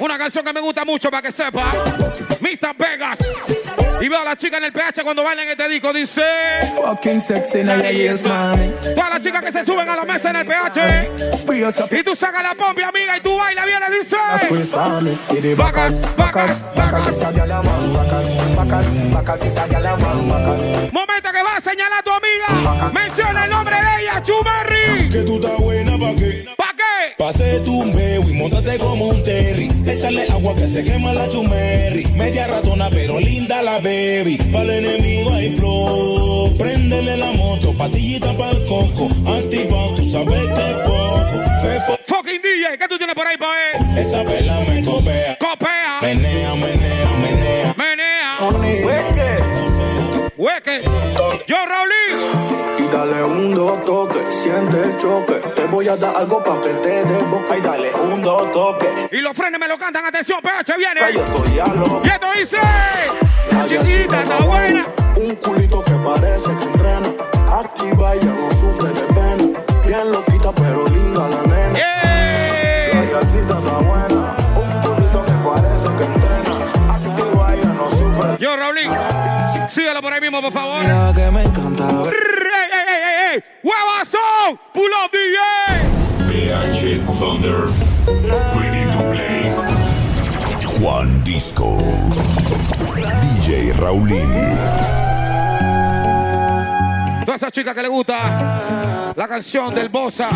Una 0.00 0.16
canción 0.16 0.42
que 0.42 0.52
me 0.54 0.60
gusta 0.60 0.84
mucho 0.86 1.10
para 1.10 1.22
que 1.22 1.32
sepas. 1.32 1.74
Mr. 2.40 2.74
Vegas. 2.78 3.18
Y 4.04 4.08
veo 4.10 4.20
a 4.20 4.24
la 4.24 4.36
chica 4.36 4.58
en 4.58 4.64
el 4.64 4.72
PH 4.72 5.02
cuando 5.02 5.24
bailan 5.24 5.48
este 5.48 5.66
disco. 5.66 5.90
Dice. 5.90 6.20
fucking 6.76 7.22
sexy 7.22 7.64
mami. 7.64 8.70
Todas 8.94 9.10
las 9.14 9.22
chicas 9.22 9.42
que 9.42 9.50
se 9.50 9.64
suben 9.64 9.88
a 9.88 9.96
la 9.96 10.04
mesa 10.04 10.28
en 10.28 10.36
el 10.36 10.46
PH. 10.46 11.10
Y 11.90 12.02
tú 12.02 12.14
sacas 12.14 12.42
la 12.42 12.50
pompi, 12.50 12.82
amiga, 12.82 13.16
y 13.16 13.22
tú 13.22 13.34
bailas, 13.34 13.64
viene, 13.64 13.86
dice. 13.98 14.14
a 14.14 14.36
man. 14.76 15.16
Backers. 15.56 16.02
Momento 20.92 21.32
que 21.32 21.42
va 21.42 21.56
a 21.56 21.60
señalar 21.62 21.98
a 21.98 22.02
tu 22.02 22.10
amiga. 22.10 22.90
Menciona 22.92 23.44
el 23.44 23.50
nombre 23.50 23.74
de 23.74 24.02
ella, 24.02 24.22
Chumerri. 24.22 25.08
Que 25.08 25.22
tú 25.22 25.36
estás 25.36 25.58
buena 25.58 25.98
pa' 25.98 26.14
qué? 26.14 26.44
¿Para 26.58 26.72
qué? 26.72 27.14
Pase 27.16 27.60
tu 27.60 27.84
meo 27.86 28.20
y 28.23 28.23
montate 28.34 28.78
como 28.78 29.08
un 29.08 29.22
terry. 29.22 29.68
Échale 29.86 30.26
agua 30.30 30.54
que 30.54 30.66
se 30.66 30.82
quema 30.82 31.12
la 31.12 31.28
chumerri. 31.28 32.04
Media 32.14 32.46
ratona 32.46 32.90
pero 32.90 33.18
linda 33.20 33.62
la 33.62 33.78
baby. 33.78 34.38
Para 34.52 34.76
el 34.76 34.84
enemigo 34.84 35.32
hay 35.32 35.56
flow. 35.56 36.56
Préndele 36.56 37.16
la 37.16 37.32
moto, 37.32 37.72
patillita 37.76 38.36
para 38.36 38.52
el 38.52 38.64
coco. 38.64 39.08
Activado, 39.26 39.94
tú 39.94 40.10
sabes 40.10 40.48
que 40.54 40.70
es 40.70 40.78
poco. 40.84 41.44
Fefo, 41.62 41.98
Fucking 42.06 42.42
DJ, 42.42 42.78
¿qué 42.78 42.88
tú 42.88 42.98
tienes 42.98 43.14
por 43.14 43.26
ahí, 43.26 43.36
pa' 43.36 44.00
esa 44.00 44.24
pela 44.24 44.60
me. 44.60 44.82
Copea, 44.82 45.36
hueque. 50.44 50.82
Yo, 51.46 51.56
Raulín. 51.66 52.64
Y 52.78 52.86
dale 52.88 53.22
un 53.22 53.54
dos 53.54 53.82
toque, 53.84 54.30
siente 54.30 54.82
el 54.82 54.96
choque. 54.96 55.34
Te 55.54 55.64
voy 55.66 55.88
a 55.88 55.96
dar 55.96 56.14
algo 56.16 56.44
para 56.44 56.60
que 56.60 56.68
te 56.68 57.04
dé 57.04 57.22
boca. 57.24 57.56
Y 57.56 57.60
dale 57.62 57.94
un 57.94 58.22
dos 58.22 58.50
toque. 58.50 59.08
Y 59.10 59.20
los 59.20 59.34
frenes 59.34 59.58
me 59.58 59.68
lo 59.68 59.78
cantan, 59.78 60.04
atención, 60.04 60.40
PH, 60.42 60.76
viene. 60.76 61.00
Yo 61.12 61.24
estoy 61.24 61.58
a 61.58 61.66
lo 61.66 62.02
Y 62.04 62.08
esto 62.08 62.26
dice. 62.38 62.58
La 63.50 63.64
chiquita 63.66 64.22
está 64.22 64.44
buena. 64.44 64.86
Un 65.16 65.36
culito 65.36 65.82
que 65.82 65.92
parece 65.92 66.50
que 66.56 66.64
entrena. 66.64 67.08
Activa, 67.50 68.14
ella 68.14 68.33
por 80.04 80.12
ahí 80.12 80.20
mismo, 80.20 80.42
por 80.42 80.52
favor. 80.52 80.82
Mira 80.82 81.12
que 81.14 81.30
me 81.30 81.42
encanta. 81.44 81.88
¡Ey, 81.88 82.12
ey, 82.12 82.70
ey, 82.72 82.94
ey, 82.94 83.34
ey! 83.36 83.44
¡Huevazón! 83.62 84.60
¡Pull 84.74 84.90
up, 85.02 85.10
DJ! 85.10 85.40
PH 86.28 87.00
Thunder. 87.18 87.70
Ready 88.54 88.84
to 88.92 89.02
play. 89.10 89.50
Juan 90.78 91.22
Disco. 91.24 91.78
DJ 93.22 93.72
Raulín. 93.80 95.03
Esa 97.34 97.50
chica 97.50 97.74
que 97.74 97.82
le 97.82 97.88
gusta 97.88 99.12
la 99.16 99.26
canción 99.26 99.74
del 99.74 99.88
Bosa, 99.88 100.28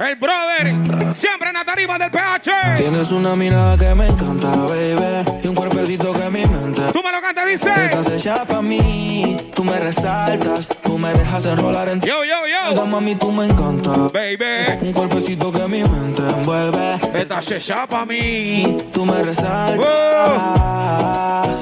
el 0.00 0.16
brother, 0.16 1.14
siempre 1.14 1.50
en 1.50 1.54
la 1.54 1.64
tarima 1.64 1.96
del 1.98 2.10
PH. 2.10 2.50
Tienes 2.78 3.12
una 3.12 3.36
mirada 3.36 3.78
que 3.78 3.94
me 3.94 4.08
encanta, 4.08 4.48
baby. 4.48 5.40
Y 5.40 5.46
un 5.46 5.54
cuerpecito 5.54 6.12
que 6.12 6.28
mi 6.30 6.44
mente. 6.44 6.82
Tú 6.92 7.00
me 7.00 7.12
lo 7.12 7.20
cantas, 7.20 7.46
dice. 7.46 7.70
Estás 7.84 8.10
hecha 8.10 8.44
pa' 8.44 8.60
mí. 8.60 9.36
Tú 9.54 9.62
me 9.62 9.78
resaltas. 9.78 10.66
Tú 10.82 10.98
me 10.98 11.12
dejas 11.12 11.44
enrolar 11.44 11.88
en 11.88 12.00
Yo, 12.00 12.24
yo, 12.24 12.74
yo. 12.74 12.86
Mami, 12.86 13.14
tú 13.14 13.30
me 13.30 13.46
encanta. 13.46 13.92
Baby. 14.12 14.78
Un 14.80 14.92
cuerpecito 14.92 15.52
que 15.52 15.68
mi 15.68 15.84
mente 15.84 16.22
envuelve. 16.22 16.98
Estás 17.14 17.48
hecha 17.52 17.86
pa' 17.86 18.04
mí. 18.04 18.76
Tú 18.92 19.06
me 19.06 19.22
resaltas. 19.22 19.78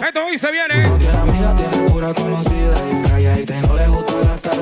Esto 0.06 0.24
hoy 0.26 0.38
se 0.38 0.50
viene. 0.50 0.88
No 0.88 0.96
tiene 0.96 1.18
amiga, 1.18 1.54
tiene 1.54 1.88
pura 1.90 2.14
conocida. 2.14 3.09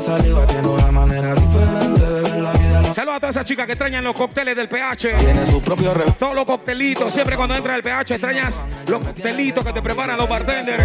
Saliva. 0.08 0.46
Tiene 0.46 0.68
una 0.68 0.90
manera 0.90 1.34
diferente 1.34 2.00
de 2.06 2.20
ver 2.22 2.36
la 2.40 2.52
vida. 2.52 2.94
Saludos 2.94 3.16
a 3.16 3.20
todas 3.20 3.36
esas 3.36 3.44
chicas 3.44 3.66
que 3.66 3.72
extrañan 3.72 4.02
los 4.04 4.14
cócteles 4.14 4.56
del 4.56 4.68
PH. 4.68 5.14
Tiene 5.18 5.46
su 5.46 5.60
propio 5.60 5.92
re- 5.94 6.10
Todos 6.18 6.34
los 6.34 6.44
coctelitos. 6.46 7.12
Siempre 7.12 7.36
cuando 7.36 7.54
entra 7.54 7.74
el 7.76 7.82
PH 7.82 8.14
extrañas 8.14 8.60
los 8.86 9.00
coctelitos 9.04 9.64
que 9.64 9.72
te 9.72 9.82
preparan 9.82 10.16
los 10.16 10.28
bartenders. 10.28 10.84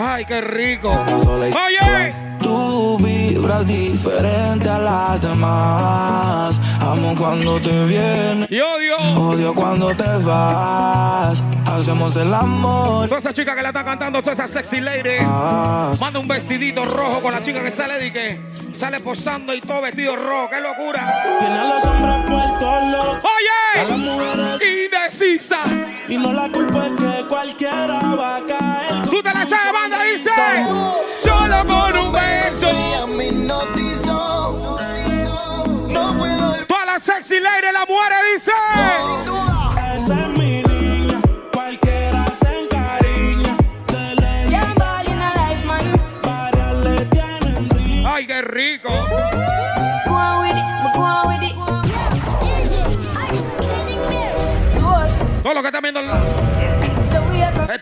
Ay, 0.00 0.24
qué 0.24 0.40
rico. 0.40 0.90
Oye. 1.66 2.27
Tú 2.38 2.96
vibras 2.98 3.66
diferente 3.66 4.68
a 4.68 4.78
las 4.78 5.20
demás. 5.20 6.60
Amo 6.80 7.14
cuando 7.16 7.60
te 7.60 7.84
vienes. 7.86 8.50
Y 8.50 8.60
odio. 8.60 8.96
Odio 9.16 9.54
cuando 9.54 9.88
te 9.94 10.16
vas. 10.24 11.42
Hacemos 11.66 12.16
el 12.16 12.32
amor. 12.32 13.08
Todas 13.08 13.24
esas 13.24 13.34
chicas 13.34 13.54
que 13.54 13.62
la 13.62 13.68
están 13.68 13.84
cantando, 13.84 14.20
todas 14.22 14.38
esas 14.38 14.50
sexy 14.50 14.80
ladies. 14.80 15.22
Ah. 15.22 15.92
Manda 16.00 16.18
un 16.18 16.28
vestidito 16.28 16.84
rojo 16.84 17.20
con 17.20 17.32
la 17.32 17.42
chica 17.42 17.62
que 17.62 17.70
sale 17.70 18.06
y 18.06 18.10
que 18.10 18.40
sale 18.72 19.00
posando 19.00 19.54
y 19.54 19.60
todo 19.60 19.82
vestido 19.82 20.16
rojo. 20.16 20.48
¡Qué 20.50 20.60
locura! 20.60 21.36
Tiene 21.38 21.58
a 21.58 21.64
los 21.64 21.84
hombres 21.84 22.16
puestos 22.26 22.92
locos. 22.92 23.30
A 23.76 23.82
las 23.82 23.90
¡Oye! 23.92 23.98
mujeres. 23.98 24.62
Indecisa. 24.84 25.58
Y 26.08 26.16
no 26.16 26.32
la 26.32 26.48
culpa 26.48 26.86
es 26.86 26.92
que 26.92 27.24
cualquiera 27.28 28.00
va 28.18 28.36
a 28.36 28.46
caer. 28.46 29.08
Tú 29.10 29.22
te 29.22 29.28
la 29.28 29.44
sabes, 29.46 29.72
banda, 29.72 30.02
dice. 30.04 30.30
No 33.48 33.60
puedo 36.18 36.66
Todas 36.66 36.86
las 36.86 37.02
sexy 37.02 37.40
ladies, 37.40 37.72
la 37.72 37.86
mujeres, 37.86 38.18
dice. 38.34 38.52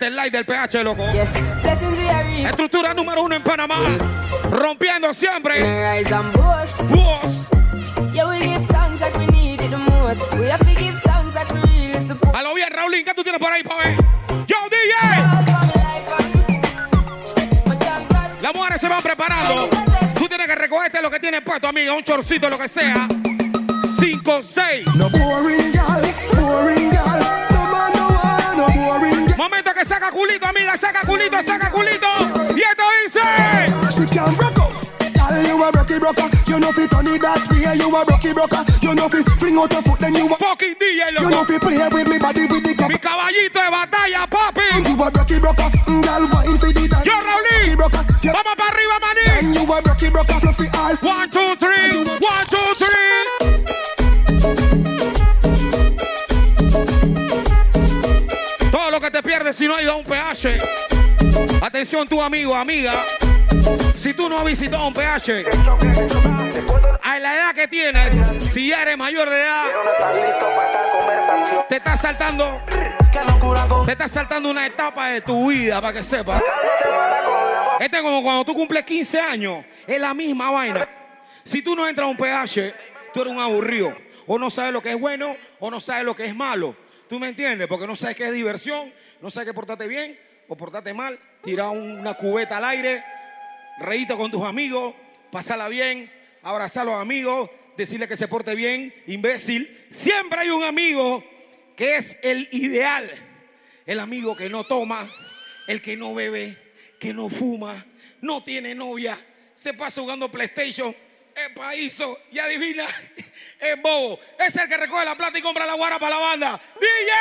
We 0.09 0.15
are 0.15 0.15
come. 0.15 0.15
Este 0.15 0.15
es 0.15 0.15
el 0.15 0.17
live 0.17 0.31
del 0.31 0.45
PH, 0.45 0.85
loco. 0.85 1.05
Yeah. 1.13 2.51
Estructura 2.51 2.95
número 2.95 3.23
uno 3.23 3.35
en 3.35 3.43
Panamá. 3.43 3.77
Rompiendo 4.51 5.13
siempre. 5.13 5.61
A 12.35 12.43
lo 12.43 12.55
bien, 12.55 12.69
Raulín, 12.71 13.05
¿qué 13.05 13.15
tú 13.15 13.23
tienes 13.23 13.41
por 13.41 13.51
ahí, 13.53 13.63
pa' 13.63 13.77
ver? 13.77 13.97
¡Yo, 14.47 14.57
DJ! 14.71 14.95
Las 18.43 18.55
mujeres 18.55 18.81
se 18.81 18.89
van 18.89 19.03
preparando. 19.03 19.69
Tú 20.19 20.29
tienes 20.29 20.47
que 20.47 20.55
recogerte 20.55 21.03
lo 21.03 21.11
que 21.11 21.19
tienes 21.19 21.43
puesto, 21.43 21.67
amiga. 21.69 21.95
Un 21.95 22.05
chorcito, 22.05 22.49
lo 22.49 22.59
que 22.59 22.69
sea. 22.69 23.09
5, 23.99 24.41
6. 24.43 24.87
No 24.97 25.09
boring 25.11 25.73
gal, 25.73 26.15
boring 26.37 26.76
saca 30.07 30.17
culito, 30.17 30.47
amiga. 30.47 30.77
Saca 30.79 31.01
culito, 31.03 31.43
saca 31.43 31.71
culito. 31.71 32.07
Y 32.55 32.63
esto 32.63 32.85
dice. 33.03 33.93
She 33.93 34.07
can 34.07 34.35
broke 34.35 34.59
up. 34.61 34.73
Girl, 34.99 35.43
you 35.43 35.65
a 35.65 35.73
brocky 35.73 35.99
broker. 35.99 36.29
You 36.47 36.61
know 36.61 36.73
fi 36.73 36.87
turn 36.87 37.07
it 37.09 37.21
that 37.23 37.49
way. 37.51 37.77
You 37.77 37.97
a 37.97 38.05
brocky 38.05 38.33
broker. 38.33 38.65
You 38.83 38.95
know 38.95 39.09
fi 39.09 39.23
fling 39.39 39.57
out 39.59 39.73
your 39.73 39.83
foot, 39.83 39.99
then 39.99 40.15
you 40.15 40.27
a. 40.27 40.37
Fucking 40.37 40.75
DJ, 40.75 41.11
You 41.19 41.31
know 41.31 41.43
loco. 41.43 41.45
fi 41.45 41.59
play 41.59 41.89
with 41.89 42.09
me 42.09 42.19
body 42.19 42.47
with 42.47 42.63
the 42.63 42.75
cup. 42.75 42.89
Mi 42.89 42.97
caballito 42.97 43.59
de 43.59 43.71
batalla, 43.71 44.27
papi. 44.29 44.67
You 44.87 45.03
a 45.03 45.11
brocky 45.11 45.39
broker. 45.39 45.71
Girl, 45.87 46.29
wine 46.31 46.59
fi 46.59 46.73
the 46.73 46.89
dance. 46.89 47.07
Yo, 47.07 47.15
Raulín. 47.15 47.77
Vamos 47.77 48.55
para 48.57 48.71
arriba, 48.71 48.97
maní. 49.03 49.27
And 49.39 49.55
you 49.55 49.73
a 49.73 49.83
brocky 49.83 50.09
broker. 50.11 50.39
Fluffy 50.41 50.69
eyes. 50.75 51.03
One, 51.03 51.31
two, 51.31 51.57
three. 51.57 51.66
Si 59.67 59.69
no 59.69 59.75
has 59.75 59.83
ido 59.83 59.93
a 59.93 59.97
un 59.97 60.05
PH. 60.05 60.59
Atención, 61.61 62.07
tu 62.07 62.23
amigo, 62.23 62.55
amiga. 62.55 62.93
Si 63.97 64.15
tú 64.15 64.29
no 64.29 64.39
has 64.39 64.45
visitado 64.45 64.87
un 64.87 64.95
PH, 64.95 65.45
a 67.03 67.19
la 67.19 67.35
edad 67.35 67.53
que 67.53 67.67
tienes, 67.67 68.15
si 68.45 68.69
ya 68.69 68.83
eres 68.83 68.97
mayor 68.97 69.29
de 69.29 69.43
edad, 69.43 69.65
te 71.69 71.77
estás 71.79 72.01
saltando, 72.01 72.63
te 73.87 73.93
estás 73.93 74.13
saltando 74.13 74.51
una 74.51 74.67
etapa 74.67 75.09
de 75.09 75.21
tu 75.21 75.49
vida 75.51 75.81
para 75.81 75.95
que 75.95 76.05
sepas. 76.05 76.41
Este 77.81 77.97
es 77.97 78.03
como 78.05 78.23
cuando 78.23 78.45
tú 78.45 78.55
cumples 78.55 78.85
15 78.85 79.19
años, 79.19 79.65
es 79.85 80.01
la 80.01 80.15
misma 80.15 80.49
vaina. 80.53 80.89
Si 81.43 81.61
tú 81.61 81.75
no 81.75 81.89
entras 81.89 82.07
a 82.07 82.09
un 82.09 82.17
PH, 82.17 82.73
tú 83.13 83.23
eres 83.23 83.33
un 83.33 83.41
aburrido. 83.41 83.93
O 84.29 84.39
no 84.39 84.49
sabes 84.49 84.73
lo 84.73 84.81
que 84.81 84.91
es 84.91 85.01
bueno, 85.01 85.37
o 85.59 85.73
no 85.73 85.81
sabes 85.81 86.05
lo 86.05 86.15
que 86.15 86.27
es 86.27 86.37
malo. 86.37 86.77
¿Tú 87.09 87.19
me 87.19 87.29
entiendes? 87.29 87.67
Porque 87.67 87.87
no 87.87 87.97
sabes 87.97 88.17
qué 88.17 88.27
es 88.27 88.33
diversión, 88.33 88.93
no 89.21 89.31
sabes 89.31 89.49
qué 89.49 89.55
portarte 89.55 89.87
bien 89.87 90.19
o 90.49 90.57
portarte 90.57 90.93
mal. 90.95 91.19
Tirar 91.43 91.71
una 91.71 92.15
cubeta 92.15 92.59
al 92.59 92.65
aire, 92.65 93.05
reírte 93.79 94.15
con 94.17 94.31
tus 94.31 94.43
amigos, 94.43 94.95
pasarla 95.31 95.69
bien, 95.69 96.11
abrazar 96.43 96.83
a 96.83 96.91
los 96.93 97.01
amigos, 97.01 97.51
decirle 97.77 98.09
que 98.09 98.17
se 98.17 98.29
porte 98.29 98.55
bien, 98.55 98.95
imbécil. 99.07 99.87
Siempre 99.91 100.41
hay 100.41 100.51
un 100.51 100.65
amigo 100.65 101.25
que 101.77 101.97
es 101.97 102.19
el 102.23 102.49
ideal. 102.53 103.11
El 103.85 104.01
amigo 104.01 104.37
que 104.37 104.49
no 104.49 104.65
toma, 104.65 105.07
el 105.69 105.81
que 105.81 105.97
no 105.97 106.15
bebe, 106.15 106.57
que 106.99 107.15
no 107.15 107.29
fuma, 107.29 107.87
no 108.21 108.43
tiene 108.43 108.75
novia, 108.75 109.19
se 109.55 109.73
pasa 109.75 110.01
jugando 110.01 110.31
PlayStation, 110.31 110.95
es 111.35 111.49
paíso 111.55 112.19
y 112.33 112.39
adivina, 112.39 112.87
es 113.61 113.83
bobo. 113.83 114.19
Es 114.39 114.57
el 114.57 114.69
que 114.69 114.77
recoge 114.77 115.05
la 115.05 115.15
plata 115.15 115.39
y 115.39 115.43
compra 115.43 115.67
la 115.67 115.75
guara 115.75 115.99
para 115.99 116.17
la 116.17 116.21
banda. 116.21 116.61
¡DJ! 116.81 117.13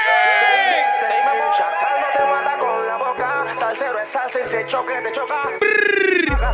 mucha 1.46 1.66
calma 1.80 2.08
te 2.16 2.24
mata 2.24 2.58
con 2.58 2.88
la 2.88 2.98
boca. 2.98 3.46
Salsero 3.58 4.00
es 4.00 4.10
salsa 4.10 4.40
y 4.40 4.44
se 4.44 4.66
choque 4.68 4.94
te 5.02 5.12
choca. 5.12 5.50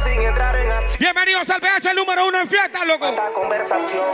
Sin 0.03 0.21
entrar 0.21 0.55
en 0.55 0.71
acción. 0.71 0.97
Bienvenidos 0.99 1.49
al 1.49 1.61
PH 1.61 1.89
el 1.91 1.95
número 1.95 2.27
uno 2.27 2.39
en 2.39 2.47
fiesta, 2.49 2.85
loco. 2.85 3.07
Esta 3.07 3.31
conversación. 3.33 4.05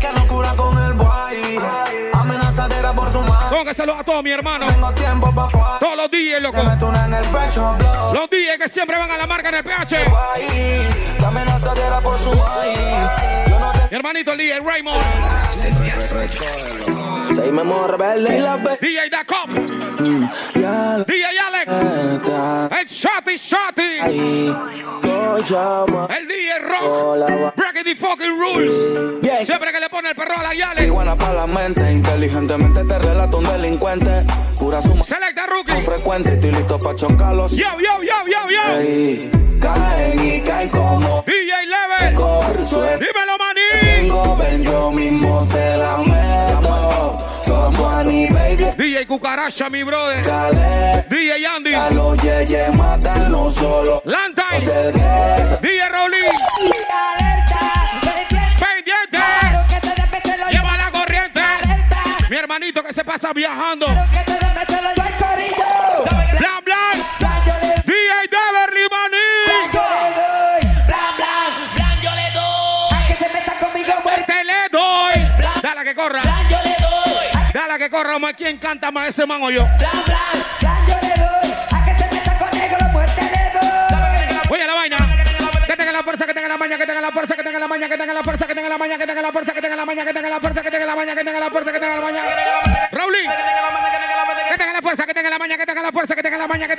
Qué 0.00 0.12
locura 0.12 0.54
con 0.56 0.82
el 0.84 0.92
boy. 0.92 1.58
Amenazadera 2.12 2.92
por 2.92 3.10
su 3.12 3.20
madre. 3.20 3.48
Tengo 3.50 3.64
que 3.64 3.74
saludar 3.74 4.00
a 4.00 4.04
todos 4.04 4.22
mis 4.22 4.32
hermanos, 4.34 4.72
Tengo 4.72 4.92
tiempo 4.94 5.34
pa' 5.34 5.50
fuera. 5.50 5.78
todos 5.80 5.96
los 5.96 6.10
DJs, 6.10 6.42
loco. 6.42 6.60
En 6.60 7.14
el 7.14 7.24
pecho. 7.26 7.76
Los 8.12 8.30
DJs 8.30 8.58
que 8.58 8.68
siempre 8.68 8.96
van 8.98 9.10
a 9.10 9.16
la 9.16 9.26
marca 9.26 9.48
en 9.48 9.54
el 9.56 9.64
PH. 9.64 10.04
Guay. 10.08 11.16
Amenazadera 11.24 12.00
por 12.00 12.18
su 12.18 12.30
guay. 12.30 13.47
Hermanito 13.90 14.32
el 14.32 14.38
DJ 14.38 14.60
Raymond, 17.36 17.68
Seguimos 17.68 17.90
rebelde 17.90 18.36
y 18.36 18.40
la 18.40 18.56
ve. 18.56 18.78
DJ 18.80 19.10
Da 19.10 19.24
Cop, 19.24 19.50
Ya 20.54 21.04
DJ 21.04 21.24
Alex, 21.46 21.72
el 22.80 22.86
Shotty 22.86 23.36
Shotty, 23.36 23.98
el 26.10 26.28
DJ 26.28 26.58
Rock, 26.60 27.54
Breaking 27.56 27.84
the 27.84 27.96
fucking 27.96 28.38
rules. 28.38 28.72
Siempre 29.46 29.72
que 29.72 29.80
le 29.80 29.88
pone 29.88 30.10
el 30.10 30.14
perro 30.16 30.34
a 30.38 30.42
la 30.42 30.54
Yale. 30.54 30.86
Iguana 30.86 31.16
para 31.16 31.34
la 31.34 31.46
mente, 31.46 31.92
inteligentemente 31.92 32.84
te 32.84 32.98
relata 32.98 33.36
un 33.36 33.44
delincuente. 33.44 34.22
Pura 34.58 34.82
suma 34.82 35.04
Selecta 35.04 35.46
Rookie. 35.46 35.80
frecuente 35.82 36.30
y 36.30 36.34
estoy 36.34 36.52
listo 36.52 36.78
pa' 36.78 36.94
chocarlos. 36.94 37.52
Yo, 37.52 37.66
yo, 37.78 38.02
yo, 38.02 38.14
yo, 38.26 38.50
yo. 38.50 38.62
Caen 39.60 40.24
y 40.24 40.40
caen 40.42 40.68
como 40.68 41.24
DJ 41.26 41.66
Level. 41.66 42.14
Dímelo, 42.98 43.38
maní. 43.38 43.60
Tengo, 43.80 44.36
ven, 44.36 44.62
yo 44.64 44.90
mismo 44.92 45.44
se 45.44 45.76
la 45.76 45.96
meto. 45.98 47.17
Baby. 48.08 48.64
DJ 48.76 49.06
Cucaracha, 49.06 49.68
mi 49.68 49.82
brother. 49.82 50.22
Dale, 50.22 51.04
DJ 51.08 51.44
Andy. 51.46 51.74
a 51.74 51.90
los 51.90 52.16
yeyes 52.22 52.74
matan 52.74 53.30
no 53.30 53.50
solo. 53.50 54.02
Gueso. 54.04 55.58
DJ 55.60 55.88
Rolly. 55.88 56.16
Pendiente. 58.58 59.18
Lleva 60.50 60.76
la 60.76 60.90
corriente. 60.90 61.40
Mi 62.30 62.36
hermanito 62.36 62.82
que 62.82 62.92
se 62.92 63.04
pasa 63.04 63.32
viajando. 63.32 63.86
Blan, 63.86 64.06
blan. 66.64 67.02
DJ 67.84 68.28
Deverly 68.30 68.88
Maní. 68.90 69.28
Te 74.26 74.44
le 74.44 74.68
doy. 74.70 75.16
Dale 75.62 75.84
que 75.84 75.94
corra. 75.94 76.37
Dale 77.52 77.78
que 77.78 77.90
corra. 77.90 78.18
Ver 78.18 78.34
quién 78.34 78.58
canta 78.58 78.90
más 78.90 79.08
ese 79.08 79.26
man 79.26 79.42
o 79.42 79.50
yo. 79.50 79.66
Oye 84.50 84.66
la 84.66 84.74
vaina. 84.74 84.96
Que 85.66 85.76
tenga 85.76 85.92
la 85.92 86.02
fuerza, 86.02 86.26
que 86.26 86.34
tenga 86.34 86.48
la 86.48 86.56
maña, 86.56 86.78
que 86.78 86.86
tenga 86.86 87.00
la 87.00 87.10
fuerza, 87.10 87.36
que 87.36 87.42
tenga 87.42 87.58
la 87.58 87.68
maña, 87.68 87.88
que 87.88 87.96
tenga 87.96 88.12
la 88.12 88.22
fuerza, 88.22 88.46
que 88.46 88.54
tenga 88.54 88.68
la 88.68 88.78
maña, 88.78 88.98
que 88.98 89.06
tenga 89.06 89.22
la 89.22 89.32
fuerza, 89.32 89.52
que 89.52 89.60
tenga 89.60 89.76
la 89.76 89.84
maña, 89.84 90.04
que 90.04 90.14
tenga 90.14 90.30
la 90.30 90.40
fuerza, 90.40 90.62
que 90.62 90.70
tenga 90.70 90.86
la 90.86 90.96
maña, 90.96 91.14
que 91.14 91.24
tenga 91.24 91.40
la 91.40 91.50
fuerza, 91.50 91.72
que 91.72 91.80
tenga 91.80 91.94
la 91.96 92.00
maña. 92.00 92.22
Raulín. 92.92 93.30
Que 93.30 94.56
tenga 94.56 94.72
la 94.72 94.82
fuerza, 94.82 95.06
que 95.06 95.14
tenga 95.14 95.30
la 95.30 95.38
maña, 95.38 95.56
que 95.56 95.66
tenga 95.66 95.82
la 95.82 95.92
fuerza, 95.92 96.14
que 96.16 96.22
tenga 96.22 96.38
la 96.38 96.48
maña, 96.48 96.66
que 96.66 96.76
tenga 96.76 96.76
la 96.76 96.76
fuerza, 96.76 96.76
que 96.76 96.77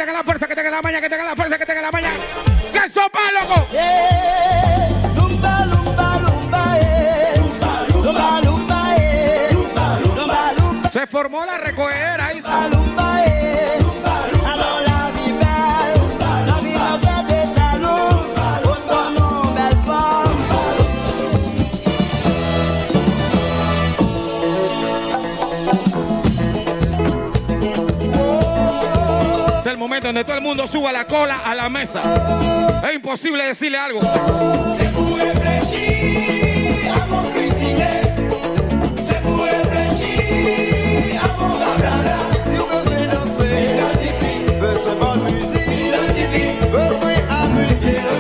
Autant 18.64 19.10
non, 19.18 19.54
belle 19.56 19.78
femme. 19.86 20.38
Del 29.64 29.78
momento 29.78 30.08
donde 30.08 30.24
todo 30.24 30.36
el 30.36 30.42
mundo 30.42 30.68
suba 30.68 30.92
la 30.92 31.06
cola 31.06 31.40
a 31.44 31.56
la 31.56 31.70
mesa. 31.70 32.02
Es 32.88 32.94
imposible 32.94 33.46
decirle 33.46 33.80
algo. 33.80 34.00
C'est 34.78 34.90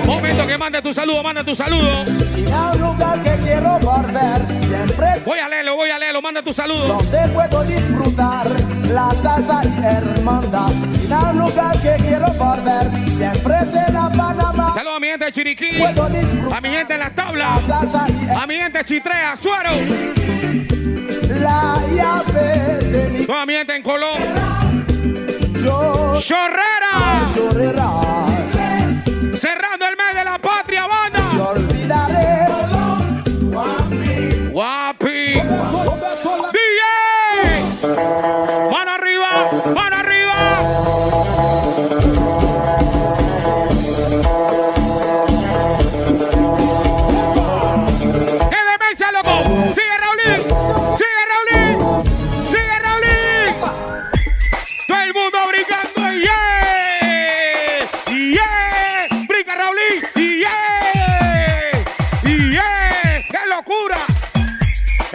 Momento 0.06 0.48
que 0.48 0.58
manda 0.58 0.82
tu 0.82 0.94
saludo, 0.94 1.24
manda 1.24 1.44
tu 1.44 1.56
saludo. 1.56 2.06
Si 2.06 2.46
hay 2.46 2.76
un 2.76 2.82
lugar 2.82 3.22
que 3.22 3.32
quiero 3.44 3.80
volver, 3.80 4.42
siempre 4.62 5.08
Voy 5.26 5.40
a 5.40 5.48
leerlo, 5.50 5.76
voy 5.76 5.90
a 5.90 6.00
leerlo, 6.00 6.22
manda 6.22 6.42
tu 6.42 6.54
saludo. 6.54 6.88
donde 6.88 7.28
puedo 7.34 7.64
disfrutar 7.64 8.48
la 8.92 9.14
salsa 9.22 9.62
y 9.66 9.84
hermandad. 9.86 10.72
Si 10.90 11.12
hay 11.12 11.32
un 11.32 11.40
lugar 11.40 11.80
que 11.82 11.96
quiero 12.04 12.28
volver, 12.34 12.90
siempre 13.10 13.66
será 13.72 14.10
Panamá. 14.10 14.74
Saludos 14.74 14.98
a 14.98 15.00
mi 15.00 15.08
gente 15.08 15.26
de 15.26 15.32
Chiriquí, 15.32 15.82
a 15.82 16.62
mi 16.62 16.70
gente 16.70 16.98
las 16.98 17.14
tablas, 17.16 17.68
la 17.68 17.82
salsa 17.82 18.08
y 18.10 18.30
a 18.30 18.48
mi 18.48 18.56
gente 18.56 18.78
de 18.80 18.86
Chitrea, 18.86 19.36
Suero, 19.36 19.70
la 21.40 21.78
llave 21.96 22.78
de 22.88 23.10
mi 23.10 23.26
toda 23.26 23.46
mi 23.46 23.54
gente 23.54 23.76
en 23.76 23.84
Colón, 23.84 24.18
yo 25.64 25.99
¡Chorrera! 26.20 28.19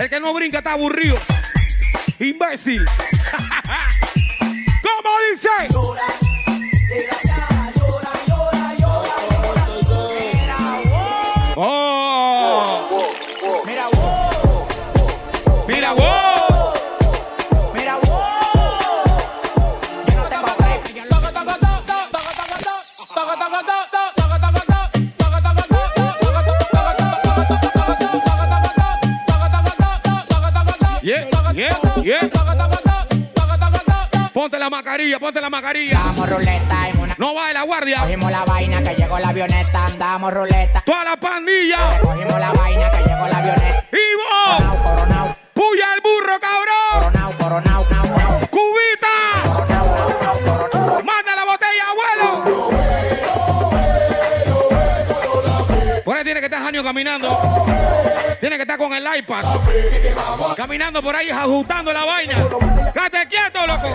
Que 0.08 0.20
no 0.20 0.34
brinca 0.34 0.58
está 0.58 0.72
aburrido. 0.72 1.16
¡Imbécil! 2.18 2.84
¿Cómo 4.82 5.10
dice? 5.32 5.48
La 34.64 34.70
mascarilla, 34.70 35.18
ponte 35.18 35.40
la 35.42 35.50
mascarilla. 35.50 35.98
Damos 35.98 36.30
ruleta 36.30 36.88
en 36.88 36.98
una. 36.98 37.14
No 37.18 37.34
guardia. 37.66 38.00
Cogimos 38.00 38.30
la 38.30 38.44
vaina 38.44 38.82
que 38.82 38.94
llegó 38.94 39.18
la 39.18 39.28
avioneta. 39.28 39.84
Damos 39.98 40.32
ruleta. 40.32 40.82
Toda 40.86 41.04
la 41.04 41.16
pandilla. 41.16 42.00
Cogimos 42.00 42.40
la 42.40 42.50
vaina 42.52 42.90
que 42.90 42.98
llegó 42.98 43.28
la 43.28 43.36
avioneta. 43.36 43.84
¡Ivo! 43.92 44.22
Coronao, 44.56 44.82
coronao, 44.82 45.36
¡Puya 45.52 45.94
el 45.94 46.00
burro, 46.00 46.40
cabrón! 46.40 47.12
coronao, 47.12 47.32
coronao, 47.38 47.86
nao, 47.90 48.04
nao. 48.16 48.40
¡Cubita! 48.48 49.16
¡Manda 51.04 51.36
la 51.36 51.44
botella, 51.44 51.84
abuelo! 51.90 52.28
Por 56.04 56.16
ahí 56.16 56.24
tiene 56.24 56.40
que 56.40 56.46
estar 56.46 56.62
Janio 56.62 56.82
caminando. 56.82 57.28
Tiene 58.44 58.56
que 58.56 58.62
estar 58.64 58.76
con 58.76 58.92
el 58.92 59.02
iPad. 59.20 59.42
Caminando 60.54 61.02
por 61.02 61.16
ahí, 61.16 61.30
ajustando 61.30 61.90
la 61.94 62.04
vaina. 62.04 62.34
¡Cállate 62.92 63.26
quieto, 63.26 63.66
loco! 63.66 63.88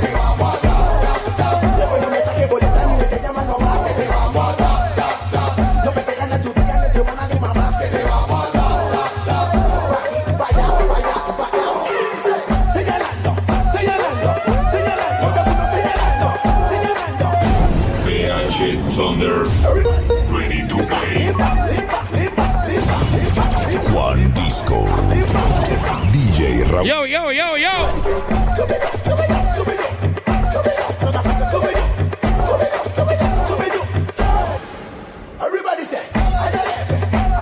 Raúl. 26.79 26.87
Yo, 26.87 27.05
yo, 27.05 27.31
yo, 27.31 27.57
yo. 27.57 27.69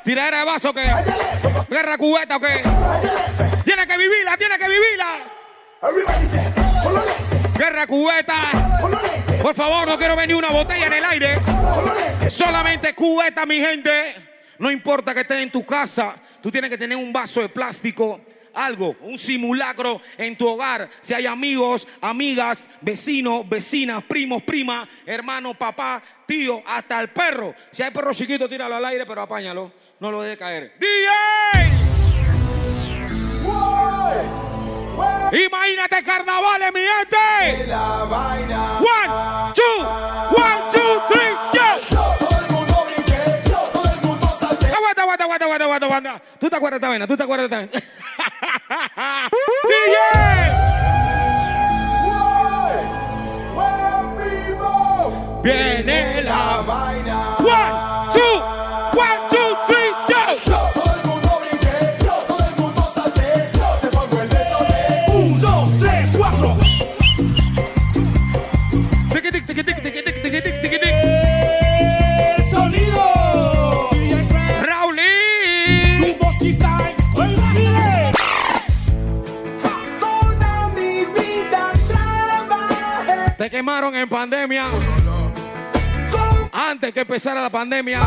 Tiradera 0.04 0.40
de 0.40 0.46
vaso 0.46 0.74
que. 0.74 0.82
Guerra 1.70 1.98
cubeta 1.98 2.38
o 2.38 2.40
qué. 2.40 2.64
Tiene 3.64 3.86
que 3.86 3.98
vivirla, 3.98 4.38
tiene 4.38 4.58
que 4.58 4.68
vivirla. 4.70 5.06
Guerra 7.58 7.86
cubeta. 7.86 8.36
Por 9.42 9.54
favor, 9.54 9.88
no 9.88 9.98
quiero 9.98 10.16
ver 10.16 10.30
ni 10.30 10.34
una 10.34 10.50
botella 10.50 10.88
en 10.88 10.94
el 10.94 11.04
aire. 11.04 11.40
Solamente 12.30 12.96
cubeta, 12.96 13.46
mi 13.46 13.60
gente. 13.60 14.16
No 14.58 14.72
importa 14.72 15.14
que 15.14 15.22
estés 15.22 15.44
en 15.44 15.52
tu 15.52 15.64
casa, 15.66 16.16
tú 16.42 16.50
tienes 16.50 16.70
que 16.72 16.78
tener 16.78 16.98
un 16.98 17.14
vaso 17.14 17.42
de 17.42 17.50
plástico, 17.50 18.22
algo, 18.58 18.96
un 19.02 19.18
simulacro 19.18 20.02
en 20.18 20.36
tu 20.36 20.48
hogar. 20.48 20.90
Si 21.00 21.14
hay 21.14 21.26
amigos, 21.26 21.88
amigas, 22.02 22.70
vecinos, 22.82 23.48
vecinas, 23.48 24.04
primos, 24.04 24.44
primas, 24.44 24.88
hermano, 25.06 25.54
papá, 25.54 26.02
tío, 26.26 26.62
hasta 26.66 27.00
el 27.00 27.10
perro. 27.10 27.54
Si 27.72 27.84
hay 27.84 27.92
perro 27.92 28.14
chiquito, 28.14 28.50
tíralo 28.50 28.76
al 28.76 28.86
aire, 28.86 29.06
pero 29.06 29.22
apáñalo. 29.22 29.72
No 30.00 30.12
lo 30.12 30.22
dejes 30.22 30.38
caer. 30.38 30.74
¡DJ! 30.80 31.08
Imagínate 35.46 36.04
carnavales, 36.04 36.74
mi 36.74 36.80
gente. 36.80 37.68
La 37.68 38.06
vaina. 38.06 38.80
One, 38.80 39.54
two, 39.54 39.86
one, 40.36 40.72
two, 40.72 41.02
three. 41.10 41.97
Aguanta, 45.02 45.24
aguanta, 45.24 45.46
aguanta, 45.46 45.66
aguanta, 45.66 45.86
aguanta, 45.86 45.86
aguanta. 45.86 46.22
¿Tú 46.40 46.50
te 46.50 46.56
acuerdas 46.56 46.78
esta 46.78 46.88
vaina? 46.90 47.08
¿Tú 47.08 47.18
te 47.18 47.24
acuerdas 47.24 47.50
de 47.50 47.56
esta 47.56 47.78
vaina? 47.80 49.30
DJ. 49.64 50.68
Viene 55.44 56.24
la 56.24 56.62
vaina. 56.68 57.38
One, 57.40 58.12
two, 58.14 58.42
one, 59.00 59.20
two, 59.30 59.37
quemaron 83.50 83.96
en 83.96 84.10
pandemia. 84.10 84.66
Antes 86.52 86.94
que 86.94 87.02
empezara 87.02 87.42
la 87.42 87.50
pandemia. 87.50 88.00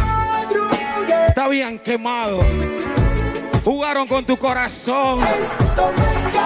Te 1.35 1.41
habían 1.41 1.79
quemado. 1.79 2.45
Jugaron 3.65 4.07
con 4.07 4.25
tu 4.25 4.37
corazón. 4.37 5.21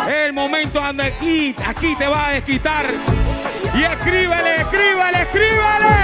El 0.09 0.33
momento 0.33 0.81
donde 0.81 1.05
aquí, 1.05 1.55
aquí 1.65 1.95
te 1.97 2.07
va 2.07 2.29
a 2.29 2.33
desquitar. 2.33 2.85
Y 3.75 3.83
escríbele, 3.83 4.57
escríbele, 4.57 5.23
escríbele. 5.23 5.95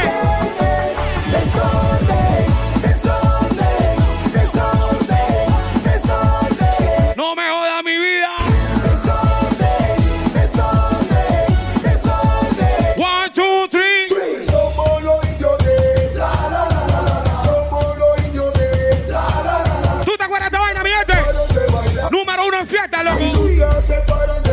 Desorden, 1.30 2.46
desorden, 2.82 4.32
desorden, 4.32 5.46
desorden. 5.84 7.14
No 7.16 7.34
me 7.36 7.49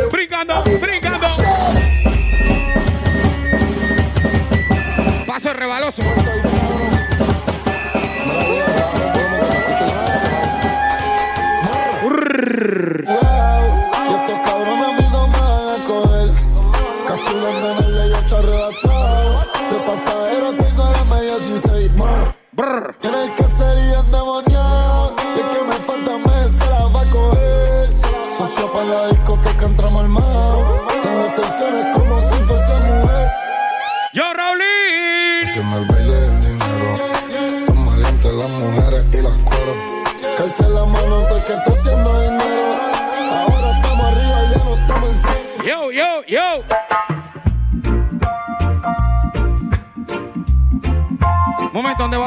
Brincando, 0.10 0.64
brincando. 0.80 1.28
Paso 5.26 5.54
rebaloso. 5.54 6.17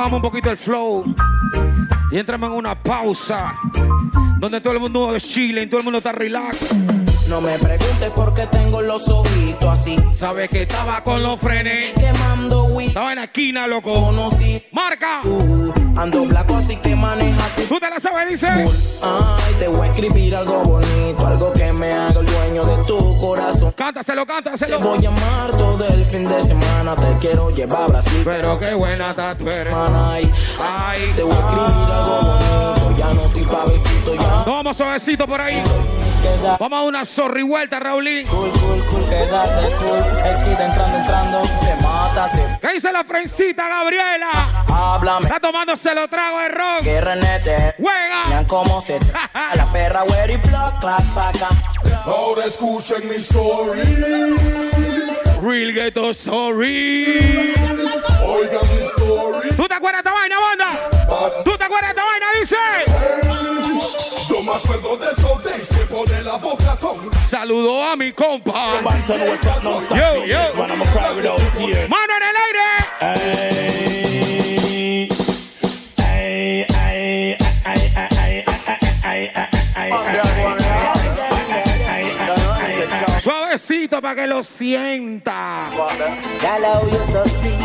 Bajamos 0.01 0.17
un 0.17 0.23
poquito 0.23 0.51
el 0.51 0.57
flow 0.57 1.15
y 2.11 2.17
entramos 2.17 2.49
en 2.51 2.57
una 2.57 2.75
pausa 2.75 3.55
donde 4.39 4.59
todo 4.63 4.73
el 4.73 4.81
mundo 4.81 5.15
es 5.15 5.23
chile 5.23 5.65
y 5.65 5.67
todo 5.67 5.81
el 5.81 5.85
mundo 5.85 5.99
está 5.99 6.11
relax. 6.13 6.75
No 7.31 7.41
me 7.41 7.57
preguntes 7.59 8.11
por 8.11 8.35
qué 8.35 8.45
tengo 8.49 8.83
los 8.83 9.09
ojitos 9.09 9.69
así. 9.69 9.97
Sabes 10.13 10.51
que 10.51 10.63
estaba 10.63 11.01
con 11.05 11.23
los 11.23 11.39
frenes. 11.39 11.93
Quemando. 11.93 12.81
Estaba 12.81 13.11
en 13.13 13.19
la 13.19 13.25
esquina, 13.25 13.69
loco. 13.69 13.95
Conocí. 13.95 14.67
Marca. 14.73 15.21
Uh, 15.23 15.73
ando 15.97 16.25
blanco 16.25 16.57
así 16.57 16.75
que 16.75 16.97
maneja 16.97 17.41
tu 17.55 17.63
¿Tú 17.63 17.79
te 17.79 17.89
la 17.89 18.01
sabes, 18.01 18.31
dice? 18.31 18.49
Ay, 18.49 19.55
te 19.61 19.69
voy 19.69 19.87
a 19.87 19.91
escribir 19.91 20.35
algo 20.35 20.61
bonito, 20.65 21.25
algo 21.25 21.53
que 21.53 21.73
me 21.73 21.93
haga 21.93 22.19
el 22.19 22.27
dueño 22.27 22.65
de 22.65 22.85
tu 22.85 23.17
corazón. 23.17 23.73
Cántaselo, 23.77 24.27
Te 24.27 24.33
cántaselo. 24.33 24.81
voy 24.81 25.07
a 25.07 25.09
amar 25.09 25.53
todo 25.53 25.87
el 25.87 26.05
fin 26.05 26.25
de 26.25 26.43
semana, 26.43 26.97
te 26.97 27.17
quiero 27.21 27.51
llevar 27.51 27.83
a 27.83 27.87
Brasil. 27.87 28.23
Pero 28.25 28.59
qué 28.59 28.75
buena 28.75 29.11
está 29.11 29.37
eres. 29.39 29.73
Ay, 29.73 30.33
Ay, 30.59 31.01
te 31.15 31.23
voy 31.23 31.33
a 31.33 31.39
escribir 31.39 31.93
algo 31.93 32.23
bonito, 32.23 32.99
ya 32.99 33.15
no 33.15 33.23
estoy 33.27 33.45
pa' 33.45 33.65
besito, 33.67 34.15
ya. 34.17 34.45
Vamos 34.51 34.77
suavecito 34.77 35.29
por 35.29 35.41
ahí. 35.41 35.63
Vamos 36.59 36.79
a 36.79 36.83
una 36.83 37.05
zorri 37.05 37.43
vuelta, 37.43 37.81
Raulín. 37.81 38.27
cool, 38.27 38.51
cool, 38.51 38.85
cool, 38.91 39.09
quédate 39.09 39.75
cool. 39.77 40.27
El 40.27 40.35
kid 40.45 40.61
entrando, 40.61 40.97
entrando, 40.99 41.45
se 41.47 41.75
mata, 41.83 42.29
se 42.29 42.59
¿Qué 42.61 42.75
dice 42.75 42.93
la 42.93 43.05
frencita, 43.05 43.67
Gabriela? 43.69 44.31
háblame. 44.69 45.27
Está 45.27 45.41
tomándose 45.41 45.95
los 45.95 46.09
tragos 46.11 46.43
de 46.43 46.49
ron. 46.49 46.85
Que 46.85 47.01
renete, 47.01 47.75
¡Juega! 47.79 48.25
vean 48.29 48.45
cómo 48.45 48.81
se 48.81 48.99
a 49.35 49.57
la 49.57 49.65
perra, 49.73 50.03
güey, 50.03 50.33
y 50.35 50.37
block, 50.37 50.81
clap, 50.81 51.15
paca. 51.15 51.49
Ahora 52.05 52.45
escuchen 52.45 53.09
mi 53.09 53.15
story. 53.17 53.81
Real 55.43 55.73
Ghetto 55.73 56.13
Sorry. 56.13 57.55
Oigan 58.27 58.75
mi 58.75 58.81
story. 58.83 59.49
¿Tú 59.57 59.67
te 59.67 59.75
acuerdas 59.75 60.03
de 60.05 60.11
esta 60.11 60.13
vaina, 60.21 60.37
banda? 60.39 61.43
¿Tú 61.45 61.57
te 61.57 61.65
acuerdas 61.65 61.95
de 61.95 62.01
esta 62.01 62.05
vaina? 62.05 62.27
Dice. 62.39 62.57
Con. 67.31 67.41
Saludo 67.41 67.83
a 67.83 67.97
mi 67.97 68.13
compa. 68.13 68.81
Yo, 69.09 70.25
yo. 70.27 70.39
Mano 70.57 70.75
en 72.17 72.23
el 72.23 72.37
aire. 72.47 72.69
Suavecito 83.23 84.01
para 84.01 84.15
que 84.15 84.27
lo 84.27 84.43
sienta. 84.43 85.69
Hello, 86.41 86.89
you 86.89 87.05
so 87.05 87.25
sweet. 87.25 87.61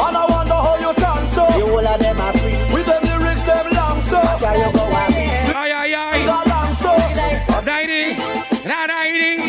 And 8.67 8.91
I 8.91 9.44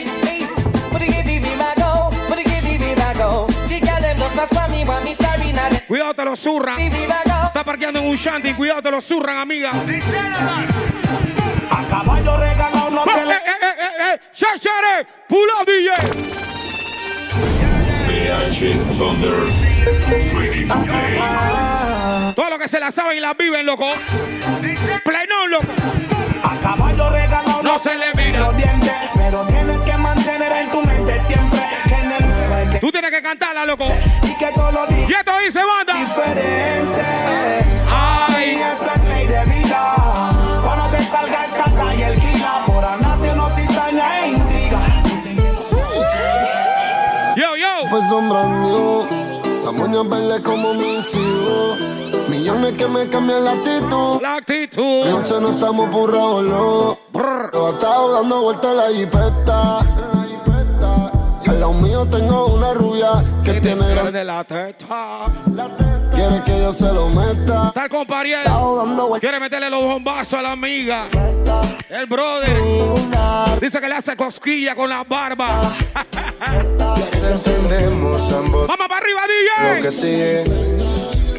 Cuidado, 5.89 6.14
te 6.14 6.24
lo 6.24 6.37
zurran. 6.37 6.78
Está 6.80 7.62
parqueando 7.64 8.01
en 8.01 8.07
un 8.09 8.16
shanty. 8.16 8.55
Cuidado, 8.55 8.82
te 8.82 8.91
lo 8.91 9.01
zurran, 9.01 9.37
amiga. 9.39 9.70
A 11.70 11.84
caballo 11.89 12.37
regalado 12.37 12.91
no 12.91 13.05
Eh, 13.05 13.11
se 13.14 13.20
eh, 13.20 13.24
le. 13.24 13.34
eh, 13.34 13.39
eh, 13.61 14.14
eh. 14.14 14.20
Shashare. 14.34 15.07
Pull 15.28 15.49
up, 15.61 15.66
DJ. 15.66 15.93
PH 18.09 18.78
Thunder. 18.99 19.47
Ready 20.34 20.66
to 20.66 20.74
play. 20.84 21.20
Todo 22.34 22.51
lo 22.51 22.59
que 22.59 22.66
se 22.68 22.80
la 22.80 22.91
saben 22.91 23.18
y 23.18 23.20
la 23.20 23.34
viven, 23.34 23.64
loco. 23.64 23.87
Plenón, 25.05 25.51
loco. 25.51 25.66
A 26.43 26.59
caballo 26.61 27.11
regalado 27.11 27.62
No 27.62 27.78
se 27.78 27.95
le 27.95 28.12
mira. 28.14 28.41
los 28.41 28.57
dientes. 28.57 28.93
Pero 29.14 29.47
tienes 29.47 29.80
que 29.82 29.97
mantener 29.97 30.53
en 30.53 30.70
tu 30.70 30.82
mente 30.82 31.20
siempre 31.20 31.61
Tú 32.81 32.91
tienes 32.93 33.11
que 33.11 33.22
cantarla, 33.22 33.64
loco. 33.64 33.87
y 34.22 34.35
que 34.37 34.47
todos 34.55 34.72
los 34.72 34.89
días 34.89 35.11
Y 35.11 35.12
esto 35.14 35.33
dice, 35.45 35.61
banda. 35.64 35.95
diferente. 35.95 37.05
Y 37.89 38.33
Ay. 38.35 38.61
esto 38.72 38.91
es 38.95 39.05
ley 39.05 39.27
de 39.27 39.45
vida. 39.45 40.31
Cuando 40.64 40.97
te 40.97 41.05
salga 41.07 41.45
el 41.47 41.53
chata 41.55 41.95
y 41.95 42.03
el 42.03 42.20
guía, 42.20 42.53
por 42.66 42.85
anarse 42.85 43.35
no 43.35 43.51
cizaña 43.51 44.20
e 44.24 44.29
intriga. 44.29 44.79
Yo, 47.37 47.57
yo. 47.57 47.89
Fue 47.89 48.01
sombra 48.09 48.45
new. 48.47 49.07
La 49.64 49.72
moña 49.72 50.03
verde 50.03 50.43
como 50.43 50.74
mi 50.74 51.01
cibo. 51.03 51.77
Millones 52.29 52.72
que 52.77 52.87
me 52.87 53.09
cambian 53.09 53.45
la 53.45 53.53
actitud. 53.53 54.20
La 54.20 54.37
actitud. 54.37 55.07
Noche 55.07 55.35
no 55.41 55.51
estamos 55.51 55.91
por 55.91 56.12
no. 56.12 56.99
Yo 57.53 57.68
he 57.68 57.72
estado 57.72 58.12
dando 58.12 58.43
vueltas 58.43 58.70
en 58.70 58.77
la 58.77 58.89
jipeta. 58.91 60.15
Al 61.47 61.61
lado 61.61 61.72
mío 61.74 62.07
tengo 62.09 62.47
una 62.47 62.74
rubia 62.74 63.22
que 63.44 63.61
tiene 63.61 63.88
gran. 63.88 64.12
de 64.12 64.24
la 64.24 64.44
teta. 64.44 65.32
Quiere 66.14 66.42
que 66.44 66.59
yo 66.61 66.72
se 66.72 66.92
lo 66.92 67.09
meta. 67.09 67.68
Está 67.68 67.84
el 67.84 67.90
compadre. 67.90 68.34
Quiere 69.20 69.38
meterle 69.40 69.70
los 69.70 69.82
bombazos 69.82 70.34
a 70.38 70.42
la 70.42 70.53
amiga. 70.53 71.09
El 71.88 72.07
brother. 72.07 72.57
Dice 73.61 73.80
que 73.80 73.88
le 73.88 73.94
hace 73.94 74.16
cosquilla 74.16 74.74
con 74.74 74.88
la 74.90 75.05
barba. 75.05 75.49
Ambos. 78.36 78.66
Vamos 78.68 78.86
para 78.88 78.99
arriba, 78.99 79.20
Lo 79.62 79.82
que 79.82 79.88
DJ. 79.88 79.90
sigue. 79.90 80.44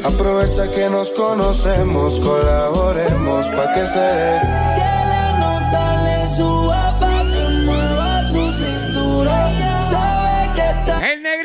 Aprovecha 0.04 0.70
que 0.70 0.88
nos 0.88 1.10
conocemos, 1.10 2.20
colaboremos 2.20 3.46
pa' 3.48 3.72
que 3.72 3.86
se 3.86 3.98
dé. 3.98 4.40
Que 4.76 4.90
la 5.10 5.38
nota 5.38 6.02
le 6.04 6.36
suba 6.36 6.67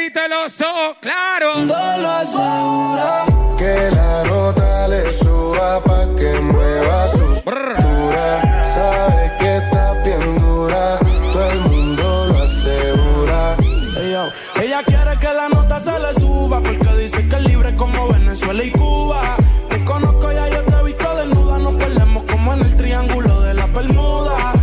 negrito 0.04 0.28
los 0.28 0.62
ojos, 0.62 0.98
claro. 1.02 1.54
todo 1.68 1.98
lo 1.98 2.12
asegura. 2.12 3.26
Que 3.58 3.92
la 3.96 4.24
nota 4.24 4.88
le 4.88 5.14
suba 5.14 5.84
pa' 5.84 6.08
que 6.16 6.40
mueva 6.42 7.08
su 7.10 7.42
Brr. 7.46 7.76
cintura. 7.78 8.64
Sabe 8.64 9.32
que 9.40 9.58
está 9.58 9.94
bien 10.04 10.38
dura, 10.40 11.00
todo 11.32 11.52
el 11.52 11.60
mundo 11.60 12.26
lo 12.28 12.44
asegura. 12.44 13.56
Ella, 14.02 14.26
ella 14.62 14.84
quiere 14.84 15.20
que 15.20 15.34
la 15.34 15.50
nota 15.50 15.80
se 15.80 16.00
le 16.00 16.14
suba 16.16 16.62
porque 16.62 16.96
dice 16.98 17.28
que 17.28 17.36
es 17.36 17.44
libre 17.44 17.76
como 17.76 18.08
Venezuela 18.08 18.64
y 18.64 18.72
Cuba. 18.72 19.38
Te 19.70 19.84
conozco 19.86 20.32
ya, 20.32 20.50
yo 20.50 20.64
te 20.64 20.76
he 20.76 20.84
visto 20.84 21.16
desnuda. 21.16 21.60
Nos 21.60 21.76
perdemos 21.76 22.24
como 22.30 22.54
en 22.54 22.62
el 22.62 22.76
triángulo 22.78 23.42
de 23.42 23.54
la 23.54 23.68
Bermuda. 23.68 24.54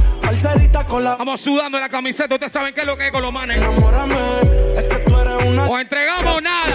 Vamos 0.93 1.41
sudando 1.41 1.79
en 1.79 1.83
la 1.83 1.89
camiseta. 1.89 2.35
Ustedes 2.35 2.53
saben 2.53 2.75
qué 2.75 2.81
es 2.81 2.87
lo 2.87 2.97
que 2.97 3.07
es 3.07 3.13
con 3.13 3.23
los 3.23 3.33
manes. 3.33 3.59
Es 3.59 4.90
O 5.69 5.79
entregamos 5.79 6.43
nada. 6.43 6.75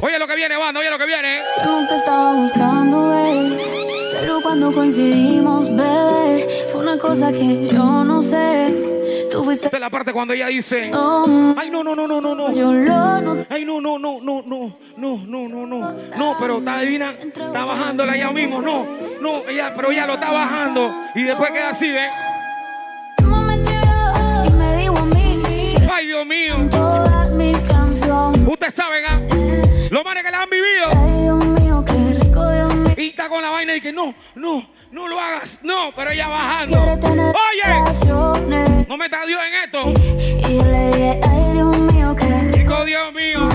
Oye 0.00 0.18
lo 0.18 0.26
que 0.26 0.36
viene, 0.36 0.56
banda. 0.56 0.80
Oye 0.80 0.90
lo 0.90 0.98
que 0.98 1.06
viene. 1.06 1.40
Yo 1.64 1.80
no 1.80 1.88
te 1.88 1.96
estaba 1.96 2.32
buscando, 2.34 3.08
bebé. 3.08 3.56
Pero 4.20 4.40
cuando 4.42 4.72
coincidimos, 4.72 5.68
bebé, 5.74 6.48
fue 6.72 6.80
una 6.80 6.98
cosa 6.98 7.32
que 7.32 7.68
yo 7.68 8.04
no 8.04 8.22
sé. 8.22 8.74
Tú 9.30 9.44
fuiste. 9.44 9.66
Esta 9.66 9.76
es 9.76 9.80
la 9.80 9.90
parte 9.90 10.12
cuando 10.12 10.34
ella 10.34 10.46
dice. 10.46 10.90
Oh, 10.94 11.54
Ay, 11.56 11.70
no, 11.70 11.82
no, 11.82 11.94
no, 11.94 12.06
no, 12.06 12.20
no, 12.20 12.34
no. 12.34 12.52
Yo 12.52 12.72
lo 12.72 13.20
noté. 13.20 13.46
Ay, 13.54 13.64
no, 13.64 13.80
no, 13.80 13.98
no, 13.98 14.20
no, 14.22 14.42
no, 14.46 14.76
no, 14.96 15.18
no, 15.26 15.48
no, 15.48 15.66
no. 15.66 15.92
No, 16.16 16.36
pero 16.38 16.58
está 16.58 16.80
divina. 16.80 17.14
Está 17.20 17.64
bajándola 17.64 18.16
ella 18.16 18.30
mismo. 18.30 18.62
No, 18.62 18.86
no, 19.20 19.42
ella, 19.48 19.72
pero 19.74 19.90
ella 19.90 20.06
lo 20.06 20.14
está 20.14 20.30
bajando. 20.30 20.94
Y 21.14 21.22
después 21.24 21.50
queda 21.50 21.70
así, 21.70 21.90
¿ves? 21.90 22.10
No 22.10 22.25
Ay, 25.90 26.06
Dios 26.06 26.24
mío. 26.26 26.54
Ustedes 28.46 28.74
saben, 28.74 29.04
¿ah? 29.08 29.18
Los 29.90 30.04
manes 30.04 30.24
que 30.24 30.30
la 30.30 30.42
han 30.42 30.50
vivido. 30.50 30.88
Ay, 30.90 31.22
Dios 31.22 31.44
mío, 31.46 31.84
qué 31.84 31.92
rico, 32.22 32.50
Dios 32.50 32.74
mío. 32.74 32.94
Y 32.96 33.08
está 33.08 33.28
con 33.28 33.42
la 33.42 33.50
vaina 33.50 33.74
y 33.76 33.80
que 33.80 33.92
no, 33.92 34.14
no, 34.34 34.68
no 34.90 35.06
lo 35.08 35.20
hagas. 35.20 35.60
No, 35.62 35.92
pero 35.94 36.10
ella 36.10 36.26
bajando. 36.28 36.82
Oye, 36.82 38.84
no 38.88 38.96
metas 38.96 39.22
a 39.22 39.26
Dios 39.26 39.40
en 39.46 39.54
esto. 39.64 39.92
Ay, 40.44 40.58
Dios 41.52 41.78
mío, 41.78 42.16
qué 42.16 42.40
rico. 42.52 42.84
Dios 42.84 43.12
mío. 43.12 43.48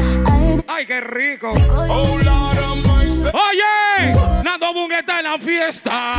Ay, 0.67 0.85
qué 0.85 1.01
rico. 1.01 1.51
Oye, 3.33 4.13
Nando 4.43 4.73
Boom 4.73 4.91
está 4.91 5.19
en 5.19 5.25
la 5.25 5.37
fiesta. 5.37 6.15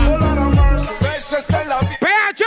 PH. 2.01 2.45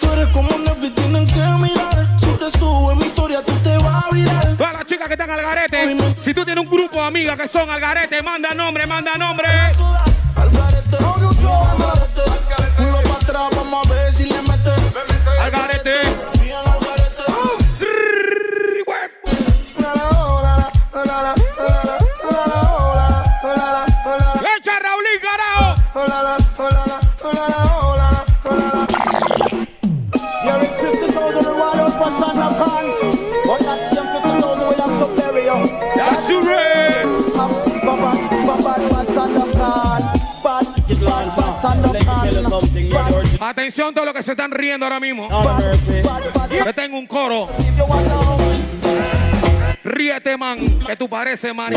Tú 0.00 0.12
eres 0.12 0.28
como 0.32 0.58
Netflix, 0.58 0.94
tienen 0.96 1.26
que 1.26 1.40
mirar. 1.62 2.18
Si 2.18 2.26
te 2.26 2.50
subo 2.58 2.90
en 2.92 2.98
mi 2.98 3.06
historia, 3.06 3.44
tú 3.44 3.52
te 3.62 3.76
vas 3.78 4.04
a 4.04 4.08
virar. 4.12 4.56
Todas 4.56 4.72
las 4.72 4.84
chicas 4.84 5.06
que 5.06 5.14
están 5.14 5.30
al 5.30 5.40
garete, 5.40 5.96
si 6.18 6.34
tú 6.34 6.44
tienes 6.44 6.64
un 6.64 6.70
grupo 6.70 6.96
de 6.96 7.06
amigas 7.06 7.36
que 7.36 7.46
son 7.46 7.70
al 7.70 7.80
garete, 7.80 8.22
manda 8.22 8.54
nombre, 8.54 8.86
manda 8.86 9.16
nombre. 9.16 9.48
Al 9.48 10.50
garete, 10.50 10.96
todos 43.98 44.06
los 44.06 44.14
que 44.14 44.22
se 44.22 44.30
están 44.30 44.52
riendo 44.52 44.86
ahora 44.86 45.00
mismo. 45.00 45.28
Que 46.48 46.72
tengo 46.72 46.96
un 46.96 47.06
coro. 47.08 47.48
Ríete, 49.82 50.36
man, 50.36 50.78
que 50.86 50.94
tú 50.94 51.08
pareces, 51.08 51.52
man. 51.52 51.72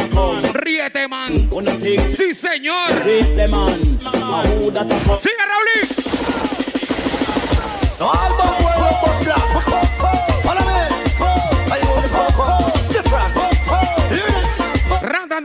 Ríete, 0.54 1.08
man. 1.08 1.50
Sí, 2.16 2.36
señor. 2.36 2.92
Sigue, 3.04 3.48
Raúl. 5.48 5.82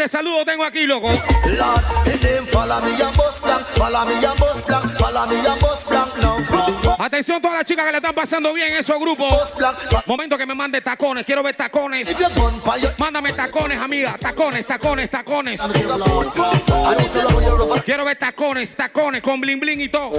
De 0.07 0.11
saludo 0.11 0.45
tengo 0.45 0.65
aquí, 0.65 0.87
loco. 0.87 1.09
Lord, 1.09 1.83
name 2.23 2.47
follow 2.47 2.81
me 2.81 3.03
and 3.03 3.17
bust 3.17 3.43
blank. 3.43 3.67
Follow 3.75 4.07
me 4.07 4.25
and 4.25 4.39
bust 4.39 4.67
blank. 4.67 4.99
Follow 4.99 5.27
me 5.27 5.37
and 5.47 5.61
bust 5.61 5.89
blank 5.89 6.17
now. 6.19 6.37
Atención 6.99 7.43
todas 7.43 7.59
las 7.59 7.65
chicas 7.65 7.85
que 7.85 7.91
le 7.91 7.99
están 7.99 8.15
pasando 8.15 8.53
bien 8.53 8.73
en 8.73 8.79
esos 8.79 8.99
grupos. 9.01 9.53
Momento 10.07 10.39
que 10.39 10.47
me 10.47 10.55
mande 10.55 10.81
tacones. 10.81 11.27
Quiero 11.27 11.43
ver 11.43 11.57
tacones. 11.57 12.09
Mándame 12.99 13.33
tacones, 13.33 13.79
amiga. 13.79 14.17
Tacones, 14.19 14.65
tacones, 14.65 15.11
tacones. 15.11 15.61
Quiero 17.85 18.05
ver 18.05 18.17
tacones, 18.17 18.77
tacones 18.77 19.23
con 19.23 19.41
bling 19.41 19.59
bling 19.59 19.81
y 19.81 19.89
todo. 19.89 20.13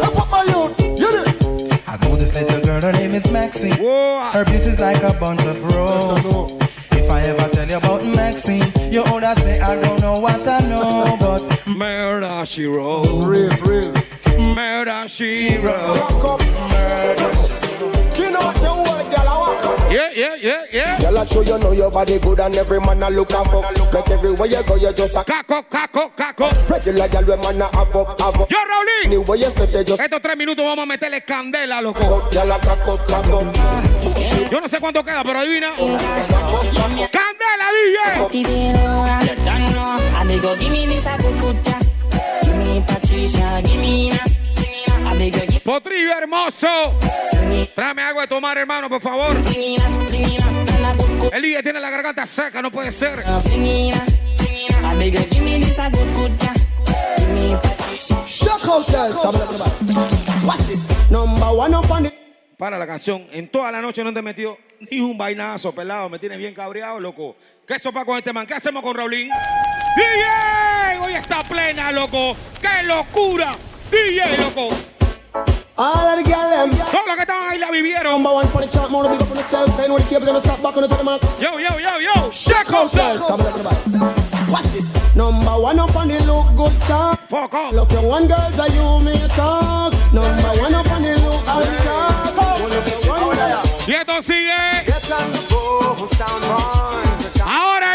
I 1.90 1.96
know 2.02 2.18
this 2.18 2.34
little 2.34 2.60
girl, 2.60 2.82
her 2.82 2.92
name 2.92 3.16
is 3.16 3.26
Maxine. 3.32 3.78
Whoa. 3.78 4.32
Her 4.34 4.44
beauty's 4.44 4.80
like 4.80 5.02
a 5.04 5.14
bunch 5.14 5.42
of 5.44 5.64
roses. 5.74 6.67
If 7.08 7.14
I 7.14 7.22
ever 7.22 7.48
tell 7.48 7.70
you 7.70 7.78
about 7.78 8.04
Maxine, 8.04 8.70
you 8.92 9.02
older 9.02 9.34
say 9.36 9.62
I 9.62 9.80
don't 9.82 10.02
know 10.02 10.20
what 10.20 10.46
I 10.46 10.60
know, 10.60 11.16
but 11.18 11.66
Murder 11.66 12.46
she 12.46 12.66
wrote. 12.66 13.24
Real, 13.24 13.50
real. 13.64 13.94
Murder 14.54 15.08
she 15.08 15.56
wrote. 15.60 15.96
Rock 15.96 16.42
up. 16.42 16.42
You 18.20 18.30
know 18.30 18.40
what 18.42 18.87
Yeah, 19.90 20.12
yeah, 20.12 20.36
yeah, 20.36 20.66
yeah. 20.72 21.00
Girl, 21.00 21.18
I 21.18 21.26
show 21.26 21.42
you 21.42 21.58
know 21.58 21.72
your 21.72 21.90
body 21.90 22.20
good 22.20 22.40
and 22.40 22.56
every 22.56 22.80
man 22.80 23.02
I 23.02 23.10
look 23.10 23.32
a 23.32 23.44
fuck. 23.46 23.94
Like 23.94 24.10
everywhere 24.10 24.48
you 24.48 24.64
go, 24.64 24.76
you 24.76 24.92
just 24.94 25.16
a 25.16 25.24
Caco, 25.24 25.64
caco, 25.70 26.12
caco. 26.16 26.70
regular 26.70 27.08
girl, 27.08 27.24
we 27.24 27.36
man 27.42 27.62
a 27.62 27.66
have 27.76 27.96
up, 27.96 28.20
have 28.20 28.42
up. 28.42 28.52
Yo, 28.52 28.58
Raulín. 28.58 29.06
Anywhere 29.06 29.38
you 29.38 29.50
step, 29.50 29.86
just 29.86 30.02
Estos 30.02 30.22
tres 30.22 30.38
minutos 30.38 30.66
vamos 30.66 30.84
a 30.84 30.86
meterle 30.86 31.22
candela, 31.22 31.82
loco. 31.82 32.30
Girl, 32.32 32.52
I 32.52 32.60
cock 32.60 32.88
up. 32.88 34.52
Yo 34.52 34.62
no 34.62 34.68
sé 34.68 34.80
cuánto 34.80 35.04
queda, 35.04 35.24
pero 35.24 35.40
adivina. 35.40 35.72
Candela, 35.76 37.68
DJ. 37.74 38.48
I 40.20 40.24
you, 40.30 40.56
give 40.60 40.72
me 40.72 40.86
this 40.86 41.06
a 41.06 41.18
good 41.18 41.40
good 41.40 41.56
yeah. 41.66 41.80
Give 42.44 42.56
me 42.56 42.84
Patricia, 42.86 43.62
give 43.64 43.80
me 43.80 44.37
Potrillo 45.64 46.12
hermoso. 46.18 46.68
Tráeme 47.76 48.04
agua 48.04 48.22
de 48.22 48.28
tomar, 48.28 48.58
hermano, 48.58 48.88
por 48.88 49.02
favor. 49.02 49.36
El 51.34 51.64
tiene 51.64 51.80
la 51.80 51.90
garganta 51.90 52.26
seca, 52.26 52.62
no 52.62 52.72
puede 52.72 52.92
ser. 52.92 53.24
Para 62.58 62.78
la 62.78 62.88
canción, 62.88 63.28
en 63.32 63.50
toda 63.50 63.72
la 63.72 63.82
noche 63.82 64.04
no 64.04 64.14
te 64.14 64.20
he 64.20 64.24
metido 64.24 64.58
ni 64.92 65.00
un 65.00 65.18
vainazo, 65.18 65.74
pelado. 65.74 66.10
Me 66.10 66.20
tienes 66.20 66.38
bien 66.38 66.54
cabreado, 66.54 67.00
loco. 67.00 67.36
¿Qué 67.68 67.80
sopa 67.80 68.06
con 68.06 68.18
este 68.18 68.32
man? 68.34 68.48
¿Qué 68.48 68.54
hacemos 68.54 68.82
con 68.84 68.96
Raulín? 68.96 69.30
¡DJ! 69.96 71.00
Hoy 71.02 71.14
está 71.14 71.44
plena, 71.44 71.92
loco. 71.92 72.36
¡Qué 72.62 72.84
locura! 72.84 73.52
¡DJ, 73.92 74.38
loco! 74.38 74.97
All 75.78 76.08
of 76.08 76.18
the 76.18 76.24
girl 76.24 76.50
them. 76.50 76.72
Que 76.72 77.34
ahí 77.34 77.58
la 77.60 77.72
vivieron. 77.72 78.14
Number 78.14 78.34
one 78.34 78.48
for 78.48 78.62
the 78.62 78.68
chart, 78.68 78.90
more 78.90 79.08
big 79.10 79.22
up 79.22 79.30
on 79.30 79.38
yourself. 79.38 79.78
Then 79.78 79.92
when 79.94 80.02
the 80.02 80.10
cable 80.10 80.26
them 80.26 80.42
stop 80.42 80.62
back 80.62 80.78
on 80.78 80.90
the 80.90 81.04
mark. 81.04 81.22
Yo, 81.40 81.58
yo, 81.58 81.78
yo, 81.78 81.98
yo. 82.00 82.14
Watch 84.50 84.68
this. 84.74 85.16
Number 85.16 85.60
one 85.60 85.80
up 85.80 85.96
on 85.96 86.08
the 86.08 86.20
look 86.26 86.56
good 86.56 86.82
chart. 86.88 87.20
Fuck 87.30 87.54
off. 87.54 87.74
Look, 87.74 87.92
your 87.92 88.08
one 88.08 88.28
girls 88.28 88.60
are 88.60 88.70
you 88.70 89.00
me 89.06 89.18
talk. 89.30 89.94
Number 90.14 90.50
one 90.62 90.74
up 90.74 90.92
on 90.92 91.02
the 91.02 91.16
look 91.22 91.46
good 91.46 91.80
chart. 91.84 92.28
Y 93.88 93.94
esto 93.94 94.22
sigue. 94.22 94.84
Ahora, 97.46 97.87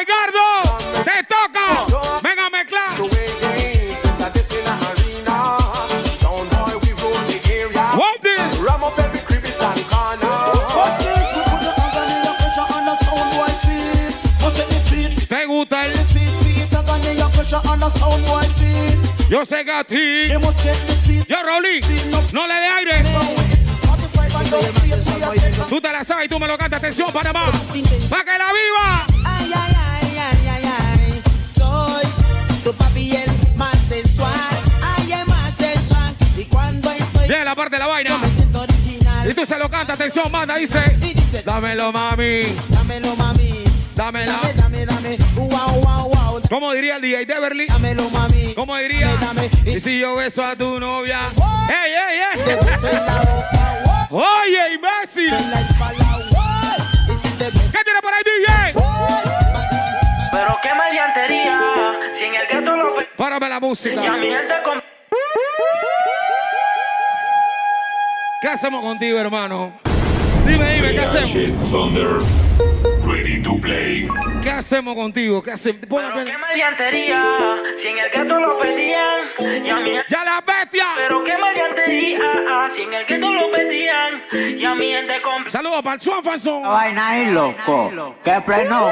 Yo 19.33 19.47
sé 19.47 19.65
que 19.65 19.73
a 19.73 19.83
ti. 19.83 20.29
Yo, 20.29 21.37
Raulín, 21.43 21.81
no 22.33 22.47
le 22.47 22.55
dé 22.55 22.67
aire. 22.67 23.05
Tú 25.71 25.81
te 25.81 25.91
la 25.91 26.05
sabes 26.05 26.27
y 26.27 26.29
tú 26.29 26.39
me 26.39 26.47
lo 26.47 26.59
cantas. 26.59 26.79
Atención, 26.79 27.11
Panamá. 27.11 27.47
¡Para 28.11 28.25
que 28.25 28.39
la 28.39 28.53
viva! 28.53 29.07
Ay, 29.25 29.53
ay, 29.55 29.75
ay, 29.75 30.19
ay, 30.19 30.49
ay, 30.49 30.63
ay. 30.65 31.23
Soy 31.51 32.05
tu 32.63 32.75
papi 32.75 33.17
el 33.17 33.57
más 33.57 33.75
sensual. 33.89 34.35
Ay, 34.83 35.13
el 35.13 35.27
más 35.27 35.57
sensual. 35.57 36.15
Y 36.37 36.45
cuando 36.45 36.91
estoy 36.91 37.27
Viene 37.27 37.45
la 37.47 37.55
parte 37.55 37.77
de 37.77 37.81
la 37.81 37.87
vaina. 37.87 38.19
Y 39.29 39.33
tú 39.33 39.47
se 39.47 39.57
lo 39.57 39.71
cantas. 39.71 39.99
Atención, 39.99 40.31
manda. 40.31 40.57
Dice. 40.57 40.83
Dámelo, 41.45 41.91
mami. 41.91 42.43
dámelo, 42.69 43.17
mami. 43.17 43.65
Dámela. 43.97 44.41
Dame, 44.57 44.85
dame, 44.85 44.87
dame. 44.87 45.19
Wow, 45.37 45.81
wow, 45.81 46.11
wow. 46.11 46.22
¿Cómo 46.53 46.71
diría 46.75 46.97
el 46.97 47.01
DJ 47.01 47.25
de 47.25 47.33
Beverly? 47.33 47.67
Dámelo, 47.67 48.11
mami. 48.11 48.53
¿Cómo 48.55 48.77
diría? 48.77 49.09
Dame, 49.23 49.49
Y 49.65 49.81
si 49.81 49.99
yo 49.99 50.17
beso 50.17 50.45
a 50.45 50.55
tu 50.55 50.79
novia. 50.79 51.21
¡Ey, 51.67 51.93
ey, 51.95 52.21
ey! 52.21 52.57
Oye, 54.11 54.75
imbécil. 54.75 55.35
¿Qué 57.39 57.79
tiene 57.85 58.01
por 58.03 58.13
ahí, 58.13 58.23
DJ? 58.23 58.75
Pero 60.31 60.59
qué 60.63 60.75
maleantería, 60.75 61.61
si 62.13 62.25
en 62.25 62.35
el 62.35 62.47
gato 62.47 62.77
lo 62.77 62.97
pe- 62.97 63.09
Párame 63.17 63.49
la 63.49 63.59
música. 63.59 64.05
y 64.05 64.07
a 64.07 64.13
mi 64.13 64.27
gente 64.27 64.55
con... 64.63 64.83
¿Qué 68.43 68.49
hacemos 68.49 68.83
contigo, 68.83 69.19
hermano? 69.19 69.73
Dime, 70.47 70.75
dime, 70.75 70.91
¿qué 70.93 71.01
hacemos? 71.01 72.41
Ready 73.23 73.41
to 73.41 73.57
play. 73.61 74.09
¿Qué 74.43 74.51
hacemos 74.51 74.97
contigo? 74.97 75.41
¿Qué 75.41 75.53
hacemos? 75.53 75.83
Pero 75.89 76.25
qué 76.25 76.37
maleantería, 76.37 77.23
si 77.77 77.87
en 77.87 77.99
el 77.99 78.11
gato 78.11 78.41
lo 78.41 78.59
pedían 78.59 79.64
y 79.64 79.70
a 79.70 79.77
gente... 79.77 80.05
¡Ya 80.09 80.25
la 80.25 80.41
bestia! 80.41 80.87
Pero 80.97 81.23
qué 81.23 81.39
maleantería, 81.39 82.68
si 82.75 82.83
en 82.83 82.95
el 82.95 83.05
gato 83.05 83.33
lo 83.33 83.53
pedían 83.53 84.23
y 84.33 84.64
a 84.64 84.75
mi 84.75 84.87
gente 84.87 85.23
con... 85.23 85.49
Saludos 85.49 85.83
para 85.83 85.95
el 85.95 86.01
Swan 86.01 86.25
Fanzón. 86.25 86.62
vaina 86.64 87.11
ahí, 87.11 87.31
loco. 87.31 88.16
Que 88.25 88.41
pleno. 88.45 88.91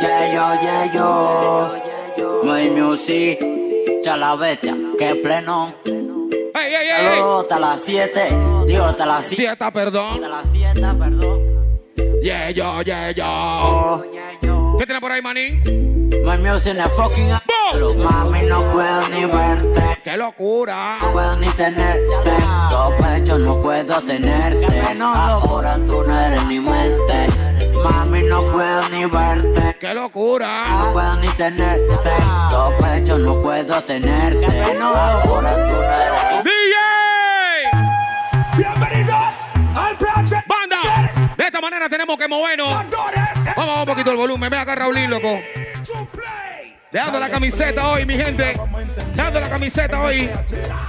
Yeah, 0.00 0.34
yo, 0.34 0.60
yeah, 0.60 0.92
yo. 0.92 2.42
My 2.42 2.68
music. 2.68 3.38
Chala 4.02 4.34
bestia. 4.34 4.74
Que 4.98 5.14
pleno. 5.14 5.72
¡Ey, 5.84 5.94
ey, 6.54 6.74
ey! 6.74 6.88
ey. 6.88 7.06
Saludos 7.06 7.42
hasta 7.42 7.60
las 7.60 7.80
7. 7.84 8.28
Digo, 8.66 8.84
hasta 8.86 9.06
las 9.06 9.26
7. 9.26 9.36
Sieta, 9.36 9.70
perdón. 9.70 10.14
Hasta 10.14 10.28
las 10.28 10.46
7, 10.50 10.80
perdón. 10.98 11.49
Yeah, 12.22 12.50
yo, 12.50 12.82
yeah, 12.82 13.10
yo. 13.12 13.24
Oh, 13.26 14.02
¿Qué 14.78 14.84
tiene 14.86 15.00
por 15.00 15.10
ahí, 15.10 15.22
manín? 15.22 15.62
My 16.24 16.36
music 16.36 16.76
es 16.76 16.92
fucking 16.94 17.30
a- 17.32 17.42
Mami, 17.96 18.42
no 18.42 18.62
puedo 18.72 19.08
ni 19.08 19.24
verte. 19.24 19.82
¡Qué 20.04 20.16
locura! 20.16 20.98
No 21.00 21.12
puedo 21.12 21.36
ni 21.36 21.46
tenerte. 21.50 22.30
Sospecho, 22.68 23.38
no 23.38 23.62
puedo 23.62 24.00
tenerte. 24.02 24.82
Ahora 25.00 25.78
tú 25.86 26.02
no 26.06 26.20
eres 26.20 26.44
mi 26.46 26.60
mente. 26.60 27.26
Mami, 27.82 28.22
no 28.24 28.42
puedo 28.52 28.88
ni 28.90 29.04
verte. 29.06 29.76
¡Qué 29.80 29.94
locura! 29.94 30.78
No 30.80 30.92
puedo 30.92 31.16
ni 31.16 31.28
tenerte. 31.28 32.10
Sospecho, 32.50 33.18
no 33.18 33.40
puedo 33.40 33.82
tenerte. 33.84 34.62
Ahora 34.82 35.68
tú 35.70 35.76
no 35.76 35.82
eres 35.82 36.44
mi 36.44 36.50
¡DJ! 36.50 36.74
Esta 41.50 41.60
manera 41.60 41.88
tenemos 41.88 42.16
que 42.16 42.28
movernos. 42.28 42.68
Vamos, 42.68 43.56
vamos 43.56 43.78
un 43.80 43.86
poquito 43.86 44.10
el 44.12 44.16
volumen. 44.16 44.48
Ve 44.48 44.56
acá, 44.56 44.76
Raulín, 44.76 45.10
loco. 45.10 45.38
Dejando 46.92 47.20
la 47.20 47.30
camiseta 47.30 47.88
hoy, 47.88 48.04
mi 48.04 48.16
gente. 48.16 48.52
Dejando 49.14 49.40
la 49.40 49.48
camiseta 49.48 50.02
hoy. 50.02 50.28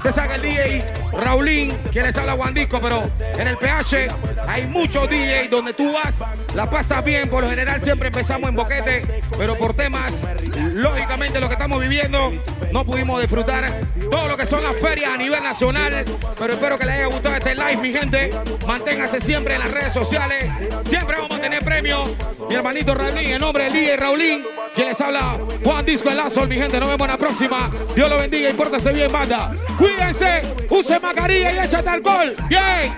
Te 0.02 0.12
saca 0.12 0.34
el 0.34 0.42
DJ 0.42 0.84
Raulín, 1.14 1.72
quien 1.92 2.06
les 2.06 2.18
habla 2.18 2.34
Juan 2.34 2.56
Disco, 2.56 2.80
pero 2.82 3.08
en 3.38 3.48
el 3.48 3.56
PH 3.56 4.08
hay 4.48 4.66
muchos 4.66 5.08
DJ 5.08 5.48
donde 5.50 5.74
tú 5.74 5.94
vas, 5.94 6.24
la 6.56 6.68
pasas 6.68 7.06
bien. 7.06 7.30
Por 7.30 7.44
lo 7.44 7.50
general 7.52 7.84
siempre 7.84 8.08
empezamos 8.08 8.50
en 8.50 8.56
boquete, 8.56 9.22
pero 9.38 9.56
por 9.56 9.76
temas, 9.76 10.26
lógicamente 10.74 11.40
lo 11.40 11.48
que 11.48 11.54
estamos 11.54 11.80
viviendo, 11.80 12.32
no 12.72 12.84
pudimos 12.84 13.22
disfrutar 13.22 13.72
todo 14.10 14.28
lo 14.28 14.36
que 14.36 14.48
son 14.48 14.64
las 14.64 14.76
ferias 14.78 15.14
a 15.14 15.18
nivel 15.18 15.44
nacional. 15.44 16.04
Pero 16.40 16.54
espero 16.54 16.80
que 16.80 16.86
les 16.86 16.96
haya 16.96 17.06
gustado 17.06 17.36
este 17.36 17.54
live, 17.54 17.78
mi 17.78 17.92
gente. 17.92 18.32
Manténgase 18.66 19.20
siempre 19.20 19.54
en 19.54 19.60
las 19.60 19.72
redes 19.72 19.94
sociales. 19.94 20.52
Siempre 20.86 21.18
vamos 21.18 21.38
a 21.38 21.42
tener 21.42 21.64
premios. 21.64 22.10
Mi 22.50 22.56
hermanito 22.56 22.96
Raulín, 22.96 23.30
en 23.30 23.40
nombre 23.40 23.66
del 23.66 23.74
DJ 23.74 23.98
Raulín, 23.98 24.44
quien 24.74 24.88
les 24.88 25.00
habla 25.00 25.38
Juan 25.64 25.86
Disco 25.92 26.10
El 26.10 26.16
Lazo, 26.16 26.48
mi 26.48 26.56
gente. 26.56 26.80
Nos 26.80 26.88
vemos 26.88 27.06
en 27.06 27.12
la 27.12 27.18
próxima. 27.18 27.70
Dios 27.94 28.10
lo 28.10 28.18
bendiga 28.18 28.50
y 28.50 28.54
pórtese 28.54 28.94
bien, 28.94 29.12
banda. 29.12 29.54
Cuídense, 29.78 30.42
use 30.70 30.98
mascarilla 31.02 31.52
y 31.52 31.66
échate 31.66 31.90
alcohol. 31.90 32.34
Bien. 32.48 32.96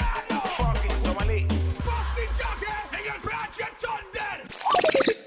Busty 4.63 5.22